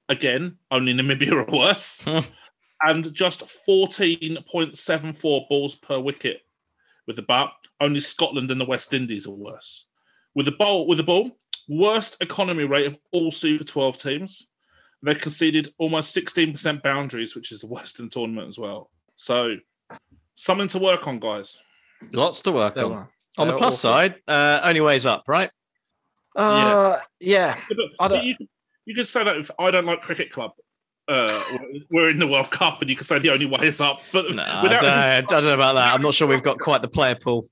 Again, 0.08 0.56
only 0.70 0.92
Namibia 0.94 1.32
are 1.32 1.50
worse. 1.52 2.04
and 2.82 3.12
just 3.12 3.42
14.74 3.68 5.48
balls 5.48 5.74
per 5.76 5.98
wicket 5.98 6.42
with 7.06 7.16
the 7.16 7.22
bat. 7.22 7.50
Only 7.80 8.00
Scotland 8.00 8.50
and 8.50 8.60
the 8.60 8.64
West 8.64 8.92
Indies 8.92 9.26
are 9.26 9.30
worse. 9.30 9.86
With 10.34 10.46
the 10.46 10.52
ball, 10.52 10.86
with 10.86 10.98
the 10.98 11.04
ball, 11.04 11.30
worst 11.68 12.16
economy 12.20 12.64
rate 12.64 12.86
of 12.86 12.98
all 13.12 13.30
Super 13.30 13.64
12 13.64 13.96
teams. 13.98 14.46
They 15.02 15.14
conceded 15.14 15.72
almost 15.78 16.14
16% 16.14 16.82
boundaries, 16.82 17.34
which 17.34 17.52
is 17.52 17.60
the 17.60 17.66
worst 17.68 17.98
in 18.00 18.06
the 18.06 18.10
tournament 18.10 18.48
as 18.48 18.58
well. 18.58 18.90
So 19.16 19.56
something 20.34 20.68
to 20.68 20.78
work 20.78 21.06
on, 21.06 21.18
guys. 21.20 21.58
Lots 22.12 22.42
to 22.42 22.52
work 22.52 22.74
There 22.74 22.84
on. 22.84 22.90
were. 22.90 23.08
On 23.38 23.46
the 23.46 23.52
They're 23.52 23.58
plus 23.58 23.84
awful. 23.84 23.90
side, 23.90 24.14
uh, 24.28 24.60
only 24.64 24.80
ways 24.80 25.06
up, 25.06 25.24
right? 25.28 25.50
Uh, 26.36 26.98
yeah. 27.18 27.58
But, 27.68 27.76
I 27.98 28.08
but 28.08 28.14
don't- 28.16 28.24
you, 28.24 28.36
could- 28.36 28.48
you 28.86 28.94
could 28.94 29.08
say 29.08 29.22
that 29.24 29.36
if 29.36 29.50
I 29.58 29.70
don't 29.70 29.84
like 29.86 30.02
cricket 30.02 30.30
club, 30.30 30.52
uh, 31.08 31.42
we're 31.90 32.08
in 32.10 32.18
the 32.18 32.26
World 32.26 32.50
Cup, 32.50 32.80
and 32.80 32.90
you 32.90 32.96
could 32.96 33.06
say 33.06 33.18
the 33.18 33.30
only 33.32 33.46
way 33.46 33.66
is 33.66 33.80
up. 33.80 34.00
But 34.12 34.30
No, 34.34 34.42
I 34.42 34.62
don't, 34.68 34.72
any- 34.84 34.84
I 34.84 35.20
don't 35.22 35.44
know 35.44 35.54
about 35.54 35.74
that. 35.74 35.92
I'm 35.94 36.02
not 36.02 36.14
sure 36.14 36.26
we've 36.28 36.42
got 36.42 36.58
quite 36.58 36.82
the 36.82 36.88
player 36.88 37.14
pool. 37.16 37.46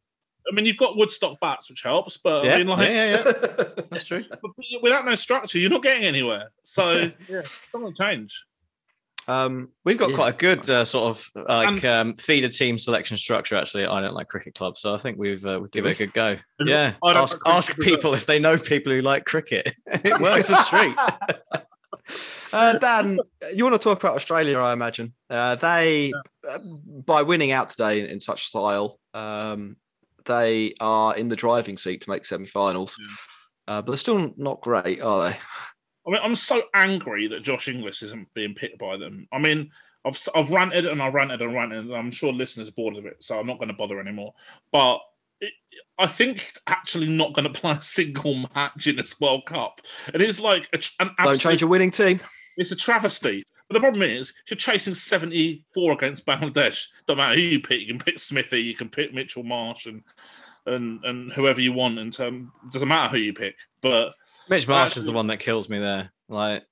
I 0.51 0.55
mean, 0.55 0.65
you've 0.65 0.79
got 0.79 0.97
Woodstock 0.97 1.39
bats, 1.41 1.69
which 1.69 1.83
helps, 1.83 2.17
but 2.17 2.45
Yeah, 2.47 2.55
I 2.55 2.59
mean, 2.59 2.69
like, 2.69 2.89
yeah, 2.89 2.95
yeah, 3.17 3.23
yeah. 3.27 3.65
That's 3.91 4.05
true. 4.05 4.25
but 4.31 4.51
without 4.83 5.05
no 5.05 5.15
structure, 5.15 5.59
you're 5.59 5.69
not 5.71 5.83
getting 5.83 6.05
anywhere. 6.05 6.51
So, 6.63 7.11
yeah, 7.29 7.43
something 7.71 7.95
change. 7.95 8.45
Um, 9.29 9.69
We've 9.85 9.99
got 9.99 10.11
Yeah. 10.11 10.17
quite 10.17 10.35
a 10.35 10.37
good 10.37 10.69
uh, 10.71 10.85
sort 10.85 11.11
of 11.11 11.31
like 11.49 11.85
um, 11.85 12.17
feeder 12.17 12.49
team 12.49 12.79
selection 12.79 13.17
structure. 13.19 13.57
Actually, 13.57 13.87
I 13.87 14.01
don't 14.01 14.15
like 14.15 14.29
cricket 14.29 14.55
club, 14.55 14.79
so 14.79 14.95
I 14.95 14.99
think 14.99 15.19
we've 15.19 15.45
uh, 15.45 15.61
we 15.63 15.69
give 15.69 15.87
it 15.87 15.93
a 15.93 15.95
good 15.95 16.15
go. 16.15 16.37
Yeah, 16.65 16.95
I 17.05 17.13
don't 17.13 17.23
ask, 17.23 17.39
ask 17.47 17.79
people 17.79 18.15
if 18.15 18.27
they 18.27 18.39
know 18.39 18.57
people 18.59 18.93
who 18.93 19.03
like 19.03 19.27
cricket. 19.27 19.71
it 19.87 20.19
works 20.21 20.49
a 20.49 20.57
treat. 20.65 20.97
uh, 22.53 22.79
Dan, 22.79 23.19
you 23.55 23.65
want 23.65 23.75
to 23.75 23.79
talk 23.79 24.03
about 24.03 24.17
Australia? 24.17 24.59
I 24.59 24.73
imagine 24.73 25.13
uh, 25.29 25.57
they, 25.57 26.13
uh, 26.49 26.59
by 27.05 27.21
winning 27.23 27.53
out 27.53 27.69
today 27.69 28.01
in, 28.01 28.07
in 28.07 28.21
such 28.21 28.47
style, 28.47 28.99
um, 29.13 29.77
they 30.25 30.75
are 30.81 31.15
in 31.17 31.29
the 31.29 31.37
driving 31.37 31.77
seat 31.77 32.01
to 32.03 32.11
make 32.11 32.25
semi-finals. 32.25 32.97
Uh, 33.67 33.83
but 33.83 33.93
they're 33.93 33.99
still 33.99 34.33
not 34.39 34.63
great, 34.63 35.03
are 35.03 35.31
they? 35.31 35.37
I 36.09 36.13
mean, 36.13 36.21
I'm 36.23 36.37
so 36.37 36.63
angry 36.75 37.29
that 37.29 37.43
Josh 37.43 37.69
Inglis 37.69 38.03
isn't 38.03 38.33
being 38.33 38.55
picked 38.55 38.79
by 38.79 38.97
them. 38.97 39.29
I 39.31 39.39
mean, 39.39 39.71
I've 40.07 40.19
I've 40.35 40.51
ranted 40.51 40.87
and 40.87 41.03
I've 41.03 41.13
ranted 41.13 41.43
and 41.43 41.55
ranted. 41.55 41.85
And 41.85 41.95
I'm 41.95 42.11
sure 42.11 42.33
listeners 42.33 42.69
are 42.69 42.73
bored 42.73 42.97
of 42.97 43.05
it, 43.05 43.17
so 43.21 43.39
I'm 43.39 43.47
not 43.47 43.59
going 43.59 43.69
to 43.69 43.75
bother 43.75 44.01
anymore. 44.01 44.33
But 44.73 45.01
it, 45.41 45.53
I 45.99 46.07
think 46.07 46.41
he's 46.41 46.59
actually 46.67 47.09
not 47.09 47.35
going 47.35 47.45
to 47.53 47.61
play 47.61 47.73
a 47.73 47.83
single 47.83 48.47
match 48.55 48.87
in 48.87 48.97
this 48.97 49.21
World 49.21 49.45
Cup, 49.45 49.83
and 50.13 50.23
it's 50.23 50.41
like 50.41 50.69
a, 50.73 50.79
an 51.01 51.09
Don't 51.09 51.15
absolute, 51.19 51.41
change 51.41 51.63
a 51.63 51.67
winning 51.67 51.91
team. 51.91 52.21
It's 52.57 52.73
a 52.73 52.77
travesty. 52.77 53.45
But 53.69 53.75
the 53.75 53.81
problem 53.81 54.03
is, 54.03 54.31
if 54.31 54.51
you're 54.51 54.57
chasing 54.57 54.95
74 54.95 55.93
against 55.93 56.25
Bangladesh, 56.25 56.87
don't 57.07 57.19
matter 57.19 57.35
who 57.35 57.43
you 57.43 57.61
pick. 57.61 57.81
You 57.81 57.87
can 57.87 57.99
pick 57.99 58.19
Smithy, 58.19 58.63
you 58.63 58.75
can 58.75 58.89
pick 58.89 59.13
Mitchell 59.13 59.43
Marsh, 59.43 59.85
and 59.85 60.03
and 60.65 61.05
and 61.05 61.33
whoever 61.33 61.61
you 61.61 61.75
want. 61.75 61.99
In 61.99 62.11
term, 62.11 62.51
doesn't 62.73 62.89
matter 62.89 63.11
who 63.11 63.19
you 63.19 63.35
pick. 63.35 63.57
But 63.83 64.15
Mitch 64.49 64.67
Marsh 64.69 64.97
is 64.97 65.05
the 65.05 65.13
one 65.13 65.27
that 65.29 65.41
kills 65.41 65.69
me 65.69 65.79
there. 65.79 66.11
Like, 66.29 66.65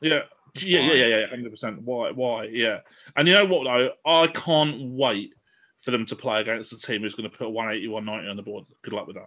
yeah, 0.00 0.20
yeah, 0.56 0.80
yeah, 0.80 0.92
yeah, 0.92 1.06
yeah, 1.06 1.26
hundred 1.28 1.50
percent. 1.50 1.82
Why? 1.82 2.10
Why? 2.10 2.44
Yeah. 2.44 2.80
And 3.16 3.26
you 3.28 3.34
know 3.34 3.44
what 3.46 3.64
though? 3.64 3.90
I 4.06 4.26
can't 4.28 4.90
wait 4.90 5.34
for 5.82 5.90
them 5.90 6.06
to 6.06 6.16
play 6.16 6.40
against 6.40 6.72
a 6.72 6.78
team 6.78 7.02
who's 7.02 7.14
going 7.14 7.30
to 7.30 7.36
put 7.36 7.50
180, 7.50 7.88
190 7.88 8.30
on 8.30 8.36
the 8.36 8.42
board. 8.42 8.64
Good 8.82 8.94
luck 8.94 9.06
with 9.06 9.16
that. 9.16 9.26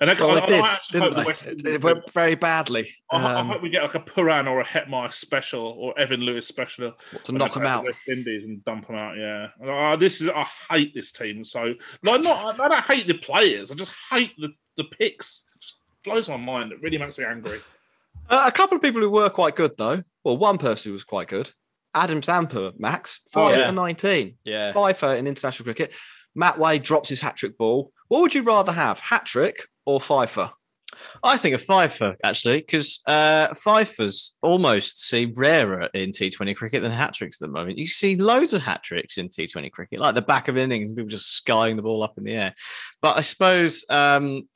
And 0.00 0.10
I, 0.10 0.14
Well, 0.14 0.30
I, 0.42 0.46
they 0.50 0.58
I 0.58 0.62
did, 0.62 0.64
actually 0.64 1.00
hope 1.00 1.08
didn't 1.10 1.10
the 1.16 1.20
they? 1.22 1.26
West 1.26 1.46
It, 1.46 1.66
it 1.66 1.84
went 1.84 2.12
very 2.12 2.34
badly. 2.34 2.90
I, 3.10 3.20
ho- 3.20 3.26
I 3.28 3.34
Um, 3.40 3.48
hope 3.48 3.62
we 3.62 3.70
get 3.70 3.82
like 3.84 3.94
a 3.94 4.00
Pooran 4.00 4.48
or 4.50 4.60
a 4.60 4.64
Hetmyer 4.64 5.12
special 5.12 5.62
or 5.64 5.96
Evan 5.98 6.20
Lewis 6.20 6.46
special 6.46 6.92
to 7.24 7.32
knock 7.32 7.54
them 7.54 7.64
out. 7.66 7.84
West 7.84 7.98
Indies 8.08 8.44
and 8.44 8.64
dump 8.64 8.88
them 8.88 8.96
out. 8.96 9.16
Yeah, 9.16 9.48
Uh, 9.64 9.96
this 9.96 10.20
is 10.20 10.28
I 10.28 10.44
hate 10.70 10.92
this 10.92 11.12
team. 11.12 11.44
So 11.44 11.74
like, 12.02 12.20
not 12.22 12.58
I 12.60 12.68
don't 12.68 12.84
hate 12.84 13.06
the 13.06 13.14
players. 13.14 13.70
I 13.70 13.76
just 13.76 13.92
hate 14.10 14.32
the 14.38 14.48
the 14.76 14.84
picks. 14.84 15.44
It 16.04 16.08
just 16.08 16.28
blows 16.28 16.28
my 16.28 16.36
mind. 16.36 16.72
It 16.72 16.82
really 16.82 16.98
makes 16.98 17.18
me 17.18 17.24
angry. 17.24 17.58
Uh, 18.28 18.44
a 18.46 18.52
couple 18.52 18.76
of 18.76 18.82
people 18.82 19.00
who 19.00 19.10
were 19.10 19.30
quite 19.30 19.56
good, 19.56 19.72
though. 19.78 20.02
Well, 20.24 20.36
one 20.36 20.58
person 20.58 20.90
who 20.90 20.92
was 20.94 21.04
quite 21.04 21.28
good, 21.28 21.50
Adam 21.94 22.22
Zampa, 22.22 22.72
Max, 22.78 23.20
Oh, 23.28 23.48
five 23.48 23.58
yeah. 23.58 23.66
for 23.66 23.72
19. 23.72 24.36
Yeah. 24.44 24.72
Five 24.72 24.98
for 24.98 25.14
in 25.14 25.26
international 25.26 25.64
cricket. 25.64 25.92
Matt 26.34 26.58
Wade 26.58 26.82
drops 26.82 27.08
his 27.08 27.20
hat 27.20 27.36
trick 27.36 27.58
ball. 27.58 27.92
What 28.08 28.20
would 28.22 28.34
you 28.34 28.42
rather 28.42 28.72
have, 28.72 28.98
hat 29.00 29.26
trick 29.26 29.66
or 29.84 30.00
fifer? 30.00 30.50
I 31.24 31.36
think 31.36 31.54
a 31.54 31.58
fifer 31.58 32.16
actually, 32.22 32.58
because 32.58 33.00
uh, 33.06 33.54
fifers 33.54 34.36
almost 34.42 35.02
seem 35.02 35.32
rarer 35.34 35.88
in 35.94 36.10
T20 36.10 36.54
cricket 36.54 36.82
than 36.82 36.92
hat 36.92 37.14
tricks 37.14 37.40
at 37.40 37.46
the 37.48 37.52
moment. 37.52 37.78
You 37.78 37.86
see 37.86 38.14
loads 38.16 38.52
of 38.52 38.62
hat 38.62 38.82
tricks 38.82 39.18
in 39.18 39.28
T20 39.28 39.72
cricket, 39.72 40.00
like 40.00 40.14
the 40.14 40.22
back 40.22 40.48
of 40.48 40.56
innings 40.56 40.92
people 40.92 41.08
just 41.08 41.32
skying 41.32 41.76
the 41.76 41.82
ball 41.82 42.02
up 42.02 42.16
in 42.18 42.24
the 42.24 42.34
air. 42.34 42.54
But 43.00 43.16
I 43.18 43.22
suppose 43.22 43.84
um, 43.88 44.48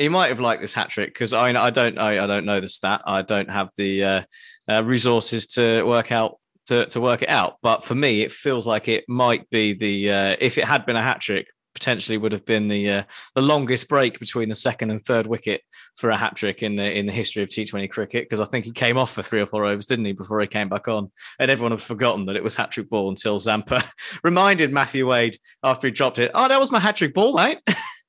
he 0.00 0.08
might 0.08 0.28
have 0.28 0.40
liked 0.40 0.62
this 0.62 0.72
hat 0.72 0.88
trick 0.88 1.12
because 1.12 1.32
I 1.32 1.50
I 1.50 1.70
don't 1.70 1.98
I, 1.98 2.24
I 2.24 2.26
don't 2.26 2.46
know 2.46 2.60
the 2.60 2.68
stat. 2.68 3.02
I 3.06 3.22
don't 3.22 3.50
have 3.50 3.70
the 3.76 4.04
uh, 4.04 4.22
uh, 4.68 4.82
resources 4.84 5.46
to 5.48 5.82
work 5.82 6.10
out. 6.10 6.38
To, 6.66 6.86
to 6.86 7.00
work 7.00 7.22
it 7.22 7.28
out, 7.28 7.56
but 7.62 7.84
for 7.84 7.96
me, 7.96 8.22
it 8.22 8.30
feels 8.30 8.64
like 8.64 8.86
it 8.86 9.04
might 9.08 9.50
be 9.50 9.72
the 9.72 10.12
uh, 10.12 10.36
if 10.38 10.56
it 10.56 10.64
had 10.64 10.86
been 10.86 10.94
a 10.94 11.02
hat 11.02 11.20
trick, 11.20 11.48
potentially 11.74 12.18
would 12.18 12.30
have 12.30 12.44
been 12.44 12.68
the 12.68 12.90
uh, 12.90 13.02
the 13.34 13.42
longest 13.42 13.88
break 13.88 14.20
between 14.20 14.48
the 14.48 14.54
second 14.54 14.90
and 14.90 15.04
third 15.04 15.26
wicket 15.26 15.62
for 15.96 16.10
a 16.10 16.16
hat 16.16 16.36
trick 16.36 16.62
in 16.62 16.76
the 16.76 16.98
in 16.98 17.06
the 17.06 17.12
history 17.12 17.42
of 17.42 17.48
T20 17.48 17.90
cricket 17.90 18.24
because 18.24 18.40
I 18.40 18.44
think 18.44 18.64
he 18.64 18.72
came 18.72 18.98
off 18.98 19.12
for 19.12 19.22
three 19.22 19.40
or 19.40 19.46
four 19.46 19.64
overs, 19.64 19.86
didn't 19.86 20.04
he, 20.04 20.12
before 20.12 20.40
he 20.40 20.46
came 20.46 20.68
back 20.68 20.86
on, 20.86 21.10
and 21.38 21.50
everyone 21.50 21.72
had 21.72 21.82
forgotten 21.82 22.26
that 22.26 22.36
it 22.36 22.44
was 22.44 22.54
hat 22.54 22.70
trick 22.70 22.88
ball 22.88 23.08
until 23.08 23.38
Zampa 23.38 23.82
reminded 24.22 24.72
Matthew 24.72 25.08
Wade 25.08 25.38
after 25.64 25.86
he 25.86 25.92
dropped 25.92 26.18
it. 26.18 26.30
Oh, 26.34 26.46
that 26.46 26.60
was 26.60 26.70
my 26.70 26.78
hat 26.78 26.96
trick 26.96 27.14
ball, 27.14 27.34
mate. 27.34 27.58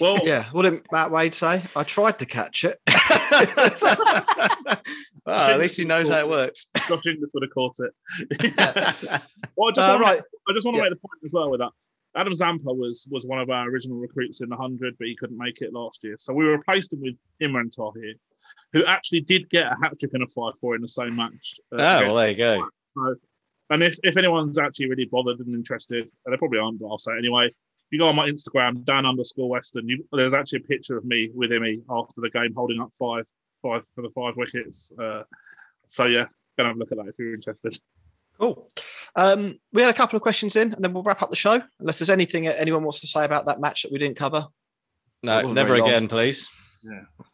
Well, 0.00 0.18
Yeah. 0.24 0.44
What 0.52 0.62
did 0.62 0.82
Matt 0.90 1.10
Wade 1.10 1.34
say? 1.34 1.62
I 1.76 1.82
tried 1.84 2.18
to 2.18 2.26
catch 2.26 2.64
it. 2.64 2.78
Well, 2.86 4.80
at 5.26 5.58
least 5.58 5.76
he 5.76 5.84
knows 5.84 6.08
how 6.08 6.18
it 6.18 6.28
works. 6.28 6.66
Josh 6.88 7.02
Inglis 7.06 7.30
would 7.34 7.42
have 7.44 7.52
caught 7.52 7.76
it. 7.80 7.92
well, 9.56 9.68
I 9.68 9.72
just, 9.72 9.88
Uh, 9.88 9.92
want 9.92 10.00
right. 10.00 10.18
to, 10.18 10.24
I 10.48 10.52
just 10.54 10.64
want 10.64 10.76
to 10.76 10.78
Yeah. 10.78 10.82
make 10.84 10.90
the 10.92 11.00
point 11.00 11.20
as 11.24 11.32
well 11.32 11.50
with 11.50 11.60
that. 11.60 11.70
Adam 12.16 12.34
Zampa 12.34 12.72
was 12.72 13.06
was 13.10 13.26
one 13.26 13.38
of 13.40 13.50
our 13.50 13.68
original 13.68 13.98
recruits 13.98 14.40
in 14.40 14.48
the 14.48 14.56
hundred, 14.56 14.96
but 14.98 15.06
he 15.06 15.14
couldn't 15.16 15.36
make 15.36 15.60
it 15.60 15.72
last 15.74 16.02
year. 16.02 16.14
So 16.18 16.32
we 16.32 16.44
replaced 16.46 16.92
him 16.94 17.02
with 17.02 17.14
Imran 17.42 17.70
Tahir, 17.70 18.14
who 18.72 18.84
actually 18.86 19.20
did 19.20 19.50
get 19.50 19.66
a 19.66 19.76
hat 19.82 19.98
trick 20.00 20.12
and 20.14 20.22
a 20.22 20.26
five 20.28 20.54
four 20.60 20.74
in 20.74 20.80
the 20.80 20.88
same 20.88 21.14
match. 21.14 21.60
uh, 21.72 21.76
Oh, 21.76 22.06
well, 22.06 22.14
there 22.16 22.30
you 22.30 22.36
go. 22.36 22.66
So, 22.96 23.14
and 23.68 23.82
if, 23.82 23.98
if 24.02 24.16
anyone's 24.16 24.58
actually 24.58 24.88
really 24.88 25.04
bothered 25.10 25.40
and 25.40 25.54
interested, 25.54 26.08
and 26.24 26.32
they 26.32 26.38
probably 26.38 26.58
aren't, 26.58 26.78
but 26.80 26.86
I'll 26.86 26.98
say 26.98 27.12
anyway. 27.18 27.50
If 27.86 27.92
you 27.92 27.98
go 28.00 28.08
on 28.08 28.16
my 28.16 28.28
Instagram, 28.28 28.84
Dan 28.84 29.06
underscore 29.06 29.48
Weston, 29.48 29.88
you, 29.88 30.04
there's 30.10 30.34
actually 30.34 30.58
a 30.64 30.68
picture 30.68 30.96
of 30.98 31.04
me 31.04 31.30
with 31.32 31.50
Imi 31.50 31.82
after 31.88 32.20
the 32.20 32.30
game 32.30 32.52
holding 32.52 32.80
up 32.80 32.90
five, 32.98 33.26
five 33.62 33.82
for 33.94 34.02
the 34.02 34.10
five 34.10 34.36
wickets. 34.36 34.90
Uh, 35.00 35.22
so 35.86 36.06
yeah, 36.06 36.24
go 36.24 36.64
and 36.64 36.66
have 36.66 36.76
a 36.76 36.78
look 36.80 36.90
at 36.90 36.98
that 36.98 37.06
if 37.06 37.14
you're 37.16 37.34
interested. 37.34 37.78
Cool. 38.40 38.70
Um, 39.14 39.60
we 39.72 39.82
had 39.82 39.90
a 39.90 39.96
couple 39.96 40.16
of 40.16 40.22
questions 40.22 40.56
in, 40.56 40.74
and 40.74 40.84
then 40.84 40.92
we'll 40.92 41.04
wrap 41.04 41.22
up 41.22 41.30
the 41.30 41.36
show. 41.36 41.62
Unless 41.78 42.00
there's 42.00 42.10
anything 42.10 42.48
anyone 42.48 42.82
wants 42.82 43.00
to 43.00 43.06
say 43.06 43.24
about 43.24 43.46
that 43.46 43.60
match 43.60 43.84
that 43.84 43.92
we 43.92 43.98
didn't 43.98 44.16
cover. 44.16 44.46
No, 45.22 45.42
never 45.42 45.68
very 45.68 45.80
long. 45.80 45.88
again, 45.88 46.08
please. 46.08 46.48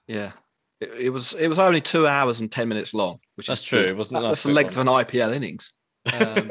Yeah. 0.07 0.33
It, 0.81 0.91
it 0.99 1.11
was 1.11 1.33
it 1.35 1.49
was 1.49 1.59
only 1.59 1.81
two 1.81 2.07
hours 2.07 2.41
and 2.41 2.53
ten 2.53 2.69
minutes 2.69 2.93
long, 2.93 3.21
which 3.37 3.47
That's 3.47 3.63
is 3.63 3.67
true. 3.67 3.81
It 3.81 3.97
wasn't 3.97 4.21
That- 4.21 4.29
that's 4.29 4.43
the 4.43 4.51
length 4.53 4.77
one. 4.77 4.87
of 4.89 4.95
an 4.99 5.07
IPL 5.07 5.35
innings. 5.35 5.73
Um, 6.07 6.49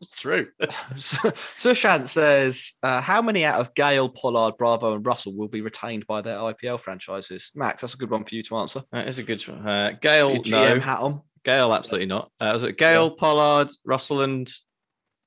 it's 0.00 0.14
true. 0.16 0.48
Sushant 0.60 2.08
says, 2.08 2.72
uh, 2.82 3.00
"How 3.00 3.22
many 3.22 3.44
out 3.44 3.60
of 3.60 3.74
Gayle, 3.74 4.08
Pollard, 4.08 4.56
Bravo, 4.58 4.94
and 4.94 5.06
Russell 5.06 5.34
will 5.34 5.48
be 5.48 5.60
retained 5.60 6.06
by 6.06 6.20
their 6.20 6.36
IPL 6.36 6.80
franchises?" 6.80 7.52
Max, 7.54 7.80
that's 7.82 7.94
a 7.94 7.96
good 7.98 8.10
one 8.10 8.24
for 8.24 8.34
you 8.34 8.42
to 8.44 8.56
answer. 8.56 8.82
That 8.92 9.08
is 9.08 9.18
a 9.18 9.22
good 9.22 9.42
one. 9.48 9.66
Uh, 9.66 9.92
Gayle, 10.00 10.36
GM 10.36 10.50
no. 10.50 10.80
hat 10.80 10.98
on. 11.00 11.22
Gayle, 11.44 11.72
absolutely 11.72 12.06
not. 12.06 12.30
Uh, 12.38 12.50
was 12.52 12.62
it 12.64 12.76
Gayle, 12.76 13.10
Pollard, 13.10 13.70
Russell, 13.84 14.22
and 14.22 14.50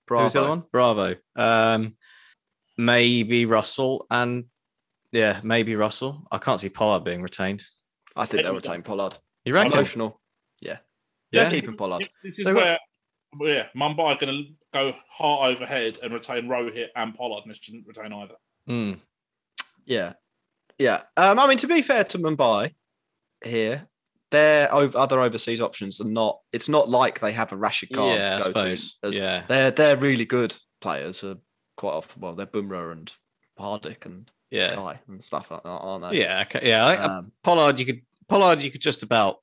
Bravo. 0.08 0.24
who's 0.24 0.34
the 0.34 0.40
other 0.42 0.50
one? 0.50 0.64
Bravo. 0.72 1.16
Um, 1.36 1.96
maybe 2.78 3.46
Russell, 3.46 4.06
and 4.12 4.46
yeah, 5.12 5.40
maybe 5.44 5.76
Russell. 5.76 6.28
I 6.32 6.38
can't 6.38 6.60
see 6.60 6.70
Pollard 6.70 7.04
being 7.04 7.22
retained. 7.22 7.64
I 8.16 8.26
think 8.26 8.44
they'll 8.44 8.54
retain 8.54 8.84
Pollard. 8.84 9.18
You 9.46 9.54
reckon? 9.56 9.74
Emotional. 9.74 10.22
Yeah. 10.62 10.78
Yeah. 11.32 11.50
They're 11.50 11.62
keeping 11.62 11.76
Pollard. 11.76 12.08
This 12.24 12.38
is 12.40 12.46
So- 12.46 12.54
where, 12.54 12.66
well, 12.66 12.78
yeah, 13.42 13.68
Mumbai 13.76 14.00
are 14.00 14.18
going 14.18 14.46
to 14.46 14.52
go 14.74 14.94
heart 15.10 15.56
overhead 15.56 16.00
and 16.02 16.14
retain 16.14 16.48
Rohit 16.48 16.88
and 16.96 17.16
Pollard, 17.16 17.44
and 17.46 17.52
they 17.54 17.58
shouldn't 17.60 17.88
retain 17.88 18.12
either. 18.14 18.36
Hmm. 18.68 18.94
Yeah, 19.86 20.14
yeah. 20.78 21.04
Um, 21.18 21.40
I 21.40 21.48
mean, 21.48 21.58
to 21.60 21.68
be 21.68 21.82
fair 21.82 22.04
to 22.06 22.20
Mumbai, 22.20 22.74
here 23.44 23.88
their 24.32 24.74
over, 24.74 24.98
other 24.98 25.22
overseas 25.22 25.62
options 25.62 26.00
are 26.02 26.06
not. 26.06 26.40
It's 26.52 26.70
not 26.70 26.90
like 26.90 27.20
they 27.20 27.34
have 27.34 27.52
a 27.52 27.58
Rashid 27.58 27.92
Khan 27.94 28.08
Yeah, 28.18 28.40
to 28.40 28.52
go 28.54 28.60
to. 28.66 28.72
as- 28.72 28.96
Yeah. 29.12 29.44
they're 29.48 29.72
they're 29.72 29.98
really 29.98 30.26
good 30.26 30.56
players. 30.82 31.24
Uh, 31.24 31.36
quite 31.78 31.92
often, 31.94 32.22
well, 32.22 32.34
they're 32.34 32.46
Bumrah 32.48 32.92
and 32.94 33.14
Hardik 33.60 34.06
and 34.06 34.32
Yeah. 34.50 34.72
Sky 34.74 35.00
and 35.08 35.24
stuff 35.24 35.52
like 35.52 35.64
that, 35.64 35.70
aren't 35.70 36.10
they? 36.12 36.22
Yeah, 36.22 36.42
okay, 36.48 36.68
yeah. 36.68 36.86
Um, 36.88 37.32
Pollard, 37.44 37.78
you 37.80 37.86
could 37.86 38.02
Pollard, 38.28 38.62
you 38.62 38.72
could 38.72 38.82
just 38.82 39.04
about 39.04 39.43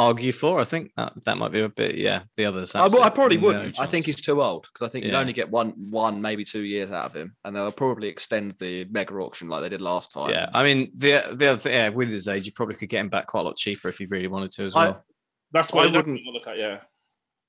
argue 0.00 0.32
for. 0.32 0.58
I 0.60 0.64
think 0.64 0.92
that, 0.96 1.12
that 1.24 1.36
might 1.38 1.52
be 1.52 1.60
a 1.60 1.68
bit. 1.68 1.94
Yeah, 1.96 2.22
the 2.36 2.46
others. 2.46 2.74
I, 2.74 2.86
I 2.86 3.10
probably 3.10 3.36
no 3.36 3.46
wouldn't. 3.46 3.78
I 3.80 3.86
think 3.86 4.06
he's 4.06 4.20
too 4.20 4.42
old 4.42 4.62
because 4.72 4.86
I 4.86 4.90
think 4.90 5.04
you'd 5.04 5.14
only 5.14 5.32
get 5.32 5.50
one, 5.50 5.74
one 5.90 6.20
maybe 6.20 6.44
two 6.44 6.62
years 6.62 6.90
out 6.90 7.06
of 7.10 7.14
him, 7.14 7.36
and 7.44 7.54
they'll 7.54 7.70
probably 7.72 8.08
extend 8.08 8.54
the 8.58 8.86
mega 8.90 9.14
auction 9.14 9.48
like 9.48 9.62
they 9.62 9.68
did 9.68 9.80
last 9.80 10.10
time. 10.12 10.30
Yeah, 10.30 10.48
I 10.54 10.62
mean 10.64 10.90
the 10.94 11.22
the 11.32 11.46
other 11.48 11.60
thing, 11.60 11.72
yeah, 11.72 11.88
with 11.90 12.08
his 12.08 12.26
age, 12.28 12.46
you 12.46 12.52
probably 12.52 12.74
could 12.76 12.88
get 12.88 13.00
him 13.00 13.08
back 13.10 13.26
quite 13.26 13.40
a 13.42 13.44
lot 13.44 13.56
cheaper 13.56 13.88
if 13.88 14.00
you 14.00 14.08
really 14.10 14.28
wanted 14.28 14.50
to 14.52 14.64
as 14.64 14.74
I- 14.74 14.84
well. 14.86 15.04
That's 15.52 15.72
I 15.72 15.76
what 15.76 15.82
I 15.82 15.86
wouldn't- 15.86 16.06
wouldn't 16.24 16.34
look 16.34 16.46
at. 16.46 16.58
Yeah, 16.58 16.80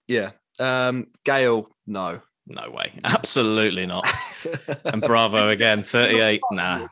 yeah. 0.08 0.32
Um, 0.60 1.08
Gayle, 1.24 1.68
no. 1.88 2.22
no 2.48 2.70
way, 2.72 2.92
absolutely 3.04 3.86
not. 3.86 4.06
and 4.86 5.02
Bravo 5.02 5.50
again, 5.50 5.84
thirty-eight. 5.84 6.42
Nah, 6.52 6.88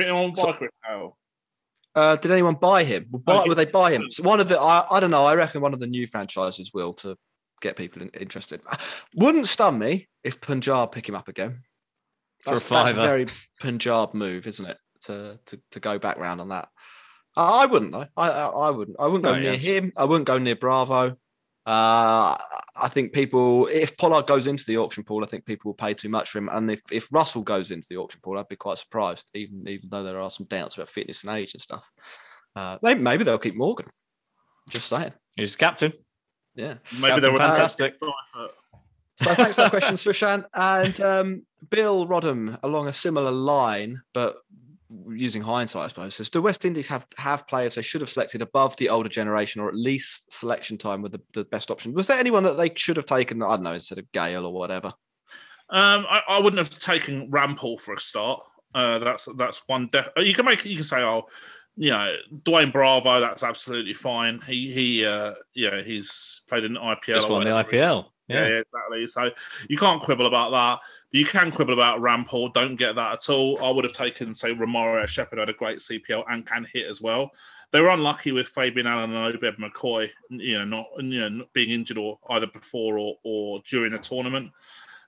anyone 0.00 0.34
So- 0.34 0.46
buy 0.46 0.52
Chris 0.52 0.70
Gayle? 0.88 1.16
Uh, 1.96 2.14
did 2.16 2.30
anyone 2.30 2.54
buy 2.54 2.84
him? 2.84 3.06
Will, 3.10 3.20
buy, 3.20 3.42
Oh, 3.42 3.48
will 3.48 3.54
they 3.54 3.64
buy 3.64 3.90
him? 3.90 4.10
So 4.10 4.22
one 4.22 4.38
of 4.38 4.48
the, 4.48 4.60
I, 4.60 4.86
I 4.90 5.00
don't 5.00 5.10
know. 5.10 5.24
I 5.24 5.34
reckon 5.34 5.62
one 5.62 5.72
of 5.74 5.80
the 5.80 5.86
new 5.86 6.06
franchises 6.06 6.70
will 6.74 6.92
to 6.94 7.16
get 7.62 7.74
people 7.76 8.02
in, 8.02 8.10
interested. 8.10 8.60
Wouldn't 9.14 9.48
stun 9.48 9.78
me 9.78 10.06
if 10.22 10.40
Punjab 10.40 10.92
pick 10.92 11.08
him 11.08 11.14
up 11.14 11.28
again. 11.28 11.62
For 12.42 12.50
a 12.50 12.52
That's, 12.54 12.68
that's 12.68 12.90
a 12.90 12.94
very 12.94 13.26
Punjab 13.60 14.12
move, 14.12 14.46
isn't 14.46 14.66
it? 14.66 14.76
To 15.04 15.38
to, 15.46 15.60
to 15.72 15.80
go 15.80 15.98
back 15.98 16.18
round 16.18 16.40
on 16.40 16.50
that. 16.50 16.68
I, 17.34 17.62
I 17.62 17.66
wouldn't 17.66 17.92
though. 17.92 18.06
I, 18.16 18.28
I 18.30 18.46
I 18.46 18.70
wouldn't. 18.70 18.96
I 19.00 19.06
wouldn't 19.06 19.24
go 19.24 19.32
No, 19.34 19.40
near 19.40 19.54
yeah. 19.54 19.56
him. 19.58 19.92
I 19.96 20.04
wouldn't 20.04 20.26
go 20.26 20.38
near 20.38 20.56
Bravo. 20.56 21.16
Uh, 21.66 22.38
I 22.76 22.88
think 22.88 23.12
people, 23.12 23.66
if 23.66 23.96
Pollard 23.96 24.28
goes 24.28 24.46
into 24.46 24.64
the 24.66 24.76
auction 24.76 25.02
pool, 25.02 25.24
I 25.24 25.26
think 25.26 25.44
people 25.44 25.68
will 25.68 25.74
pay 25.74 25.94
too 25.94 26.08
much 26.08 26.30
for 26.30 26.38
him. 26.38 26.48
And 26.52 26.70
if, 26.70 26.80
if 26.92 27.08
Russell 27.10 27.42
goes 27.42 27.72
into 27.72 27.88
the 27.90 27.96
auction 27.96 28.20
pool, 28.22 28.38
I'd 28.38 28.46
be 28.48 28.54
quite 28.54 28.78
surprised, 28.78 29.28
even 29.34 29.66
even 29.66 29.88
though 29.88 30.04
there 30.04 30.20
are 30.20 30.30
some 30.30 30.46
doubts 30.46 30.76
about 30.76 30.88
fitness 30.88 31.24
and 31.24 31.36
age 31.36 31.54
and 31.54 31.60
stuff. 31.60 31.90
Uh, 32.54 32.78
maybe, 32.82 33.00
maybe 33.00 33.24
they'll 33.24 33.38
keep 33.38 33.56
Morgan. 33.56 33.88
Just 34.70 34.88
saying. 34.88 35.12
he's 35.36 35.56
captain. 35.56 35.92
Yeah. 36.54 36.74
Maybe 36.92 37.08
Captain 37.08 37.22
they 37.22 37.28
were 37.30 37.38
Fantastic. 37.38 37.96
So 39.18 39.34
thanks 39.34 39.56
for 39.56 39.62
that 39.62 39.70
question, 39.70 39.94
Sushan. 39.96 40.44
And 40.54 41.00
um, 41.00 41.46
Bill 41.70 42.06
Rodham, 42.06 42.58
along 42.62 42.86
a 42.86 42.92
similar 42.92 43.30
line, 43.30 44.02
but 44.12 44.36
using 45.08 45.42
hindsight, 45.42 45.84
I 45.84 45.88
suppose, 45.88 46.14
says 46.14 46.30
do 46.30 46.42
West 46.42 46.64
Indies 46.64 46.88
have 46.88 47.06
have 47.16 47.46
players 47.46 47.74
they 47.74 47.82
should 47.82 48.00
have 48.00 48.10
selected 48.10 48.42
above 48.42 48.76
the 48.76 48.88
older 48.88 49.08
generation, 49.08 49.60
or 49.60 49.68
at 49.68 49.74
least 49.74 50.32
selection 50.32 50.78
time 50.78 51.02
with 51.02 51.12
the, 51.12 51.20
the 51.32 51.44
best 51.44 51.70
option? 51.70 51.92
Was 51.92 52.06
there 52.06 52.18
anyone 52.18 52.44
that 52.44 52.56
they 52.56 52.72
should 52.76 52.96
have 52.96 53.06
taken? 53.06 53.42
I 53.42 53.48
don't 53.48 53.62
know, 53.62 53.74
instead 53.74 53.98
of 53.98 54.10
Gayle 54.12 54.46
or 54.46 54.52
whatever. 54.52 54.92
Um, 55.68 56.06
I, 56.08 56.22
I 56.28 56.38
wouldn't 56.38 56.58
have 56.58 56.70
taken 56.78 57.30
Rampaul 57.30 57.80
for 57.80 57.94
a 57.94 58.00
start. 58.00 58.42
Uh, 58.74 58.98
that's 58.98 59.28
that's 59.36 59.62
one. 59.66 59.88
Def- 59.90 60.10
you 60.18 60.34
can 60.34 60.44
make 60.44 60.64
you 60.64 60.76
can 60.76 60.84
say, 60.84 60.98
oh, 60.98 61.26
you 61.76 61.90
know, 61.90 62.14
Dwayne 62.44 62.72
Bravo. 62.72 63.20
That's 63.20 63.42
absolutely 63.42 63.94
fine. 63.94 64.40
He 64.46 64.72
he, 64.72 65.04
uh, 65.04 65.34
yeah, 65.54 65.82
he's 65.82 66.42
played 66.48 66.64
in 66.64 66.74
the 66.74 66.80
IPL. 66.80 67.06
Just 67.06 67.28
won 67.28 67.44
the. 67.44 67.50
IPL. 67.50 68.06
Yeah. 68.28 68.42
Yeah. 68.42 68.48
yeah, 68.48 68.60
exactly. 68.60 69.06
So 69.06 69.30
you 69.68 69.78
can't 69.78 70.02
quibble 70.02 70.26
about 70.26 70.50
that. 70.50 70.78
You 71.16 71.24
can 71.24 71.50
quibble 71.50 71.72
about 71.72 72.00
Rampaul. 72.00 72.52
Don't 72.52 72.76
get 72.76 72.94
that 72.96 73.12
at 73.14 73.30
all. 73.30 73.58
I 73.64 73.70
would 73.70 73.84
have 73.84 73.94
taken, 73.94 74.34
say, 74.34 74.50
Romario 74.50 75.06
Shepherd 75.06 75.38
had 75.38 75.48
a 75.48 75.54
great 75.54 75.78
CPL 75.78 76.24
and 76.28 76.44
can 76.44 76.66
hit 76.70 76.86
as 76.86 77.00
well. 77.00 77.30
They 77.70 77.80
were 77.80 77.88
unlucky 77.88 78.32
with 78.32 78.48
Fabian 78.48 78.86
Allen 78.86 79.14
and 79.14 79.34
Obed 79.34 79.56
McCoy, 79.56 80.10
you 80.28 80.58
know, 80.58 80.64
not 80.66 80.86
you 80.98 81.30
know 81.30 81.46
being 81.54 81.70
injured 81.70 81.96
or 81.96 82.18
either 82.28 82.46
before 82.46 82.98
or, 82.98 83.16
or 83.24 83.62
during 83.66 83.92
the 83.92 83.98
tournament. 83.98 84.52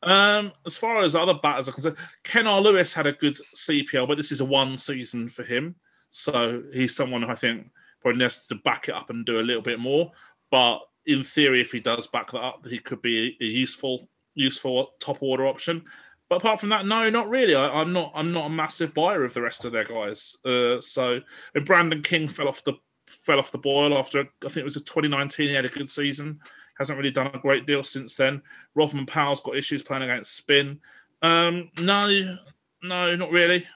Um, 0.03 0.53
as 0.65 0.79
far 0.79 1.03
as 1.03 1.15
other 1.15 1.35
batters 1.35 1.69
are 1.69 1.73
concerned, 1.73 1.99
Kennar 2.25 2.63
Lewis 2.63 2.95
had 2.95 3.07
a 3.07 3.13
good 3.13 3.39
CPL, 3.55 4.09
but 4.09 4.17
this 4.17 4.33
is 4.33 4.41
a 4.41 4.47
one 4.47 4.79
season 4.79 5.29
for 5.29 5.43
him. 5.43 5.75
So 6.09 6.63
he's 6.73 6.97
someone 6.97 7.23
I 7.23 7.35
think 7.35 7.71
probably 8.01 8.21
needs 8.21 8.47
to 8.47 8.55
back 8.55 8.89
it 8.89 8.95
up 8.95 9.11
and 9.11 9.27
do 9.27 9.41
a 9.41 9.43
little 9.43 9.61
bit 9.61 9.79
more. 9.79 10.11
But 10.51 10.79
in 11.05 11.23
theory, 11.23 11.61
if 11.61 11.73
he 11.73 11.81
does 11.81 12.07
back 12.07 12.31
that 12.31 12.41
up, 12.41 12.67
he 12.67 12.79
could 12.79 13.03
be 13.03 13.37
a 13.43 13.45
useful, 13.45 14.09
useful 14.39 14.93
top 15.01 15.23
order 15.23 15.47
option. 15.47 15.85
But 16.29 16.37
apart 16.37 16.61
from 16.61 16.69
that, 16.71 16.87
no, 16.87 17.09
not 17.09 17.29
really. 17.31 17.55
I, 17.55 17.69
I'm 17.69 17.93
not. 17.93 18.13
I'm 18.15 18.33
not 18.33 18.47
a 18.47 18.51
massive 18.51 18.93
buyer 18.95 19.25
of 19.25 19.35
the 19.35 19.43
rest 19.43 19.65
of 19.65 19.73
their 19.73 19.85
guys. 19.85 20.37
Uh, 20.45 20.81
so 20.81 21.21
and 21.55 21.65
Brandon 21.67 22.03
King 22.03 22.29
fell 22.29 22.49
off 22.49 22.63
the 22.65 22.75
fell 23.07 23.39
off 23.39 23.51
the 23.51 23.59
boil 23.59 23.97
after 23.97 24.21
I 24.21 24.25
think 24.49 24.59
it 24.59 24.65
was 24.65 24.77
a 24.77 24.81
2019. 24.81 25.49
He 25.49 25.55
had 25.55 25.65
a 25.65 25.71
good 25.71 25.91
season. 25.91 26.41
Hasn't 26.79 26.99
really 26.99 27.11
done 27.11 27.31
a 27.35 27.39
great 27.39 27.67
deal 27.67 27.83
since 27.83 28.15
then. 28.15 28.43
Rovman 28.77 29.07
Powell's 29.07 29.41
got 29.41 29.57
issues 29.57 29.83
playing 29.83 30.05
against 30.05 30.37
spin. 30.37 30.81
Um, 31.23 31.71
no, 31.79 32.37
no, 32.83 33.17
not 33.17 33.31
really. 33.31 33.67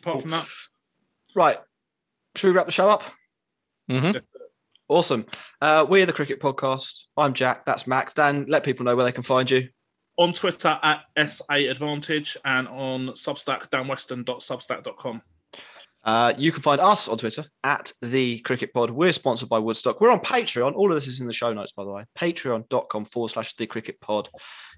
Apart 0.00 0.22
from 0.22 0.30
that, 0.30 0.46
Right. 1.34 1.58
Should 2.34 2.48
we 2.48 2.52
wrap 2.54 2.66
the 2.66 2.72
show 2.72 2.88
up? 2.88 3.02
Mhm. 3.90 4.22
Awesome. 4.88 5.26
Uh, 5.60 5.84
we're 5.88 6.06
the 6.06 6.12
Cricket 6.12 6.40
Podcast. 6.40 7.04
I'm 7.16 7.34
Jack. 7.34 7.66
That's 7.66 7.86
Max. 7.86 8.14
Dan, 8.14 8.46
let 8.48 8.64
people 8.64 8.84
know 8.84 8.96
where 8.96 9.04
they 9.04 9.12
can 9.12 9.22
find 9.22 9.50
you. 9.50 9.68
On 10.18 10.32
Twitter 10.32 10.78
at 10.82 11.02
SA 11.28 11.54
Advantage 11.54 12.36
and 12.44 12.66
on 12.68 13.08
Substack 13.08 13.68
danweston.substack.com. 13.68 15.22
Uh, 16.06 16.32
you 16.38 16.52
can 16.52 16.62
find 16.62 16.80
us 16.80 17.08
on 17.08 17.18
Twitter 17.18 17.44
at 17.64 17.92
the 18.00 18.38
Cricket 18.38 18.72
Pod. 18.72 18.90
We're 18.90 19.12
sponsored 19.12 19.48
by 19.48 19.58
Woodstock. 19.58 20.00
We're 20.00 20.12
on 20.12 20.20
Patreon. 20.20 20.76
All 20.76 20.92
of 20.92 20.96
this 20.96 21.08
is 21.08 21.20
in 21.20 21.26
the 21.26 21.32
show 21.32 21.52
notes, 21.52 21.72
by 21.72 21.82
the 21.82 21.90
way. 21.90 22.04
Patreon.com 22.16 23.06
forward 23.06 23.30
slash 23.30 23.54
the 23.56 23.66
Cricket 23.66 24.00
Pod. 24.00 24.28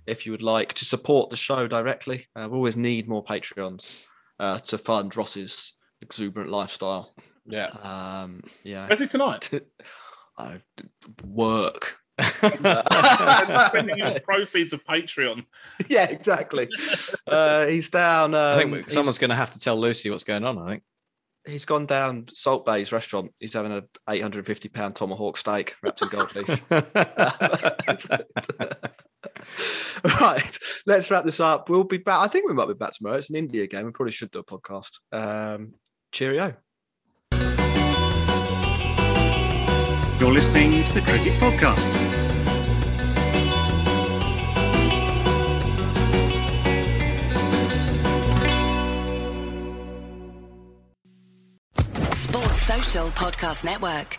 If 0.07 0.24
you 0.24 0.32
would 0.32 0.43
like 0.43 0.72
to 0.72 0.86
support 0.86 1.28
the 1.28 1.36
show 1.36 1.68
directly, 1.68 2.26
uh, 2.34 2.49
we 2.51 2.57
always 2.57 2.78
need 2.78 3.09
more 3.09 3.22
Patreons 3.22 4.03
uh, 4.41 4.59
to 4.61 4.78
fund 4.78 5.14
Ross's 5.18 5.74
exuberant 6.01 6.51
lifestyle. 6.51 7.14
Yeah. 7.45 7.66
Um, 7.82 8.43
yeah. 8.64 8.86
Where's 8.86 9.01
he 9.01 9.07
tonight? 9.07 9.51
I 10.39 10.62
work. 11.22 11.97
Spending 13.69 13.99
his 13.99 14.21
proceeds 14.21 14.73
of 14.73 14.85
Patreon. 14.85 15.45
yeah, 15.89 16.05
exactly. 16.05 16.69
Uh, 17.27 17.66
he's 17.66 17.91
down. 17.91 18.35
Um, 18.35 18.59
I 18.59 18.64
think 18.64 18.91
someone's 18.91 19.19
going 19.19 19.31
to 19.31 19.37
have 19.37 19.51
to 19.53 19.59
tell 19.59 19.79
Lucy 19.79 20.11
what's 20.11 20.25
going 20.25 20.45
on. 20.45 20.59
I 20.59 20.71
think. 20.71 20.83
he's 21.47 21.64
gone 21.64 21.87
down 21.87 22.27
Salt 22.33 22.66
Bae's 22.66 22.93
restaurant. 22.93 23.33
He's 23.39 23.55
having 23.55 23.73
a 23.73 23.83
850 24.09 24.69
pound 24.69 24.97
tomahawk 24.97 25.37
steak 25.37 25.77
wrapped 25.83 26.03
in 26.03 26.09
gold 26.09 26.35
leaf. 26.35 26.71
right, 30.21 30.59
let's 30.87 31.11
wrap 31.11 31.25
this 31.25 31.41
up. 31.41 31.69
We'll 31.69 31.85
be 31.85 31.99
back. 31.99 32.21
I 32.21 32.29
think 32.29 32.49
we 32.49 32.55
might 32.55 32.69
be 32.69 32.75
back 32.75 32.95
tomorrow. 32.95 33.16
It's 33.16 33.31
an 33.31 33.37
India 33.37 33.66
game. 33.66 33.87
We 33.87 33.93
probably 33.93 34.12
should 34.12 34.31
do 34.31 34.41
a 34.41 34.45
podcast. 34.45 34.99
Um, 35.12 35.75
cheerio. 36.12 36.55
You're 40.21 40.33
listening 40.33 40.83
to 40.83 40.95
the 40.95 41.01
Cricket 41.01 41.33
Podcast. 41.35 41.79
Sports 52.12 52.62
Social 52.62 53.07
Podcast 53.11 53.64
Network. 53.64 54.19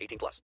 18 0.00 0.18
plus. 0.18 0.42